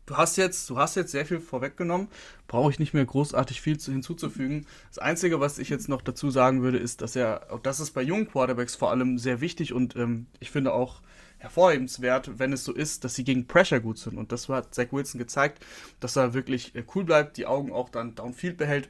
Du 0.07 0.15
hast 0.15 0.37
jetzt, 0.37 0.69
du 0.69 0.77
hast 0.77 0.95
jetzt 0.95 1.11
sehr 1.11 1.25
viel 1.25 1.41
vorweggenommen, 1.41 2.07
brauche 2.47 2.71
ich 2.71 2.79
nicht 2.79 2.93
mehr 2.93 3.05
großartig 3.05 3.59
viel 3.59 3.77
zu, 3.77 3.91
hinzuzufügen. 3.91 4.65
Das 4.87 4.99
Einzige, 4.99 5.41
was 5.41 5.59
ich 5.59 5.67
jetzt 5.67 5.89
noch 5.89 6.01
dazu 6.01 6.31
sagen 6.31 6.63
würde, 6.63 6.77
ist, 6.77 7.01
dass 7.01 7.17
er, 7.17 7.41
das 7.61 7.81
ist 7.81 7.91
bei 7.91 8.03
jungen 8.03 8.25
Quarterbacks 8.25 8.75
vor 8.75 8.89
allem 8.89 9.19
sehr 9.19 9.41
wichtig 9.41 9.73
und 9.73 9.97
ähm, 9.97 10.27
ich 10.39 10.49
finde 10.49 10.71
auch 10.71 11.01
hervorhebenswert, 11.39 12.39
wenn 12.39 12.53
es 12.53 12.63
so 12.63 12.73
ist, 12.73 13.03
dass 13.03 13.15
sie 13.15 13.25
gegen 13.25 13.47
Pressure 13.47 13.81
gut 13.81 13.97
sind. 13.97 14.17
Und 14.17 14.31
das 14.31 14.47
hat 14.47 14.73
Zach 14.73 14.87
Wilson 14.91 15.19
gezeigt, 15.19 15.63
dass 15.99 16.15
er 16.15 16.33
wirklich 16.33 16.73
äh, 16.73 16.85
cool 16.95 17.03
bleibt, 17.03 17.35
die 17.35 17.45
Augen 17.45 17.73
auch 17.73 17.89
dann 17.89 18.15
downfield 18.15 18.55
behält. 18.55 18.89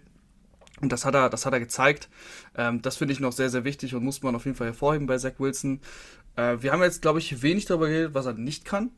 Und 0.81 0.91
das 0.91 1.03
hat 1.03 1.15
er, 1.15 1.31
das 1.31 1.47
hat 1.47 1.53
er 1.53 1.59
gezeigt. 1.59 2.09
Ähm, 2.55 2.83
das 2.83 2.95
finde 2.95 3.13
ich 3.13 3.19
noch 3.19 3.31
sehr, 3.31 3.49
sehr 3.49 3.63
wichtig 3.63 3.95
und 3.95 4.03
muss 4.03 4.21
man 4.21 4.35
auf 4.35 4.45
jeden 4.45 4.55
Fall 4.55 4.67
hervorheben 4.67 5.07
bei 5.07 5.17
Zach 5.17 5.39
Wilson. 5.39 5.81
Äh, 6.35 6.57
wir 6.61 6.71
haben 6.71 6.83
jetzt, 6.83 7.01
glaube 7.01 7.17
ich, 7.17 7.41
wenig 7.41 7.65
darüber 7.65 7.87
geredet, 7.87 8.13
was 8.13 8.27
er 8.27 8.33
nicht 8.33 8.65
kann. 8.65 8.91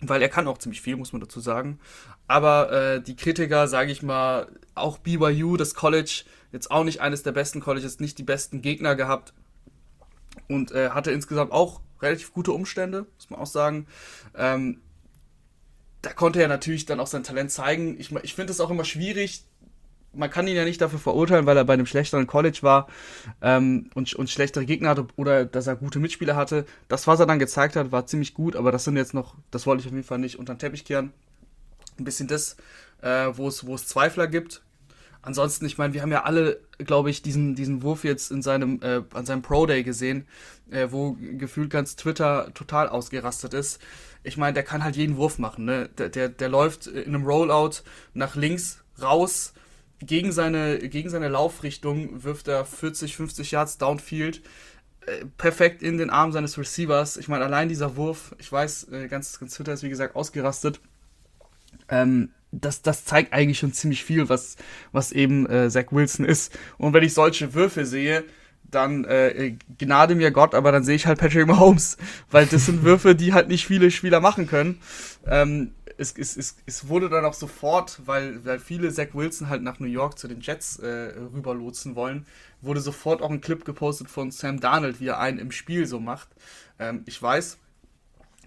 Weil 0.00 0.20
er 0.20 0.28
kann 0.28 0.46
auch 0.46 0.58
ziemlich 0.58 0.82
viel, 0.82 0.96
muss 0.96 1.12
man 1.12 1.20
dazu 1.20 1.40
sagen. 1.40 1.78
Aber 2.26 2.70
äh, 2.72 3.02
die 3.02 3.16
Kritiker, 3.16 3.66
sage 3.66 3.92
ich 3.92 4.02
mal, 4.02 4.48
auch 4.74 4.98
BYU, 4.98 5.56
das 5.56 5.74
College, 5.74 6.24
jetzt 6.52 6.70
auch 6.70 6.84
nicht 6.84 7.00
eines 7.00 7.22
der 7.22 7.32
besten 7.32 7.60
Colleges, 7.60 7.98
nicht 7.98 8.18
die 8.18 8.22
besten 8.22 8.60
Gegner 8.60 8.94
gehabt. 8.94 9.32
Und 10.48 10.70
äh, 10.72 10.90
hatte 10.90 11.12
insgesamt 11.12 11.52
auch 11.52 11.80
relativ 12.02 12.32
gute 12.32 12.52
Umstände, 12.52 13.06
muss 13.16 13.30
man 13.30 13.40
auch 13.40 13.46
sagen. 13.46 13.86
Ähm, 14.34 14.80
da 16.02 16.12
konnte 16.12 16.40
er 16.40 16.48
natürlich 16.48 16.86
dann 16.86 17.00
auch 17.00 17.06
sein 17.06 17.24
Talent 17.24 17.50
zeigen. 17.50 17.98
Ich, 17.98 18.12
ich 18.12 18.34
finde 18.34 18.52
es 18.52 18.60
auch 18.60 18.70
immer 18.70 18.84
schwierig, 18.84 19.44
man 20.16 20.30
kann 20.30 20.48
ihn 20.48 20.56
ja 20.56 20.64
nicht 20.64 20.80
dafür 20.80 20.98
verurteilen, 20.98 21.46
weil 21.46 21.56
er 21.56 21.64
bei 21.64 21.74
einem 21.74 21.86
schlechteren 21.86 22.26
College 22.26 22.58
war 22.62 22.88
ähm, 23.42 23.90
und, 23.94 24.14
und 24.14 24.30
schlechtere 24.30 24.66
Gegner 24.66 24.90
hatte 24.90 25.06
oder 25.16 25.44
dass 25.44 25.66
er 25.66 25.76
gute 25.76 25.98
Mitspieler 25.98 26.36
hatte. 26.36 26.64
Das, 26.88 27.06
was 27.06 27.20
er 27.20 27.26
dann 27.26 27.38
gezeigt 27.38 27.76
hat, 27.76 27.92
war 27.92 28.06
ziemlich 28.06 28.34
gut, 28.34 28.56
aber 28.56 28.72
das 28.72 28.84
sind 28.84 28.96
jetzt 28.96 29.14
noch, 29.14 29.36
das 29.50 29.66
wollte 29.66 29.82
ich 29.82 29.86
auf 29.86 29.92
jeden 29.92 30.06
Fall 30.06 30.18
nicht 30.18 30.38
unter 30.38 30.54
den 30.54 30.58
Teppich 30.58 30.84
kehren. 30.84 31.12
Ein 31.98 32.04
bisschen 32.04 32.28
das, 32.28 32.56
äh, 33.02 33.28
wo 33.32 33.48
es 33.48 33.86
Zweifler 33.86 34.26
gibt. 34.26 34.62
Ansonsten, 35.26 35.66
ich 35.66 35.76
meine, 35.76 35.92
wir 35.92 36.02
haben 36.02 36.12
ja 36.12 36.22
alle, 36.22 36.60
glaube 36.78 37.10
ich, 37.10 37.20
diesen, 37.20 37.56
diesen 37.56 37.82
Wurf 37.82 38.04
jetzt 38.04 38.30
in 38.30 38.42
seinem, 38.42 38.80
äh, 38.80 39.02
an 39.12 39.26
seinem 39.26 39.42
Pro 39.42 39.66
Day 39.66 39.82
gesehen, 39.82 40.24
äh, 40.70 40.86
wo 40.90 41.16
gefühlt 41.20 41.68
ganz 41.68 41.96
Twitter 41.96 42.54
total 42.54 42.88
ausgerastet 42.88 43.52
ist. 43.52 43.80
Ich 44.22 44.36
meine, 44.36 44.54
der 44.54 44.62
kann 44.62 44.84
halt 44.84 44.94
jeden 44.94 45.16
Wurf 45.16 45.40
machen. 45.40 45.64
Ne? 45.64 45.88
Der, 45.98 46.10
der, 46.10 46.28
der 46.28 46.48
läuft 46.48 46.86
in 46.86 47.12
einem 47.12 47.24
Rollout 47.24 47.82
nach 48.14 48.36
links 48.36 48.84
raus, 49.02 49.52
gegen 50.00 50.32
seine, 50.32 50.78
gegen 50.78 51.08
seine 51.08 51.28
Laufrichtung 51.28 52.22
wirft 52.24 52.48
er 52.48 52.64
40, 52.64 53.16
50 53.16 53.50
Yards 53.50 53.78
downfield. 53.78 54.42
Äh, 55.06 55.24
perfekt 55.38 55.82
in 55.82 55.98
den 55.98 56.10
Arm 56.10 56.32
seines 56.32 56.58
Receivers. 56.58 57.16
Ich 57.16 57.28
meine, 57.28 57.44
allein 57.44 57.68
dieser 57.68 57.96
Wurf, 57.96 58.34
ich 58.38 58.50
weiß, 58.50 58.88
äh, 58.92 59.08
ganz, 59.08 59.38
ganz 59.38 59.54
Twitter 59.54 59.72
ist 59.72 59.82
wie 59.82 59.88
gesagt 59.88 60.16
ausgerastet. 60.16 60.80
Ähm, 61.88 62.30
das, 62.52 62.82
das 62.82 63.04
zeigt 63.04 63.32
eigentlich 63.32 63.58
schon 63.58 63.72
ziemlich 63.72 64.04
viel, 64.04 64.28
was, 64.28 64.56
was 64.92 65.12
eben 65.12 65.48
äh, 65.48 65.70
Zach 65.70 65.86
Wilson 65.90 66.24
ist. 66.24 66.56
Und 66.78 66.92
wenn 66.92 67.04
ich 67.04 67.14
solche 67.14 67.54
Würfe 67.54 67.86
sehe, 67.86 68.24
dann 68.70 69.04
äh, 69.04 69.56
gnade 69.78 70.14
mir 70.14 70.30
Gott, 70.32 70.54
aber 70.54 70.72
dann 70.72 70.82
sehe 70.82 70.96
ich 70.96 71.06
halt 71.06 71.18
Patrick 71.18 71.46
Mahomes, 71.46 71.96
weil 72.30 72.46
das 72.46 72.66
sind 72.66 72.82
Würfe, 72.82 73.14
die 73.14 73.32
halt 73.32 73.48
nicht 73.48 73.66
viele 73.66 73.90
Spieler 73.90 74.20
machen 74.20 74.46
können. 74.46 74.80
Ähm, 75.24 75.72
es, 75.98 76.12
es, 76.16 76.36
es, 76.36 76.56
es 76.66 76.88
wurde 76.88 77.08
dann 77.08 77.24
auch 77.24 77.34
sofort, 77.34 78.00
weil, 78.06 78.44
weil 78.44 78.58
viele 78.58 78.92
Zach 78.92 79.08
Wilson 79.14 79.48
halt 79.48 79.62
nach 79.62 79.78
New 79.78 79.86
York 79.86 80.18
zu 80.18 80.28
den 80.28 80.40
Jets 80.40 80.78
äh, 80.78 81.14
rüberlotsen 81.34 81.94
wollen, 81.94 82.26
wurde 82.60 82.80
sofort 82.80 83.22
auch 83.22 83.30
ein 83.30 83.40
Clip 83.40 83.64
gepostet 83.64 84.10
von 84.10 84.30
Sam 84.30 84.60
Darnold, 84.60 85.00
wie 85.00 85.08
er 85.08 85.20
einen 85.20 85.38
im 85.38 85.52
Spiel 85.52 85.86
so 85.86 86.00
macht. 86.00 86.28
Ähm, 86.78 87.02
ich 87.06 87.20
weiß, 87.20 87.58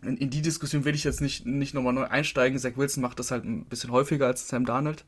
in, 0.04 0.18
in, 0.18 0.30
die 0.30 0.42
Diskussion 0.42 0.86
will 0.86 0.96
ich 0.96 1.04
jetzt 1.04 1.22
nicht, 1.22 1.46
nicht 1.46 1.74
nochmal 1.74 1.94
neu 1.94 2.06
einsteigen. 2.06 2.60
Zach 2.60 2.78
Wilson 2.78 3.02
macht 3.02 3.20
das 3.20 3.32
halt 3.32 3.46
ein 3.46 3.66
bisschen 3.66 3.92
häufiger 3.92 4.28
als 4.28 4.48
Sam 4.48 4.66
Darnold. 4.66 5.06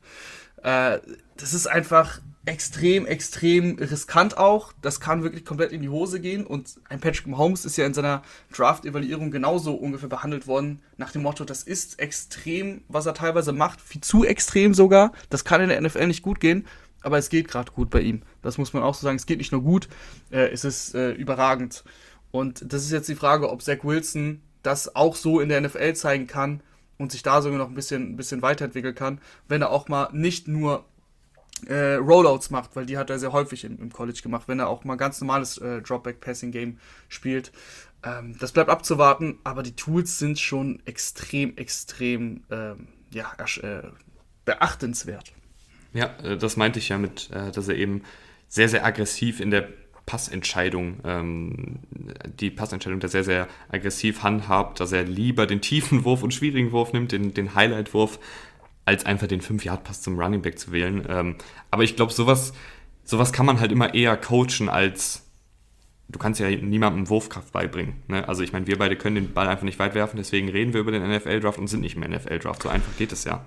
Äh, 0.62 1.00
das 1.36 1.54
ist 1.54 1.66
einfach 1.66 2.20
extrem, 2.44 3.06
extrem 3.06 3.78
riskant 3.78 4.36
auch. 4.36 4.72
Das 4.82 5.00
kann 5.00 5.22
wirklich 5.22 5.44
komplett 5.44 5.72
in 5.72 5.80
die 5.80 5.88
Hose 5.88 6.20
gehen. 6.20 6.44
Und 6.44 6.74
ein 6.88 7.00
Patrick 7.00 7.26
Mahomes 7.26 7.64
ist 7.64 7.76
ja 7.76 7.86
in 7.86 7.94
seiner 7.94 8.22
Draft-Evaluierung 8.52 9.30
genauso 9.30 9.74
ungefähr 9.74 10.08
behandelt 10.08 10.46
worden, 10.46 10.82
nach 10.96 11.12
dem 11.12 11.22
Motto, 11.22 11.44
das 11.44 11.62
ist 11.62 12.00
extrem, 12.00 12.82
was 12.88 13.06
er 13.06 13.14
teilweise 13.14 13.52
macht, 13.52 13.80
viel 13.80 14.00
zu 14.00 14.24
extrem 14.24 14.74
sogar. 14.74 15.12
Das 15.30 15.44
kann 15.44 15.60
in 15.60 15.68
der 15.68 15.80
NFL 15.80 16.06
nicht 16.06 16.22
gut 16.22 16.40
gehen. 16.40 16.66
Aber 17.04 17.18
es 17.18 17.28
geht 17.28 17.48
gerade 17.48 17.72
gut 17.72 17.90
bei 17.90 18.00
ihm. 18.00 18.22
Das 18.42 18.58
muss 18.58 18.72
man 18.72 18.82
auch 18.82 18.94
so 18.94 19.02
sagen. 19.02 19.16
Es 19.16 19.26
geht 19.26 19.38
nicht 19.38 19.52
nur 19.52 19.62
gut, 19.62 19.88
äh, 20.30 20.48
es 20.50 20.64
ist 20.64 20.94
äh, 20.94 21.10
überragend. 21.12 21.84
Und 22.30 22.72
das 22.72 22.84
ist 22.84 22.92
jetzt 22.92 23.08
die 23.08 23.16
Frage, 23.16 23.50
ob 23.50 23.62
Zach 23.62 23.78
Wilson 23.82 24.40
das 24.62 24.94
auch 24.94 25.16
so 25.16 25.40
in 25.40 25.48
der 25.48 25.60
NFL 25.60 25.94
zeigen 25.94 26.28
kann 26.28 26.62
und 26.98 27.10
sich 27.10 27.24
da 27.24 27.42
sogar 27.42 27.58
noch 27.58 27.68
ein 27.68 27.74
bisschen, 27.74 28.12
ein 28.12 28.16
bisschen 28.16 28.42
weiterentwickeln 28.42 28.94
kann, 28.94 29.20
wenn 29.48 29.62
er 29.62 29.70
auch 29.70 29.88
mal 29.88 30.08
nicht 30.12 30.46
nur 30.46 30.84
äh, 31.66 31.94
Rollouts 31.94 32.50
macht, 32.50 32.76
weil 32.76 32.86
die 32.86 32.98
hat 32.98 33.10
er 33.10 33.18
sehr 33.18 33.32
häufig 33.32 33.64
im, 33.64 33.78
im 33.78 33.92
College 33.92 34.20
gemacht, 34.22 34.48
wenn 34.48 34.58
er 34.58 34.68
auch 34.68 34.84
mal 34.84 34.96
ganz 34.96 35.20
normales 35.20 35.58
äh, 35.58 35.80
Dropback-Passing-Game 35.82 36.78
spielt. 37.08 37.52
Ähm, 38.04 38.36
das 38.38 38.52
bleibt 38.52 38.70
abzuwarten, 38.70 39.38
aber 39.44 39.62
die 39.62 39.76
Tools 39.76 40.18
sind 40.18 40.38
schon 40.38 40.80
extrem, 40.86 41.56
extrem 41.56 42.42
ähm, 42.50 42.88
ja, 43.10 43.32
äh, 43.62 43.82
beachtenswert. 44.44 45.32
Ja, 45.92 46.16
äh, 46.22 46.36
das 46.36 46.56
meinte 46.56 46.78
ich 46.78 46.88
ja 46.88 46.98
mit, 46.98 47.30
äh, 47.30 47.52
dass 47.52 47.68
er 47.68 47.76
eben 47.76 48.02
sehr, 48.48 48.68
sehr 48.68 48.84
aggressiv 48.84 49.40
in 49.40 49.50
der 49.50 49.68
Passentscheidung, 50.04 50.98
ähm, 51.04 51.78
die 52.40 52.50
Passentscheidung 52.50 52.98
da 52.98 53.08
sehr, 53.08 53.24
sehr 53.24 53.48
aggressiv 53.68 54.22
handhabt, 54.22 54.80
dass 54.80 54.92
er 54.92 55.04
lieber 55.04 55.46
den 55.46 55.60
tiefen 55.60 56.04
Wurf 56.04 56.22
und 56.22 56.34
schwierigen 56.34 56.72
Wurf 56.72 56.92
nimmt, 56.92 57.12
den, 57.12 57.34
den 57.34 57.54
Highlight-Wurf, 57.54 58.18
als 58.84 59.06
einfach 59.06 59.26
den 59.26 59.40
5-Yard-Pass 59.40 60.02
zum 60.02 60.18
Running 60.18 60.42
Back 60.42 60.58
zu 60.58 60.72
wählen. 60.72 61.04
Ähm, 61.08 61.36
aber 61.70 61.84
ich 61.84 61.96
glaube, 61.96 62.12
sowas, 62.12 62.52
sowas 63.04 63.32
kann 63.32 63.46
man 63.46 63.60
halt 63.60 63.72
immer 63.72 63.94
eher 63.94 64.16
coachen 64.16 64.68
als 64.68 65.22
du 66.12 66.18
kannst 66.18 66.38
ja 66.40 66.50
niemandem 66.50 67.08
Wurfkraft 67.08 67.52
beibringen. 67.52 67.94
Ne? 68.06 68.28
Also 68.28 68.42
ich 68.42 68.52
meine, 68.52 68.66
wir 68.66 68.78
beide 68.78 68.96
können 68.96 69.16
den 69.16 69.32
Ball 69.32 69.48
einfach 69.48 69.64
nicht 69.64 69.78
weit 69.78 69.94
werfen, 69.94 70.18
deswegen 70.18 70.48
reden 70.48 70.74
wir 70.74 70.80
über 70.80 70.92
den 70.92 71.02
NFL-Draft 71.10 71.58
und 71.58 71.68
sind 71.68 71.80
nicht 71.80 71.96
im 71.96 72.02
NFL-Draft. 72.02 72.62
So 72.62 72.68
einfach 72.68 72.94
geht 72.98 73.12
es 73.12 73.24
ja. 73.24 73.42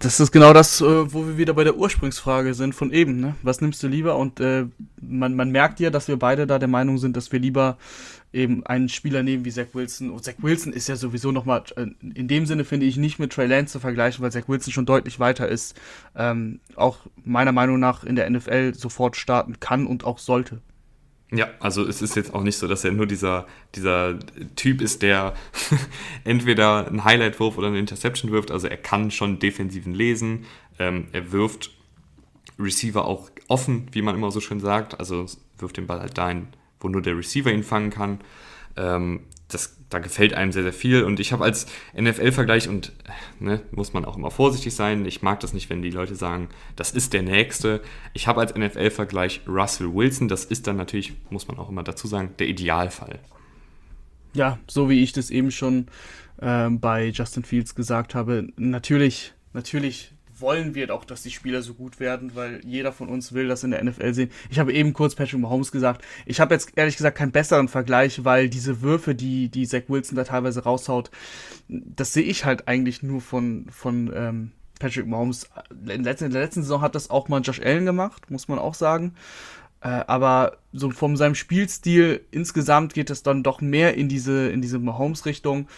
Das 0.00 0.20
ist 0.20 0.32
genau 0.32 0.52
das, 0.52 0.80
äh, 0.80 1.12
wo 1.12 1.26
wir 1.26 1.38
wieder 1.38 1.54
bei 1.54 1.64
der 1.64 1.76
Ursprungsfrage 1.76 2.54
sind 2.54 2.74
von 2.74 2.92
eben. 2.92 3.20
Ne? 3.20 3.36
Was 3.42 3.60
nimmst 3.60 3.82
du 3.82 3.88
lieber? 3.88 4.16
Und 4.16 4.40
äh, 4.40 4.66
man, 5.00 5.36
man 5.36 5.50
merkt 5.50 5.80
ja, 5.80 5.90
dass 5.90 6.08
wir 6.08 6.18
beide 6.18 6.46
da 6.46 6.58
der 6.58 6.68
Meinung 6.68 6.98
sind, 6.98 7.16
dass 7.16 7.30
wir 7.30 7.38
lieber 7.38 7.78
eben 8.32 8.64
einen 8.64 8.88
Spieler 8.88 9.22
nehmen 9.22 9.44
wie 9.44 9.50
Zach 9.50 9.66
Wilson. 9.72 10.10
Und 10.10 10.24
Zach 10.24 10.34
Wilson 10.38 10.72
ist 10.72 10.88
ja 10.88 10.96
sowieso 10.96 11.32
nochmal, 11.32 11.62
äh, 11.76 11.86
in 12.14 12.28
dem 12.28 12.46
Sinne 12.46 12.64
finde 12.64 12.86
ich 12.86 12.96
nicht 12.96 13.18
mit 13.18 13.32
Trey 13.32 13.46
Lance 13.46 13.72
zu 13.72 13.80
vergleichen, 13.80 14.22
weil 14.22 14.32
Zach 14.32 14.48
Wilson 14.48 14.72
schon 14.72 14.86
deutlich 14.86 15.20
weiter 15.20 15.48
ist. 15.48 15.78
Ähm, 16.16 16.60
auch 16.76 16.98
meiner 17.24 17.52
Meinung 17.52 17.78
nach 17.78 18.04
in 18.04 18.16
der 18.16 18.28
NFL 18.28 18.74
sofort 18.74 19.16
starten 19.16 19.60
kann 19.60 19.86
und 19.86 20.04
auch 20.04 20.18
sollte. 20.18 20.60
Ja, 21.34 21.48
also 21.60 21.86
es 21.86 22.02
ist 22.02 22.14
jetzt 22.14 22.34
auch 22.34 22.42
nicht 22.42 22.58
so, 22.58 22.68
dass 22.68 22.84
er 22.84 22.92
nur 22.92 23.06
dieser, 23.06 23.46
dieser 23.74 24.18
Typ 24.54 24.82
ist, 24.82 25.00
der 25.00 25.32
entweder 26.24 26.86
einen 26.86 27.04
Highlight-Wurf 27.04 27.56
oder 27.56 27.68
eine 27.68 27.78
Interception 27.78 28.32
wirft. 28.32 28.50
Also 28.50 28.68
er 28.68 28.76
kann 28.76 29.10
schon 29.10 29.38
defensiven 29.38 29.94
lesen. 29.94 30.44
Ähm, 30.78 31.08
er 31.12 31.32
wirft 31.32 31.70
Receiver 32.58 33.06
auch 33.06 33.30
offen, 33.48 33.88
wie 33.92 34.02
man 34.02 34.14
immer 34.14 34.30
so 34.30 34.40
schön 34.40 34.60
sagt. 34.60 35.00
Also 35.00 35.24
wirft 35.56 35.78
den 35.78 35.86
Ball 35.86 36.00
halt 36.00 36.18
dahin, 36.18 36.48
wo 36.82 36.88
nur 36.88 37.02
der 37.02 37.16
Receiver 37.16 37.50
ihn 37.50 37.62
fangen 37.62 37.90
kann. 37.90 38.20
Ähm, 38.76 39.20
das, 39.48 39.76
da 39.90 39.98
gefällt 39.98 40.34
einem 40.34 40.52
sehr, 40.52 40.62
sehr 40.62 40.72
viel. 40.72 41.04
Und 41.04 41.20
ich 41.20 41.32
habe 41.32 41.44
als 41.44 41.66
NFL-Vergleich, 41.98 42.68
und 42.68 42.92
ne, 43.38 43.60
muss 43.70 43.92
man 43.92 44.04
auch 44.04 44.16
immer 44.16 44.30
vorsichtig 44.30 44.74
sein, 44.74 45.04
ich 45.04 45.22
mag 45.22 45.40
das 45.40 45.52
nicht, 45.52 45.68
wenn 45.70 45.82
die 45.82 45.90
Leute 45.90 46.14
sagen, 46.14 46.48
das 46.76 46.92
ist 46.92 47.12
der 47.12 47.22
Nächste. 47.22 47.82
Ich 48.14 48.26
habe 48.26 48.40
als 48.40 48.54
NFL-Vergleich 48.54 49.42
Russell 49.46 49.92
Wilson, 49.92 50.28
das 50.28 50.44
ist 50.44 50.66
dann 50.66 50.76
natürlich, 50.76 51.12
muss 51.30 51.48
man 51.48 51.58
auch 51.58 51.68
immer 51.68 51.82
dazu 51.82 52.06
sagen, 52.06 52.34
der 52.38 52.48
Idealfall. 52.48 53.18
Ja, 54.34 54.58
so 54.66 54.88
wie 54.88 55.02
ich 55.02 55.12
das 55.12 55.30
eben 55.30 55.50
schon 55.50 55.86
äh, 56.38 56.70
bei 56.70 57.08
Justin 57.08 57.44
Fields 57.44 57.74
gesagt 57.74 58.14
habe, 58.14 58.48
natürlich, 58.56 59.34
natürlich 59.52 60.12
wollen 60.42 60.74
wir 60.74 60.86
doch, 60.86 61.06
dass 61.06 61.22
die 61.22 61.30
Spieler 61.30 61.62
so 61.62 61.72
gut 61.72 62.00
werden, 62.00 62.34
weil 62.34 62.60
jeder 62.64 62.92
von 62.92 63.08
uns 63.08 63.32
will 63.32 63.48
das 63.48 63.64
in 63.64 63.70
der 63.70 63.82
NFL 63.82 64.12
sehen. 64.12 64.30
Ich 64.50 64.58
habe 64.58 64.72
eben 64.74 64.92
kurz 64.92 65.14
Patrick 65.14 65.40
Mahomes 65.40 65.72
gesagt. 65.72 66.04
Ich 66.26 66.40
habe 66.40 66.54
jetzt 66.54 66.72
ehrlich 66.76 66.96
gesagt 66.96 67.16
keinen 67.16 67.32
besseren 67.32 67.68
Vergleich, 67.68 68.24
weil 68.24 68.50
diese 68.50 68.82
Würfe, 68.82 69.14
die, 69.14 69.48
die 69.48 69.66
Zach 69.66 69.84
Wilson 69.88 70.16
da 70.16 70.24
teilweise 70.24 70.64
raushaut, 70.64 71.10
das 71.68 72.12
sehe 72.12 72.24
ich 72.24 72.44
halt 72.44 72.68
eigentlich 72.68 73.02
nur 73.02 73.22
von, 73.22 73.66
von 73.70 74.12
ähm, 74.14 74.52
Patrick 74.78 75.06
Mahomes. 75.06 75.48
In 75.88 76.02
der, 76.02 76.16
letzten 76.18 76.62
Saison 76.62 76.82
hat 76.82 76.94
das 76.94 77.08
auch 77.08 77.28
mal 77.28 77.40
Josh 77.40 77.60
Allen 77.60 77.86
gemacht, 77.86 78.30
muss 78.30 78.48
man 78.48 78.58
auch 78.58 78.74
sagen. 78.74 79.14
Äh, 79.80 80.04
aber 80.06 80.58
so 80.72 80.90
von 80.90 81.16
seinem 81.16 81.34
Spielstil 81.34 82.20
insgesamt 82.30 82.94
geht 82.94 83.10
es 83.10 83.22
dann 83.22 83.42
doch 83.42 83.60
mehr 83.60 83.94
in 83.94 84.08
diese, 84.08 84.50
in 84.50 84.60
diese 84.60 84.78
Mahomes-Richtung. 84.78 85.68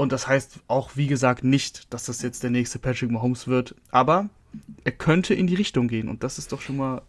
Und 0.00 0.12
das 0.12 0.26
heißt 0.26 0.60
auch, 0.66 0.92
wie 0.94 1.08
gesagt, 1.08 1.44
nicht, 1.44 1.92
dass 1.92 2.06
das 2.06 2.22
jetzt 2.22 2.42
der 2.42 2.48
nächste 2.48 2.78
Patrick 2.78 3.10
Mahomes 3.10 3.48
wird. 3.48 3.74
Aber 3.90 4.30
er 4.82 4.92
könnte 4.92 5.34
in 5.34 5.46
die 5.46 5.56
Richtung 5.56 5.88
gehen. 5.88 6.08
Und 6.08 6.24
das 6.24 6.38
ist 6.38 6.52
doch 6.52 6.62
schon 6.62 6.78
mal 6.78 7.02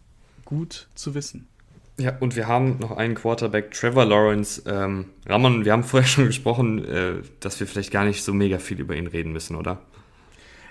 gut 0.44 0.88
zu 0.94 1.14
wissen. 1.14 1.48
Ja, 1.96 2.18
und 2.20 2.36
wir 2.36 2.48
haben 2.48 2.76
noch 2.80 2.90
einen 2.90 3.14
Quarterback, 3.14 3.70
Trevor 3.70 4.04
Lawrence. 4.04 4.62
Ähm, 4.66 5.06
Ramon, 5.24 5.64
wir 5.64 5.72
haben 5.72 5.84
vorher 5.84 6.06
schon 6.08 6.26
gesprochen, 6.26 6.84
äh, 6.84 7.14
dass 7.40 7.58
wir 7.60 7.66
vielleicht 7.66 7.92
gar 7.92 8.04
nicht 8.04 8.22
so 8.22 8.34
mega 8.34 8.58
viel 8.58 8.78
über 8.78 8.94
ihn 8.94 9.06
reden 9.06 9.32
müssen, 9.32 9.56
oder? 9.56 9.80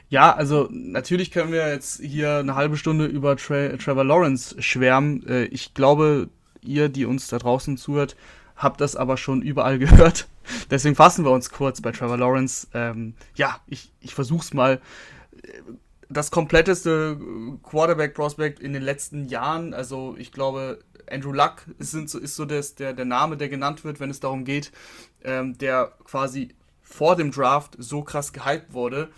Ja, 0.09 0.31
also 0.31 0.69
natürlich 0.71 1.31
können 1.31 1.51
wir 1.51 1.69
jetzt 1.69 2.01
hier 2.01 2.37
eine 2.37 2.53
halbe 2.53 2.77
Stunde 2.77 3.05
über 3.07 3.35
Tra 3.35 3.69
Trevor 3.77 4.03
Lawrence 4.03 4.61
schwärmen. 4.61 5.25
Äh, 5.25 5.45
ich 5.45 5.73
glaube, 5.73 6.29
ihr, 6.61 6.87
die 6.87 7.05
uns 7.05 7.29
da 7.29 7.39
draußen 7.39 7.77
zuhört, 7.77 8.15
habt 8.61 8.81
das 8.81 8.95
aber 8.95 9.17
schon 9.17 9.41
überall 9.41 9.79
gehört. 9.79 10.27
Deswegen 10.69 10.95
fassen 10.95 11.25
wir 11.25 11.31
uns 11.31 11.49
kurz 11.49 11.81
bei 11.81 11.91
Trevor 11.91 12.17
Lawrence. 12.17 12.67
Ähm, 12.73 13.15
ja, 13.35 13.59
ich, 13.67 13.91
ich 13.99 14.13
versuch's 14.13 14.53
mal. 14.53 14.81
Das 16.09 16.29
kompletteste 16.29 17.17
Quarterback-Prospect 17.63 18.59
in 18.59 18.73
den 18.73 18.83
letzten 18.83 19.25
Jahren. 19.25 19.73
Also 19.73 20.15
ich 20.17 20.31
glaube, 20.31 20.79
Andrew 21.09 21.31
Luck 21.31 21.65
ist, 21.79 21.93
ist 21.93 22.35
so 22.35 22.45
das, 22.45 22.75
der, 22.75 22.93
der 22.93 23.05
Name, 23.05 23.37
der 23.37 23.49
genannt 23.49 23.83
wird, 23.83 23.99
wenn 23.99 24.09
es 24.09 24.19
darum 24.19 24.43
geht, 24.43 24.71
ähm, 25.23 25.57
der 25.57 25.93
quasi 26.03 26.53
vor 26.81 27.15
dem 27.15 27.31
Draft 27.31 27.75
so 27.77 28.03
krass 28.03 28.33
gehypt 28.33 28.73
wurde. 28.73 29.09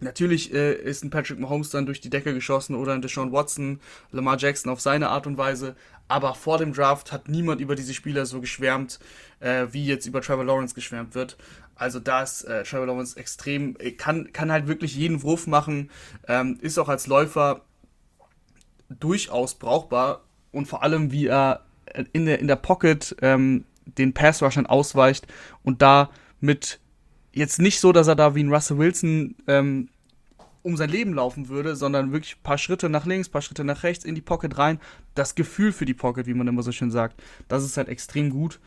Natürlich 0.00 0.54
äh, 0.54 0.74
ist 0.74 1.02
ein 1.02 1.10
Patrick 1.10 1.40
Mahomes 1.40 1.70
dann 1.70 1.86
durch 1.86 2.00
die 2.00 2.10
Decke 2.10 2.32
geschossen 2.32 2.76
oder 2.76 2.94
ein 2.94 3.02
Deshaun 3.02 3.32
Watson, 3.32 3.80
Lamar 4.12 4.38
Jackson 4.38 4.70
auf 4.70 4.80
seine 4.80 5.08
Art 5.10 5.26
und 5.26 5.38
Weise. 5.38 5.74
Aber 6.08 6.34
vor 6.34 6.58
dem 6.58 6.72
Draft 6.72 7.12
hat 7.12 7.28
niemand 7.28 7.60
über 7.60 7.76
diese 7.76 7.94
Spieler 7.94 8.26
so 8.26 8.40
geschwärmt, 8.40 8.98
äh, 9.40 9.66
wie 9.70 9.86
jetzt 9.86 10.06
über 10.06 10.22
Trevor 10.22 10.44
Lawrence 10.44 10.74
geschwärmt 10.74 11.14
wird. 11.14 11.36
Also 11.74 12.00
da 12.00 12.22
ist 12.22 12.42
äh, 12.44 12.64
Trevor 12.64 12.86
Lawrence 12.86 13.16
extrem, 13.16 13.76
äh, 13.78 13.92
kann, 13.92 14.32
kann 14.32 14.50
halt 14.50 14.66
wirklich 14.66 14.96
jeden 14.96 15.22
Wurf 15.22 15.46
machen, 15.46 15.90
ähm, 16.26 16.58
ist 16.60 16.78
auch 16.78 16.88
als 16.88 17.06
Läufer 17.06 17.62
durchaus 18.88 19.54
brauchbar 19.54 20.22
und 20.50 20.66
vor 20.66 20.82
allem, 20.82 21.12
wie 21.12 21.26
er 21.26 21.64
in 22.12 22.26
der, 22.26 22.38
in 22.40 22.48
der 22.48 22.56
Pocket 22.56 23.14
ähm, 23.22 23.64
den 23.84 24.12
Pass-Rushern 24.12 24.66
ausweicht 24.66 25.26
und 25.62 25.82
da 25.82 26.10
mit 26.40 26.80
jetzt 27.32 27.58
nicht 27.58 27.80
so, 27.80 27.92
dass 27.92 28.08
er 28.08 28.16
da 28.16 28.34
wie 28.34 28.42
ein 28.42 28.52
Russell 28.52 28.78
Wilson 28.78 29.36
ähm, 29.46 29.88
um 30.62 30.76
sein 30.76 30.90
Leben 30.90 31.14
laufen 31.14 31.48
würde, 31.48 31.76
sondern 31.76 32.12
wirklich 32.12 32.36
ein 32.36 32.42
paar 32.42 32.58
Schritte 32.58 32.88
nach 32.88 33.06
links, 33.06 33.28
ein 33.28 33.32
paar 33.32 33.42
Schritte 33.42 33.64
nach 33.64 33.82
rechts 33.82 34.04
in 34.04 34.14
die 34.14 34.20
Pocket 34.20 34.58
rein. 34.58 34.80
Das 35.14 35.34
Gefühl 35.34 35.72
für 35.72 35.84
die 35.84 35.94
Pocket, 35.94 36.26
wie 36.26 36.34
man 36.34 36.48
immer 36.48 36.62
so 36.62 36.72
schön 36.72 36.90
sagt, 36.90 37.22
das 37.48 37.64
ist 37.64 37.76
halt 37.76 37.88
extrem 37.88 38.30
gut. 38.30 38.60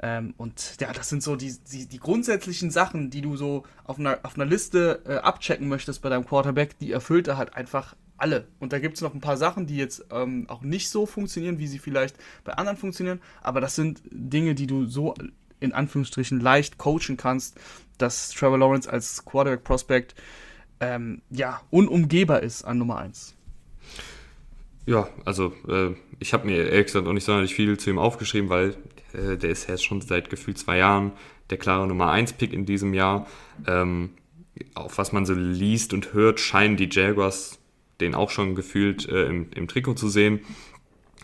Ähm, 0.00 0.34
und 0.36 0.76
ja, 0.80 0.92
das 0.92 1.08
sind 1.08 1.22
so 1.22 1.34
die, 1.34 1.54
die, 1.72 1.86
die, 1.86 1.98
grundsätzlichen 1.98 2.70
Sachen, 2.70 3.10
die 3.10 3.20
du 3.20 3.36
so 3.36 3.64
auf 3.84 3.98
einer, 3.98 4.20
auf 4.22 4.36
einer 4.36 4.44
Liste 4.44 5.02
äh, 5.04 5.16
abchecken 5.16 5.68
möchtest 5.68 6.02
bei 6.02 6.08
deinem 6.08 6.24
Quarterback, 6.24 6.78
die 6.78 6.92
erfüllt 6.92 7.26
er 7.26 7.36
halt 7.36 7.54
einfach 7.56 7.96
alle. 8.16 8.46
Und 8.60 8.72
da 8.72 8.78
gibt 8.78 8.96
es 8.96 9.00
noch 9.00 9.14
ein 9.14 9.20
paar 9.20 9.36
Sachen, 9.36 9.66
die 9.66 9.76
jetzt 9.76 10.06
ähm, 10.12 10.46
auch 10.48 10.62
nicht 10.62 10.90
so 10.90 11.06
funktionieren, 11.06 11.58
wie 11.58 11.66
sie 11.66 11.78
vielleicht 11.78 12.16
bei 12.44 12.52
anderen 12.52 12.76
funktionieren. 12.76 13.20
Aber 13.42 13.60
das 13.60 13.74
sind 13.74 14.02
Dinge, 14.10 14.54
die 14.54 14.66
du 14.66 14.86
so 14.86 15.14
in 15.60 15.72
Anführungsstrichen 15.72 16.38
leicht 16.40 16.78
coachen 16.78 17.16
kannst, 17.16 17.58
dass 17.96 18.30
Trevor 18.30 18.58
Lawrence 18.58 18.88
als 18.88 19.24
Quarterback 19.24 19.64
Prospect 19.64 20.14
ähm, 20.80 21.22
ja, 21.30 21.60
unumgehbar 21.70 22.42
ist 22.42 22.64
an 22.64 22.78
Nummer 22.78 22.98
1. 22.98 23.34
Ja, 24.86 25.08
also 25.24 25.52
äh, 25.68 25.94
ich 26.18 26.32
habe 26.32 26.46
mir 26.46 26.70
ehrlich 26.70 26.86
gesagt 26.86 27.06
auch 27.06 27.12
nicht 27.12 27.24
sonderlich 27.24 27.54
viel 27.54 27.78
zu 27.78 27.90
ihm 27.90 27.98
aufgeschrieben, 27.98 28.48
weil 28.48 28.76
äh, 29.12 29.36
der 29.36 29.50
ist 29.50 29.68
jetzt 29.68 29.84
schon 29.84 30.00
seit 30.00 30.30
gefühlt 30.30 30.58
zwei 30.58 30.78
Jahren 30.78 31.12
der 31.50 31.58
klare 31.58 31.86
Nummer 31.86 32.10
1 32.10 32.34
Pick 32.34 32.52
in 32.52 32.64
diesem 32.64 32.94
Jahr. 32.94 33.26
Ähm, 33.66 34.10
auf 34.74 34.98
was 34.98 35.12
man 35.12 35.26
so 35.26 35.34
liest 35.34 35.92
und 35.92 36.14
hört, 36.14 36.40
scheinen 36.40 36.76
die 36.76 36.88
Jaguars 36.90 37.58
den 38.00 38.14
auch 38.14 38.30
schon 38.30 38.54
gefühlt 38.54 39.08
äh, 39.08 39.26
im, 39.26 39.50
im, 39.54 39.68
Trikot 39.68 39.94
zu 39.94 40.08
sehen. 40.08 40.40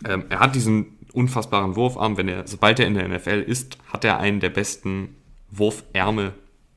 Ähm, 0.05 0.25
er 0.29 0.39
hat 0.39 0.55
diesen 0.55 0.97
unfassbaren 1.13 1.75
Wurfarm, 1.75 2.17
wenn 2.17 2.27
er, 2.27 2.45
sobald 2.47 2.79
er 2.79 2.87
in 2.87 2.95
der 2.95 3.07
NFL 3.07 3.43
ist, 3.47 3.77
hat 3.91 4.03
er 4.03 4.19
einen 4.19 4.41
der 4.41 4.49
besten 4.49 5.15
Wurfärme 5.51 6.33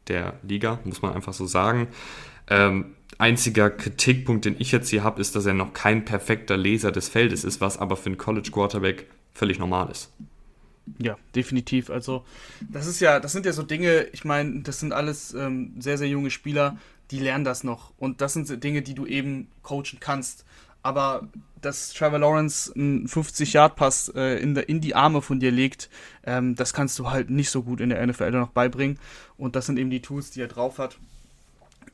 der 0.06 0.38
Liga, 0.42 0.78
muss 0.84 1.02
man 1.02 1.14
einfach 1.14 1.32
so 1.32 1.46
sagen. 1.46 1.88
Ähm, 2.50 2.94
einziger 3.18 3.70
Kritikpunkt, 3.70 4.44
den 4.44 4.56
ich 4.58 4.72
jetzt 4.72 4.88
hier 4.88 5.02
habe, 5.02 5.20
ist, 5.20 5.36
dass 5.36 5.46
er 5.46 5.54
noch 5.54 5.72
kein 5.72 6.04
perfekter 6.04 6.56
Leser 6.56 6.92
des 6.92 7.08
Feldes 7.08 7.44
ist, 7.44 7.60
was 7.60 7.76
aber 7.76 7.96
für 7.96 8.06
einen 8.06 8.18
College 8.18 8.50
Quarterback 8.50 9.06
völlig 9.32 9.58
normal 9.58 9.90
ist. 9.90 10.10
Ja, 10.98 11.16
definitiv. 11.34 11.90
Also, 11.90 12.24
das 12.60 12.86
ist 12.86 13.00
ja, 13.00 13.20
das 13.20 13.32
sind 13.32 13.44
ja 13.44 13.52
so 13.52 13.62
Dinge, 13.62 14.06
ich 14.12 14.24
meine, 14.24 14.62
das 14.62 14.80
sind 14.80 14.92
alles 14.92 15.34
ähm, 15.34 15.74
sehr, 15.78 15.98
sehr 15.98 16.08
junge 16.08 16.30
Spieler, 16.30 16.78
die 17.10 17.18
lernen 17.18 17.44
das 17.44 17.64
noch. 17.64 17.92
Und 17.98 18.20
das 18.20 18.32
sind 18.32 18.62
Dinge, 18.64 18.82
die 18.82 18.94
du 18.94 19.06
eben 19.06 19.48
coachen 19.62 19.98
kannst. 20.00 20.44
Aber 20.82 21.28
dass 21.60 21.92
Trevor 21.92 22.20
Lawrence 22.20 22.72
einen 22.74 23.08
50-Yard-Pass 23.08 24.12
äh, 24.14 24.40
in, 24.40 24.56
in 24.56 24.80
die 24.80 24.94
Arme 24.94 25.22
von 25.22 25.40
dir 25.40 25.50
legt, 25.50 25.90
ähm, 26.24 26.54
das 26.54 26.72
kannst 26.72 26.98
du 26.98 27.10
halt 27.10 27.30
nicht 27.30 27.50
so 27.50 27.62
gut 27.62 27.80
in 27.80 27.90
der 27.90 28.06
NFL 28.06 28.30
noch 28.30 28.50
beibringen. 28.50 28.98
Und 29.36 29.56
das 29.56 29.66
sind 29.66 29.78
eben 29.78 29.90
die 29.90 30.02
Tools, 30.02 30.30
die 30.30 30.40
er 30.40 30.48
drauf 30.48 30.78
hat. 30.78 30.98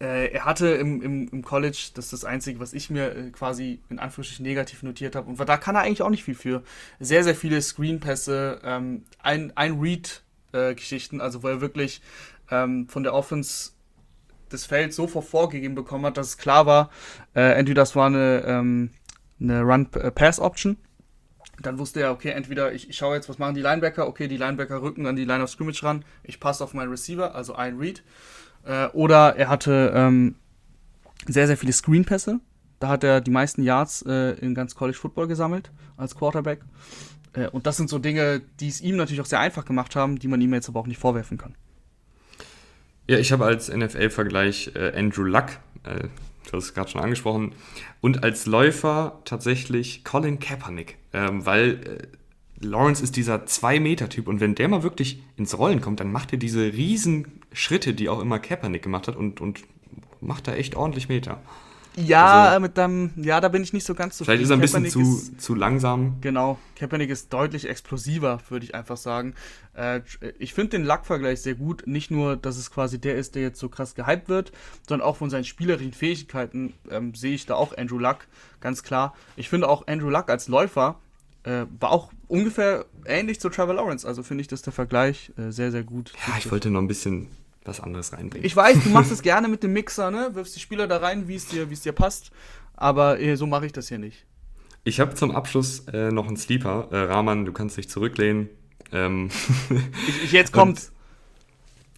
Äh, 0.05 0.33
er 0.33 0.45
hatte 0.45 0.69
im, 0.69 1.01
im, 1.01 1.29
im, 1.29 1.43
College, 1.43 1.91
das 1.95 2.07
ist 2.07 2.13
das 2.13 2.25
Einzige, 2.27 2.61
was 2.61 2.75
ich 2.75 2.91
mir 2.91 3.17
äh, 3.17 3.31
quasi 3.31 3.81
in 3.89 3.99
Anführungsstrichen 3.99 4.45
negativ 4.45 4.83
notiert 4.83 5.17
habe, 5.17 5.31
und 5.31 5.41
da 5.41 5.57
kann 5.57 5.77
er 5.77 5.83
eigentlich 5.83 6.03
auch 6.03 6.11
nicht 6.11 6.25
viel 6.25 6.35
für. 6.35 6.63
Sehr, 7.01 7.25
sehr 7.25 7.35
viele 7.35 7.61
Screenpässe, 7.63 8.61
ähm, 8.65 9.05
ein, 9.23 9.53
ein 9.57 9.81
Read-Geschichten, 9.81 11.21
äh, 11.21 11.23
also 11.23 11.43
wo 11.43 11.49
er 11.49 11.63
wirklich 11.63 12.03
ähm, 12.51 12.87
von 12.89 13.03
der 13.03 13.15
Offense 13.15 13.71
das 14.51 14.67
Feld 14.67 14.93
so 14.93 15.07
vorgegeben 15.07 15.75
bekommen 15.75 16.05
hat, 16.05 16.19
dass 16.19 16.29
es 16.29 16.39
klar 16.39 16.67
war, 16.67 16.91
äh, 17.35 17.55
entweder 17.55 17.81
das 17.81 17.97
war 17.97 18.07
eine, 18.07 18.45
ähm, 18.47 18.91
eine 19.41 19.63
Run-Pass-Option, 19.63 20.77
dann 21.63 21.79
wusste 21.79 22.01
er, 22.01 22.11
okay, 22.11 22.31
entweder 22.31 22.73
ich, 22.73 22.91
ich 22.91 22.97
schaue 22.97 23.17
jetzt, 23.17 23.31
was 23.31 23.39
machen 23.39 23.55
die 23.55 23.63
Linebacker, 23.63 24.07
okay, 24.07 24.29
die 24.29 24.37
Linebacker 24.37 24.83
rücken 24.83 25.07
an 25.07 25.17
die 25.17 25.25
Line 25.25 25.43
of 25.43 25.49
Scrimmage 25.49 25.83
ran, 25.83 26.05
ich 26.25 26.41
passe 26.41 26.63
auf 26.63 26.75
meinen 26.75 26.91
Receiver, 26.91 27.35
also 27.35 27.55
ein 27.55 27.79
Read, 27.79 28.03
äh, 28.65 28.87
oder 28.89 29.37
er 29.37 29.49
hatte 29.49 29.93
ähm, 29.95 30.37
sehr, 31.27 31.47
sehr 31.47 31.57
viele 31.57 31.73
Screenpässe. 31.73 32.41
Da 32.81 32.89
hat 32.89 33.05
er 33.05 33.21
die 33.21 33.31
meisten 33.31 33.62
Yards 33.62 34.03
äh, 34.03 34.33
in 34.41 34.55
ganz 34.55 34.75
College 34.75 34.99
Football 34.99 35.29
gesammelt 35.29 35.71
als 35.97 36.15
Quarterback. 36.15 36.61
Äh, 37.33 37.49
und 37.49 37.67
das 37.67 37.77
sind 37.77 37.89
so 37.89 37.99
Dinge, 37.99 38.43
die 38.61 38.69
es 38.69 38.81
ihm 38.81 38.97
natürlich 38.97 39.21
auch 39.21 39.27
sehr 39.27 39.41
einfach 39.41 39.65
gemacht 39.65 39.97
haben, 39.97 40.19
die 40.19 40.29
man 40.29 40.41
ihm 40.41 40.53
jetzt 40.55 40.69
aber 40.69 40.81
auch 40.81 40.87
nicht 40.87 40.99
vorwerfen 40.99 41.39
kann. 41.39 41.55
Ja, 43.07 43.19
ich 43.19 43.33
habe 43.33 43.45
als 43.45 43.69
NFL-Vergleich 43.69 44.73
äh, 44.75 44.93
Andrew 44.97 45.25
Luck, 45.25 45.59
äh, 45.85 46.09
du 46.51 46.57
hast 46.57 46.65
es 46.65 46.75
gerade 46.75 46.91
schon 46.91 47.03
angesprochen, 47.03 47.55
und 48.01 48.25
als 48.25 48.47
Läufer 48.47 49.21
tatsächlich 49.25 50.05
Colin 50.05 50.39
Kaepernick, 50.39 50.97
ähm, 51.12 51.45
weil 51.45 51.71
äh, 51.71 52.17
Lawrence 52.65 53.03
ist 53.03 53.17
dieser 53.17 53.45
2-Meter-Typ 53.45 54.29
und 54.29 54.41
wenn 54.41 54.55
der 54.55 54.69
mal 54.69 54.83
wirklich 54.83 55.23
ins 55.37 55.57
Rollen 55.57 55.81
kommt, 55.81 56.01
dann 56.01 56.11
macht 56.11 56.33
er 56.33 56.39
diese 56.39 56.73
riesen 56.73 57.41
Schritte, 57.53 57.95
die 57.95 58.09
auch 58.09 58.21
immer 58.21 58.39
Kaepernick 58.39 58.83
gemacht 58.83 59.09
hat 59.09 59.17
und, 59.17 59.41
und 59.41 59.62
macht 60.21 60.49
da 60.49 60.55
echt 60.55 60.75
ordentlich 60.75 61.09
Meter. 61.09 61.41
Ja, 61.97 62.47
also, 62.47 62.61
mit 62.61 62.77
dem, 62.77 63.11
ja, 63.17 63.41
da 63.41 63.49
bin 63.49 63.62
ich 63.62 63.73
nicht 63.73 63.87
so 63.87 63.95
ganz 63.95 64.17
zufrieden. 64.17 64.39
Vielleicht 64.39 64.45
ist 64.45 64.51
er 64.51 64.57
ein 64.57 64.61
bisschen 64.61 64.87
zu, 64.87 65.17
ist, 65.17 65.41
zu 65.41 65.55
langsam. 65.55 66.17
Genau, 66.21 66.59
Kaepernick 66.77 67.11
ist 67.11 67.33
deutlich 67.33 67.69
explosiver, 67.69 68.41
würde 68.49 68.65
ich 68.67 68.75
einfach 68.75 68.97
sagen. 68.97 69.35
Äh, 69.75 70.01
ich 70.39 70.55
finde 70.55 70.71
den 70.71 70.85
Luck-Vergleich 70.85 71.41
sehr 71.41 71.55
gut. 71.55 71.87
Nicht 71.87 72.11
nur, 72.11 72.37
dass 72.37 72.57
es 72.57 72.71
quasi 72.71 73.01
der 73.01 73.17
ist, 73.17 73.37
der 73.37 73.43
jetzt 73.43 73.61
so 73.61 73.69
krass 73.69 73.95
gehypt 73.95 74.29
wird, 74.29 74.51
sondern 74.89 75.07
auch 75.07 75.17
von 75.17 75.31
seinen 75.31 75.45
spielerischen 75.45 75.93
Fähigkeiten 75.93 76.75
ähm, 76.91 77.15
sehe 77.15 77.35
ich 77.35 77.47
da 77.47 77.55
auch 77.55 77.77
Andrew 77.77 77.99
Luck, 77.99 78.27
ganz 78.61 78.83
klar. 78.83 79.15
Ich 79.37 79.49
finde 79.49 79.69
auch 79.69 79.87
Andrew 79.87 80.11
Luck 80.11 80.31
als 80.31 80.49
Läufer 80.49 80.99
Äh, 81.45 81.67
war 81.79 81.91
auch 81.91 82.11
ungefähr 82.27 82.87
ähnlich 83.07 83.39
zu 83.39 83.51
Trevor 83.51 83.75
Lawrence. 83.75 84.07
Also 84.07 84.23
finde 84.23 84.43
ich, 84.43 84.49
dass 84.49 84.63
der 84.63 84.73
Vergleich 84.73 85.31
äh, 85.37 85.51
sehr, 85.51 85.71
sehr 85.71 85.85
gut. 85.85 86.13
Ja, 86.27 86.35
ich 86.39 86.51
wollte 86.51 86.71
noch 86.71 86.81
ein 86.81 86.89
bisschen 86.89 87.29
was 87.65 87.81
anderes 87.81 88.13
reinbringen. 88.13 88.47
Ich 88.47 88.57
weiß, 88.57 88.83
du 88.83 88.91
machst 88.91 89.13
es 89.13 89.23
gerne 89.23 89.49
mit 89.49 89.63
dem 89.63 89.73
Mixer, 89.73 90.11
ne? 90.11 90.31
Wirfst 90.33 90.57
die 90.57 90.61
Spieler 90.61 90.87
da 90.87 90.99
rein, 90.99 91.29
wie 91.29 91.35
es 91.35 91.47
dir, 91.47 91.69
wie 91.71 91.75
es 91.75 91.83
dir 91.83 91.93
passt. 91.93 92.31
Aber 92.77 93.21
äh, 93.21 93.37
so 93.37 93.47
mache 93.47 93.67
ich 93.67 93.73
das 93.73 93.89
hier 93.89 93.99
nicht. 93.99 94.25
Ich 94.85 95.01
habe 95.01 95.15
zum 95.15 95.31
Abschluss 95.31 95.87
äh, 95.93 96.11
noch 96.11 96.27
einen 96.27 96.37
Sleeper. 96.37 96.89
Äh, 96.91 96.97
Rahman, 96.97 97.45
du 97.45 97.53
kannst 97.53 97.77
dich 97.77 97.89
zurücklehnen. 97.89 98.49
Ähm 98.93 99.31
ich, 100.09 100.25
ich, 100.25 100.33
jetzt 100.33 100.53
kommt's. 100.53 100.93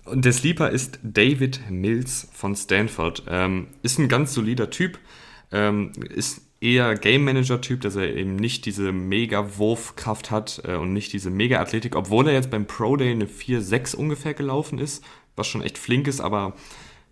Und, 0.04 0.12
und, 0.14 0.24
der 0.24 0.32
Sleeper 0.32 0.70
ist 0.70 1.00
David 1.02 1.70
Mills 1.70 2.28
von 2.32 2.54
Stanford. 2.54 3.24
Ähm, 3.28 3.68
ist 3.82 3.98
ein 3.98 4.08
ganz 4.08 4.34
solider 4.34 4.70
Typ. 4.70 4.98
Ähm, 5.52 5.92
ist 6.10 6.42
eher 6.60 6.94
Game 6.94 7.24
Manager-Typ, 7.24 7.80
dass 7.82 7.96
er 7.96 8.14
eben 8.14 8.36
nicht 8.36 8.64
diese 8.64 8.92
mega 8.92 9.58
Wurfkraft 9.58 10.30
hat 10.30 10.62
äh, 10.64 10.76
und 10.76 10.92
nicht 10.92 11.12
diese 11.12 11.30
mega 11.30 11.60
Athletik, 11.60 11.96
obwohl 11.96 12.28
er 12.28 12.34
jetzt 12.34 12.50
beim 12.50 12.66
Pro 12.66 12.96
Day 12.96 13.10
eine 13.10 13.26
4-6 13.26 13.94
ungefähr 13.94 14.34
gelaufen 14.34 14.78
ist, 14.78 15.04
was 15.36 15.46
schon 15.46 15.62
echt 15.62 15.78
flink 15.78 16.08
ist, 16.08 16.20
aber 16.20 16.54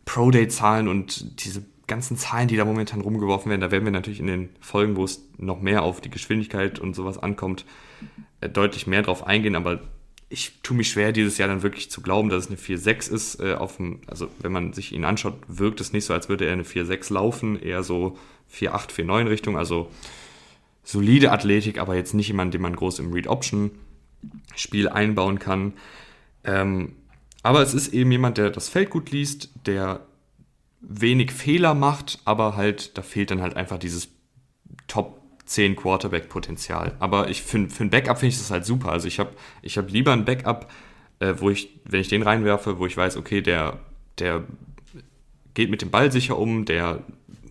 Pro 0.05 0.31
Day-Zahlen 0.31 0.89
und 0.89 1.45
diese 1.45 1.65
ganzen 1.87 2.17
Zahlen, 2.17 2.49
die 2.49 2.57
da 2.57 2.65
momentan 2.65 3.03
rumgeworfen 3.03 3.51
werden, 3.51 3.61
da 3.61 3.71
werden 3.71 3.85
wir 3.85 3.93
natürlich 3.93 4.21
in 4.21 4.27
den 4.27 4.49
Folgen, 4.61 4.97
wo 4.97 5.05
es 5.05 5.29
noch 5.37 5.61
mehr 5.61 5.83
auf 5.83 6.01
die 6.01 6.11
Geschwindigkeit 6.11 6.79
und 6.79 6.95
sowas 6.95 7.19
ankommt, 7.19 7.67
äh, 8.41 8.49
deutlich 8.49 8.87
mehr 8.87 9.03
drauf 9.03 9.27
eingehen, 9.27 9.57
aber 9.57 9.81
ich 10.35 10.59
tue 10.65 10.77
mich 10.77 10.91
schwer, 10.91 11.13
dieses 11.13 11.39
Jahr 11.39 11.49
dann 11.49 11.63
wirklich 11.63 11.93
zu 11.93 12.03
glauben, 12.03 12.29
dass 12.29 12.45
es 12.45 12.51
eine 12.51 12.59
4-6 12.59 13.11
ist. 13.13 13.41
Äh, 13.41 13.55
auf 13.55 13.77
dem, 13.77 14.01
also 14.09 14.29
wenn 14.41 14.51
man 14.51 14.73
sich 14.73 14.93
ihn 14.93 15.05
anschaut, 15.05 15.35
wirkt 15.47 15.81
es 15.81 15.93
nicht 15.93 16.05
so, 16.05 16.13
als 16.13 16.29
würde 16.29 16.45
er 16.45 16.53
eine 16.53 16.65
4-6 16.65 17.13
laufen, 17.13 17.57
eher 17.61 17.85
so 17.85 18.19
4-8, 18.53 18.91
4-9 18.91 19.29
Richtung, 19.29 19.57
also 19.57 19.91
solide 20.83 21.31
Athletik, 21.31 21.79
aber 21.79 21.95
jetzt 21.95 22.15
nicht 22.15 22.27
jemand, 22.27 22.53
den 22.53 22.63
man 22.63 22.75
groß 22.75 22.99
im 22.99 23.13
Read-Option-Spiel 23.13 24.89
einbauen 24.89 25.39
kann. 25.39 25.75
Ähm, 26.43 26.97
aber 27.45 27.63
es 27.63 27.73
ist 27.73 27.95
eben 27.95 28.11
jemand, 28.11 28.37
der 28.37 28.51
das 28.51 28.69
Feld 28.69 28.91
gut 28.91 29.13
liest, 29.13 29.51
der 29.67 30.05
wenig 30.81 31.31
Fehler 31.31 31.75
macht, 31.75 32.19
aber 32.25 32.57
halt, 32.57 32.99
da 32.99 33.03
fehlt 33.03 33.31
dann 33.31 33.41
halt 33.41 33.55
einfach 33.55 33.79
dieses 33.79 34.09
Top 34.89 35.21
10 35.47 35.77
Quarterback-Potenzial. 35.77 36.97
Aber 36.99 37.29
ich 37.29 37.43
für, 37.43 37.69
für 37.69 37.85
ein 37.85 37.91
Backup 37.91 38.19
finde 38.19 38.33
ich 38.33 38.39
das 38.39 38.51
halt 38.51 38.65
super. 38.65 38.91
Also 38.91 39.09
ich 39.09 39.19
habe 39.19 39.31
ich 39.63 39.77
hab 39.79 39.91
lieber 39.91 40.13
ein 40.13 40.25
Backup, 40.25 40.71
äh, 41.21 41.35
wo 41.39 41.51
ich, 41.51 41.81
wenn 41.85 42.01
ich 42.01 42.09
den 42.09 42.23
reinwerfe, 42.23 42.79
wo 42.79 42.87
ich 42.87 42.97
weiß, 42.97 43.17
okay, 43.17 43.41
der, 43.41 43.81
der 44.19 44.45
geht 45.55 45.71
mit 45.71 45.83
dem 45.83 45.91
Ball 45.91 46.11
sicher 46.11 46.39
um, 46.39 46.65
der 46.65 47.05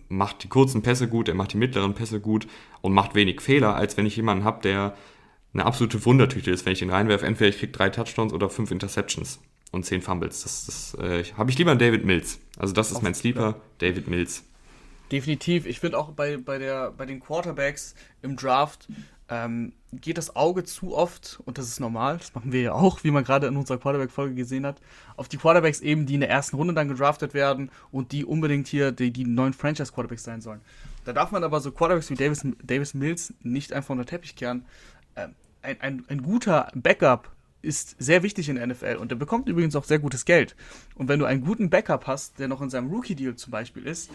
macht 0.08 0.42
die 0.44 0.48
kurzen 0.48 0.82
Pässe 0.82 1.08
gut, 1.08 1.28
der 1.28 1.34
macht 1.34 1.52
die 1.52 1.56
mittleren 1.56 1.94
Pässe 1.94 2.20
gut 2.20 2.46
und 2.82 2.92
macht 2.92 3.14
wenig 3.14 3.40
Fehler, 3.40 3.74
als 3.74 3.96
wenn 3.96 4.06
ich 4.06 4.16
jemanden 4.16 4.44
habe, 4.44 4.62
der 4.62 4.96
eine 5.52 5.66
absolute 5.66 6.04
Wundertüte 6.04 6.50
ist, 6.50 6.66
wenn 6.66 6.72
ich 6.72 6.80
den 6.80 6.90
reinwerfe. 6.90 7.26
Entweder 7.26 7.48
ich 7.48 7.58
kriege 7.58 7.72
drei 7.72 7.88
Touchdowns 7.88 8.32
oder 8.32 8.50
fünf 8.50 8.70
Interceptions 8.70 9.40
und 9.70 9.84
zehn 9.84 10.02
Fumbles. 10.02 10.42
Das, 10.42 10.66
das 10.66 10.94
äh, 11.00 11.24
habe 11.36 11.50
ich 11.50 11.58
lieber 11.58 11.70
einen 11.70 11.80
David 11.80 12.04
Mills. 12.04 12.40
Also 12.58 12.74
das 12.74 12.90
ist 12.90 13.02
mein 13.02 13.14
Sleeper, 13.14 13.60
David 13.78 14.08
Mills. 14.08 14.44
Definitiv. 15.14 15.66
Ich 15.66 15.78
finde 15.78 15.96
auch 15.96 16.10
bei, 16.10 16.38
bei, 16.38 16.58
der, 16.58 16.90
bei 16.90 17.06
den 17.06 17.20
Quarterbacks 17.20 17.94
im 18.20 18.34
Draft 18.34 18.88
ähm, 19.28 19.72
geht 19.92 20.18
das 20.18 20.34
Auge 20.34 20.64
zu 20.64 20.96
oft, 20.96 21.38
und 21.44 21.56
das 21.56 21.68
ist 21.68 21.78
normal, 21.78 22.18
das 22.18 22.34
machen 22.34 22.50
wir 22.50 22.62
ja 22.62 22.72
auch, 22.72 23.04
wie 23.04 23.12
man 23.12 23.22
gerade 23.22 23.46
in 23.46 23.56
unserer 23.56 23.78
Quarterback-Folge 23.78 24.34
gesehen 24.34 24.66
hat, 24.66 24.80
auf 25.16 25.28
die 25.28 25.36
Quarterbacks 25.36 25.78
eben, 25.78 26.04
die 26.06 26.14
in 26.14 26.20
der 26.20 26.30
ersten 26.30 26.56
Runde 26.56 26.74
dann 26.74 26.88
gedraftet 26.88 27.32
werden 27.32 27.70
und 27.92 28.10
die 28.10 28.24
unbedingt 28.24 28.66
hier 28.66 28.90
die, 28.90 29.12
die 29.12 29.24
neuen 29.24 29.52
Franchise-Quarterbacks 29.52 30.24
sein 30.24 30.40
sollen. 30.40 30.62
Da 31.04 31.12
darf 31.12 31.30
man 31.30 31.44
aber 31.44 31.60
so 31.60 31.70
Quarterbacks 31.70 32.10
wie 32.10 32.16
Davis, 32.16 32.44
Davis 32.64 32.94
Mills 32.94 33.34
nicht 33.44 33.72
einfach 33.72 33.90
unter 33.90 34.06
Teppich 34.06 34.34
kehren. 34.34 34.64
Ähm, 35.14 35.36
ein, 35.62 35.80
ein, 35.80 36.04
ein 36.08 36.22
guter 36.24 36.72
Backup 36.74 37.30
ist 37.62 37.94
sehr 38.00 38.24
wichtig 38.24 38.48
in 38.48 38.56
der 38.56 38.66
NFL 38.66 38.96
und 38.96 39.12
der 39.12 39.16
bekommt 39.16 39.48
übrigens 39.48 39.76
auch 39.76 39.84
sehr 39.84 40.00
gutes 40.00 40.24
Geld. 40.24 40.56
Und 40.96 41.06
wenn 41.06 41.20
du 41.20 41.24
einen 41.24 41.44
guten 41.44 41.70
Backup 41.70 42.08
hast, 42.08 42.40
der 42.40 42.48
noch 42.48 42.60
in 42.60 42.68
seinem 42.68 42.90
Rookie-Deal 42.90 43.36
zum 43.36 43.52
Beispiel 43.52 43.86
ist, 43.86 44.10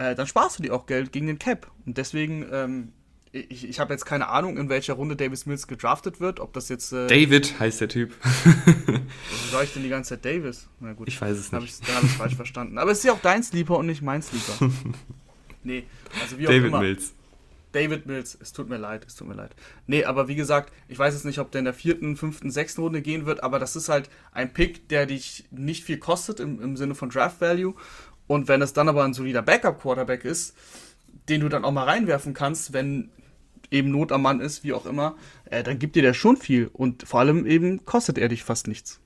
äh, 0.00 0.14
dann 0.14 0.26
sparst 0.26 0.58
du 0.58 0.62
dir 0.62 0.74
auch 0.74 0.86
Geld 0.86 1.12
gegen 1.12 1.26
den 1.26 1.38
Cap. 1.38 1.70
Und 1.84 1.98
deswegen, 1.98 2.46
ähm, 2.50 2.92
ich, 3.32 3.68
ich 3.68 3.78
habe 3.78 3.92
jetzt 3.92 4.06
keine 4.06 4.28
Ahnung, 4.28 4.56
in 4.56 4.70
welcher 4.70 4.94
Runde 4.94 5.14
Davis 5.14 5.44
Mills 5.44 5.66
gedraftet 5.68 6.20
wird, 6.20 6.40
ob 6.40 6.54
das 6.54 6.70
jetzt. 6.70 6.92
Äh, 6.92 7.06
David 7.06 7.60
heißt 7.60 7.82
der 7.82 7.88
Typ. 7.88 8.14
Wie 8.44 9.50
sage 9.52 9.64
ich 9.64 9.74
denn 9.74 9.82
die 9.82 9.90
ganze 9.90 10.10
Zeit 10.10 10.24
Davis? 10.24 10.68
Na 10.80 10.94
gut. 10.94 11.06
Ich 11.06 11.20
weiß 11.20 11.36
es 11.36 11.52
nicht. 11.52 11.64
Ich, 11.64 11.86
dann 11.86 11.96
habe 11.96 12.06
ich 12.06 12.12
es 12.12 12.18
falsch 12.18 12.34
verstanden. 12.34 12.78
Aber 12.78 12.90
es 12.90 12.98
ist 12.98 13.04
ja 13.04 13.12
auch 13.12 13.20
dein 13.20 13.42
Sleeper 13.42 13.76
und 13.76 13.86
nicht 13.86 14.00
mein 14.00 14.22
Sleeper. 14.22 14.72
nee, 15.64 15.84
also 16.20 16.38
wie 16.38 16.46
auch 16.46 16.50
David 16.50 16.68
immer. 16.68 16.80
Mills. 16.80 17.12
David 17.72 18.06
Mills, 18.06 18.36
es 18.40 18.52
tut 18.52 18.68
mir 18.68 18.78
leid, 18.78 19.04
es 19.06 19.14
tut 19.14 19.28
mir 19.28 19.34
leid. 19.34 19.54
Nee, 19.86 20.04
aber 20.04 20.26
wie 20.26 20.34
gesagt, 20.34 20.72
ich 20.88 20.98
weiß 20.98 21.14
jetzt 21.14 21.24
nicht, 21.24 21.38
ob 21.38 21.52
der 21.52 21.60
in 21.60 21.66
der 21.66 21.74
vierten, 21.74 22.16
fünften, 22.16 22.50
sechsten 22.50 22.80
Runde 22.80 23.00
gehen 23.00 23.26
wird, 23.26 23.44
aber 23.44 23.60
das 23.60 23.76
ist 23.76 23.88
halt 23.88 24.10
ein 24.32 24.52
Pick, 24.52 24.88
der 24.88 25.06
dich 25.06 25.44
nicht 25.52 25.84
viel 25.84 25.98
kostet 25.98 26.40
im, 26.40 26.60
im 26.60 26.76
Sinne 26.76 26.96
von 26.96 27.10
Draft 27.10 27.40
Value. 27.40 27.74
Und 28.30 28.46
wenn 28.46 28.62
es 28.62 28.72
dann 28.72 28.88
aber 28.88 29.02
ein 29.02 29.12
solider 29.12 29.42
Backup-Quarterback 29.42 30.24
ist, 30.24 30.54
den 31.28 31.40
du 31.40 31.48
dann 31.48 31.64
auch 31.64 31.72
mal 31.72 31.82
reinwerfen 31.82 32.32
kannst, 32.32 32.72
wenn 32.72 33.10
eben 33.72 33.90
Not 33.90 34.12
am 34.12 34.22
Mann 34.22 34.38
ist, 34.38 34.62
wie 34.62 34.72
auch 34.72 34.86
immer, 34.86 35.16
äh, 35.46 35.64
dann 35.64 35.80
gibt 35.80 35.96
dir 35.96 36.02
der 36.02 36.14
schon 36.14 36.36
viel. 36.36 36.70
Und 36.72 37.08
vor 37.08 37.18
allem 37.18 37.44
eben 37.44 37.84
kostet 37.84 38.18
er 38.18 38.28
dich 38.28 38.44
fast 38.44 38.68
nichts. 38.68 39.00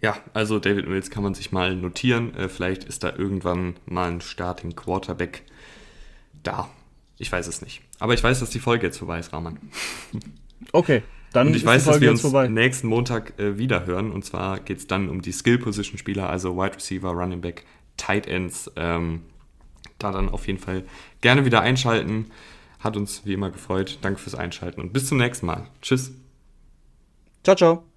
Ja, 0.00 0.16
also 0.32 0.58
David 0.58 0.88
Mills 0.88 1.08
kann 1.08 1.22
man 1.22 1.34
sich 1.34 1.52
mal 1.52 1.76
notieren. 1.76 2.34
Äh, 2.34 2.48
vielleicht 2.48 2.82
ist 2.82 3.04
da 3.04 3.14
irgendwann 3.14 3.76
mal 3.86 4.10
ein 4.10 4.20
Starting 4.20 4.74
Quarterback 4.74 5.44
da. 6.42 6.68
Ich 7.18 7.30
weiß 7.30 7.46
es 7.46 7.62
nicht. 7.62 7.80
Aber 8.00 8.12
ich 8.12 8.24
weiß, 8.24 8.40
dass 8.40 8.50
die 8.50 8.58
Folge 8.58 8.88
jetzt 8.88 8.98
vorbei 8.98 9.20
ist, 9.20 9.32
Rahman. 9.32 9.56
Okay, 10.72 11.02
dann 11.32 11.48
Und 11.48 11.56
ich 11.56 11.64
weiß, 11.64 11.84
dass 11.84 12.00
wir 12.00 12.10
uns 12.10 12.22
vorbei. 12.22 12.48
nächsten 12.48 12.88
Montag 12.88 13.38
äh, 13.38 13.58
wieder 13.58 13.86
hören. 13.86 14.10
Und 14.10 14.24
zwar 14.24 14.58
geht 14.60 14.78
es 14.78 14.86
dann 14.86 15.08
um 15.08 15.20
die 15.20 15.30
Skill-Position-Spieler, 15.30 16.30
also 16.30 16.56
Wide 16.56 16.76
Receiver, 16.76 17.10
Running 17.10 17.40
Back, 17.42 17.64
Tight 17.96 18.26
Ends. 18.26 18.70
Ähm, 18.76 19.22
da 19.98 20.12
dann 20.12 20.28
auf 20.28 20.46
jeden 20.46 20.58
Fall 20.58 20.84
gerne 21.20 21.44
wieder 21.44 21.60
einschalten. 21.60 22.30
Hat 22.80 22.96
uns 22.96 23.24
wie 23.24 23.32
immer 23.32 23.50
gefreut. 23.50 23.98
Danke 24.02 24.20
fürs 24.20 24.34
Einschalten 24.34 24.80
und 24.80 24.92
bis 24.92 25.08
zum 25.08 25.18
nächsten 25.18 25.46
Mal. 25.46 25.66
Tschüss. 25.80 26.12
Ciao, 27.42 27.56
ciao. 27.56 27.93